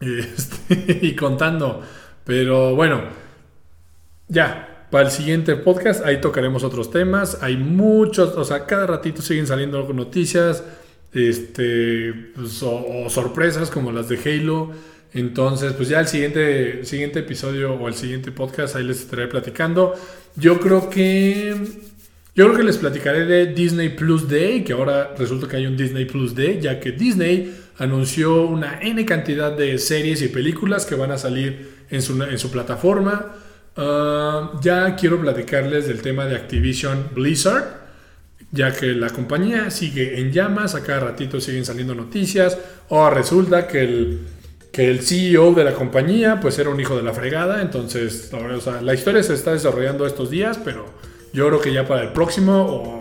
Este, 0.00 0.98
y 1.02 1.14
contando. 1.14 1.82
Pero 2.24 2.74
bueno, 2.74 3.02
ya, 4.28 4.86
para 4.90 5.04
el 5.04 5.10
siguiente 5.10 5.56
podcast 5.56 6.04
ahí 6.06 6.22
tocaremos 6.22 6.64
otros 6.64 6.90
temas. 6.90 7.42
Hay 7.42 7.58
muchos, 7.58 8.34
o 8.34 8.44
sea, 8.44 8.64
cada 8.64 8.86
ratito 8.86 9.20
siguen 9.20 9.46
saliendo 9.46 9.92
noticias 9.92 10.64
este, 11.12 12.14
pues, 12.34 12.62
o, 12.62 13.10
sorpresas 13.10 13.70
como 13.70 13.92
las 13.92 14.08
de 14.08 14.18
Halo. 14.18 14.70
Entonces, 15.12 15.72
pues 15.74 15.88
ya 15.88 16.00
el 16.00 16.06
siguiente, 16.06 16.84
siguiente 16.84 17.18
episodio 17.20 17.74
o 17.74 17.88
el 17.88 17.94
siguiente 17.94 18.30
podcast 18.32 18.76
ahí 18.76 18.84
les 18.84 19.00
estaré 19.00 19.26
platicando. 19.26 19.94
Yo 20.36 20.60
creo 20.60 20.88
que 20.88 21.56
yo 22.34 22.44
creo 22.46 22.56
que 22.56 22.62
les 22.62 22.78
platicaré 22.78 23.26
de 23.26 23.46
Disney 23.46 23.88
Plus 23.88 24.28
Day, 24.28 24.62
que 24.62 24.72
ahora 24.72 25.14
resulta 25.18 25.48
que 25.48 25.56
hay 25.56 25.66
un 25.66 25.76
Disney 25.76 26.04
Plus 26.04 26.34
Day, 26.34 26.60
ya 26.60 26.78
que 26.78 26.92
Disney 26.92 27.54
anunció 27.78 28.42
una 28.42 28.80
N 28.80 29.04
cantidad 29.04 29.50
de 29.50 29.78
series 29.78 30.22
y 30.22 30.28
películas 30.28 30.86
que 30.86 30.94
van 30.94 31.10
a 31.10 31.18
salir 31.18 31.86
en 31.90 32.02
su, 32.02 32.22
en 32.22 32.38
su 32.38 32.50
plataforma. 32.50 33.34
Ah, 33.76 34.52
ya 34.62 34.94
quiero 34.96 35.20
platicarles 35.20 35.88
del 35.88 36.02
tema 36.02 36.26
de 36.26 36.36
Activision 36.36 37.08
Blizzard, 37.14 37.80
ya 38.52 38.72
que 38.72 38.86
la 38.88 39.10
compañía 39.10 39.70
sigue 39.70 40.20
en 40.20 40.30
llamas, 40.30 40.74
a 40.74 40.82
cada 40.82 41.00
ratito 41.00 41.40
siguen 41.40 41.64
saliendo 41.64 41.94
noticias, 41.94 42.58
o 42.88 43.10
resulta 43.10 43.66
que 43.66 43.82
el, 43.82 44.20
que 44.72 44.88
el 44.88 45.00
CEO 45.00 45.52
de 45.52 45.64
la 45.64 45.72
compañía 45.72 46.40
pues 46.40 46.58
era 46.58 46.70
un 46.70 46.80
hijo 46.80 46.96
de 46.96 47.02
la 47.02 47.12
fregada, 47.12 47.62
entonces 47.62 48.30
la 48.82 48.94
historia 48.94 49.22
se 49.22 49.34
está 49.34 49.52
desarrollando 49.52 50.06
estos 50.06 50.30
días, 50.30 50.58
pero 50.64 50.99
yo 51.32 51.46
creo 51.48 51.60
que 51.60 51.72
ya 51.72 51.86
para 51.86 52.02
el 52.02 52.08
próximo 52.10 52.66
o 52.66 53.00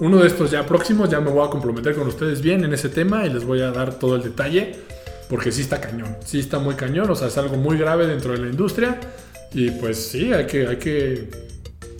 uno 0.00 0.18
de 0.18 0.26
estos 0.26 0.50
ya 0.50 0.66
próximos 0.66 1.08
ya 1.10 1.20
me 1.20 1.30
voy 1.30 1.46
a 1.46 1.50
comprometer 1.50 1.94
con 1.94 2.08
ustedes 2.08 2.40
bien 2.40 2.64
en 2.64 2.72
ese 2.72 2.88
tema 2.88 3.24
y 3.26 3.30
les 3.30 3.44
voy 3.44 3.60
a 3.60 3.70
dar 3.70 3.98
todo 3.98 4.16
el 4.16 4.22
detalle 4.22 4.76
porque 5.28 5.52
sí 5.52 5.62
está 5.62 5.80
cañón, 5.80 6.16
sí 6.24 6.40
está 6.40 6.58
muy 6.58 6.74
cañón, 6.74 7.08
o 7.10 7.14
sea, 7.14 7.28
es 7.28 7.38
algo 7.38 7.56
muy 7.56 7.78
grave 7.78 8.06
dentro 8.06 8.32
de 8.32 8.38
la 8.38 8.48
industria 8.48 8.98
y 9.54 9.70
pues 9.70 10.10
sí, 10.10 10.32
hay 10.32 10.46
que, 10.46 10.66
hay 10.66 10.76
que, 10.76 11.30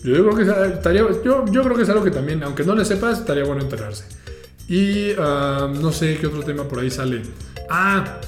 yo 0.04 0.12
creo 0.12 0.34
que, 0.34 0.74
estaría, 0.74 1.02
yo, 1.24 1.44
yo 1.46 1.62
creo 1.62 1.76
que 1.76 1.82
es 1.82 1.88
algo 1.88 2.02
que 2.02 2.10
también, 2.10 2.42
aunque 2.42 2.64
no 2.64 2.74
le 2.74 2.84
sepas, 2.84 3.20
estaría 3.20 3.44
bueno 3.44 3.62
enterarse. 3.62 4.04
Y 4.68 5.12
ah, 5.18 5.70
no 5.72 5.92
sé 5.92 6.16
qué 6.18 6.26
otro 6.26 6.42
tema 6.42 6.64
por 6.64 6.80
ahí 6.80 6.90
sale. 6.90 7.22
Ah, 7.68 8.20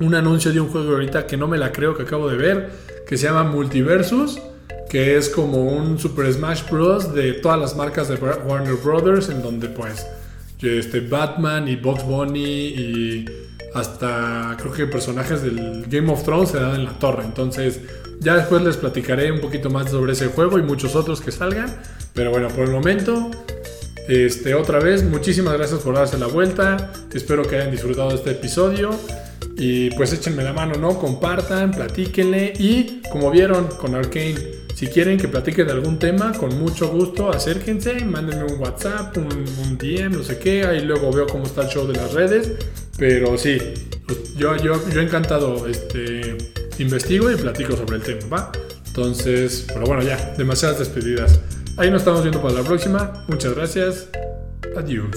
un 0.00 0.14
anuncio 0.14 0.52
de 0.52 0.60
un 0.60 0.68
juego 0.68 0.92
ahorita 0.92 1.26
que 1.26 1.36
no 1.36 1.48
me 1.48 1.58
la 1.58 1.70
creo 1.70 1.96
que 1.96 2.02
acabo 2.02 2.28
de 2.28 2.36
ver, 2.36 2.70
que 3.06 3.16
se 3.16 3.26
llama 3.26 3.44
Multiversus 3.44 4.40
que 4.92 5.16
es 5.16 5.30
como 5.30 5.64
un 5.64 5.98
Super 5.98 6.30
Smash 6.30 6.68
Bros. 6.70 7.14
de 7.14 7.32
todas 7.32 7.58
las 7.58 7.74
marcas 7.74 8.08
de 8.08 8.16
Warner 8.16 8.74
Brothers, 8.74 9.30
en 9.30 9.40
donde 9.40 9.70
pues 9.70 10.06
este, 10.60 11.00
Batman 11.00 11.66
y 11.66 11.76
Box 11.76 12.04
Bunny 12.04 12.44
y 12.44 13.24
hasta 13.74 14.54
creo 14.60 14.70
que 14.70 14.86
personajes 14.86 15.40
del 15.40 15.86
Game 15.88 16.12
of 16.12 16.22
Thrones 16.24 16.50
se 16.50 16.60
dan 16.60 16.74
en 16.74 16.84
la 16.84 16.98
torre. 16.98 17.24
Entonces 17.24 17.80
ya 18.20 18.36
después 18.36 18.60
les 18.60 18.76
platicaré 18.76 19.32
un 19.32 19.40
poquito 19.40 19.70
más 19.70 19.90
sobre 19.90 20.12
ese 20.12 20.26
juego 20.26 20.58
y 20.58 20.62
muchos 20.62 20.94
otros 20.94 21.22
que 21.22 21.32
salgan. 21.32 21.74
Pero 22.12 22.30
bueno, 22.30 22.48
por 22.48 22.66
el 22.66 22.72
momento, 22.72 23.30
este, 24.08 24.54
otra 24.54 24.78
vez, 24.78 25.02
muchísimas 25.04 25.54
gracias 25.54 25.80
por 25.80 25.94
darse 25.94 26.18
la 26.18 26.26
vuelta. 26.26 26.92
Espero 27.14 27.44
que 27.44 27.56
hayan 27.56 27.70
disfrutado 27.70 28.10
de 28.10 28.16
este 28.16 28.32
episodio. 28.32 28.90
Y 29.56 29.88
pues 29.92 30.12
échenme 30.12 30.44
la 30.44 30.52
mano, 30.52 30.74
¿no? 30.74 30.98
Compartan, 30.98 31.70
platíquenle. 31.70 32.52
Y 32.58 33.00
como 33.10 33.30
vieron 33.30 33.68
con 33.68 33.94
Arkane 33.94 34.61
si 34.82 34.88
quieren 34.88 35.16
que 35.16 35.28
platique 35.28 35.64
de 35.64 35.70
algún 35.70 35.96
tema, 35.96 36.32
con 36.32 36.58
mucho 36.58 36.88
gusto, 36.88 37.30
acérquense, 37.30 38.04
mándenme 38.04 38.52
un 38.52 38.60
WhatsApp, 38.60 39.16
un, 39.16 39.78
DM, 39.78 40.10
no 40.10 40.24
sé 40.24 40.40
qué, 40.40 40.64
ahí 40.64 40.80
luego 40.80 41.12
veo 41.12 41.28
cómo 41.28 41.44
está 41.44 41.62
el 41.62 41.68
show 41.68 41.86
de 41.86 41.94
las 41.94 42.12
redes. 42.12 42.50
Pero 42.98 43.38
sí, 43.38 43.58
pues, 44.08 44.34
yo, 44.34 44.56
yo, 44.56 44.74
yo 44.90 45.00
encantado 45.00 45.68
este, 45.68 46.36
investigo 46.80 47.30
y 47.30 47.36
platico 47.36 47.76
sobre 47.76 47.98
el 47.98 48.02
tema, 48.02 48.26
¿va? 48.26 48.52
Entonces, 48.88 49.66
pero 49.68 49.86
bueno, 49.86 50.02
ya, 50.02 50.34
demasiadas 50.36 50.80
despedidas. 50.80 51.38
Ahí 51.76 51.88
nos 51.88 52.00
estamos 52.00 52.22
viendo 52.22 52.42
para 52.42 52.54
la 52.54 52.64
próxima. 52.64 53.24
Muchas 53.28 53.54
gracias. 53.54 54.08
Adiós. 54.76 55.16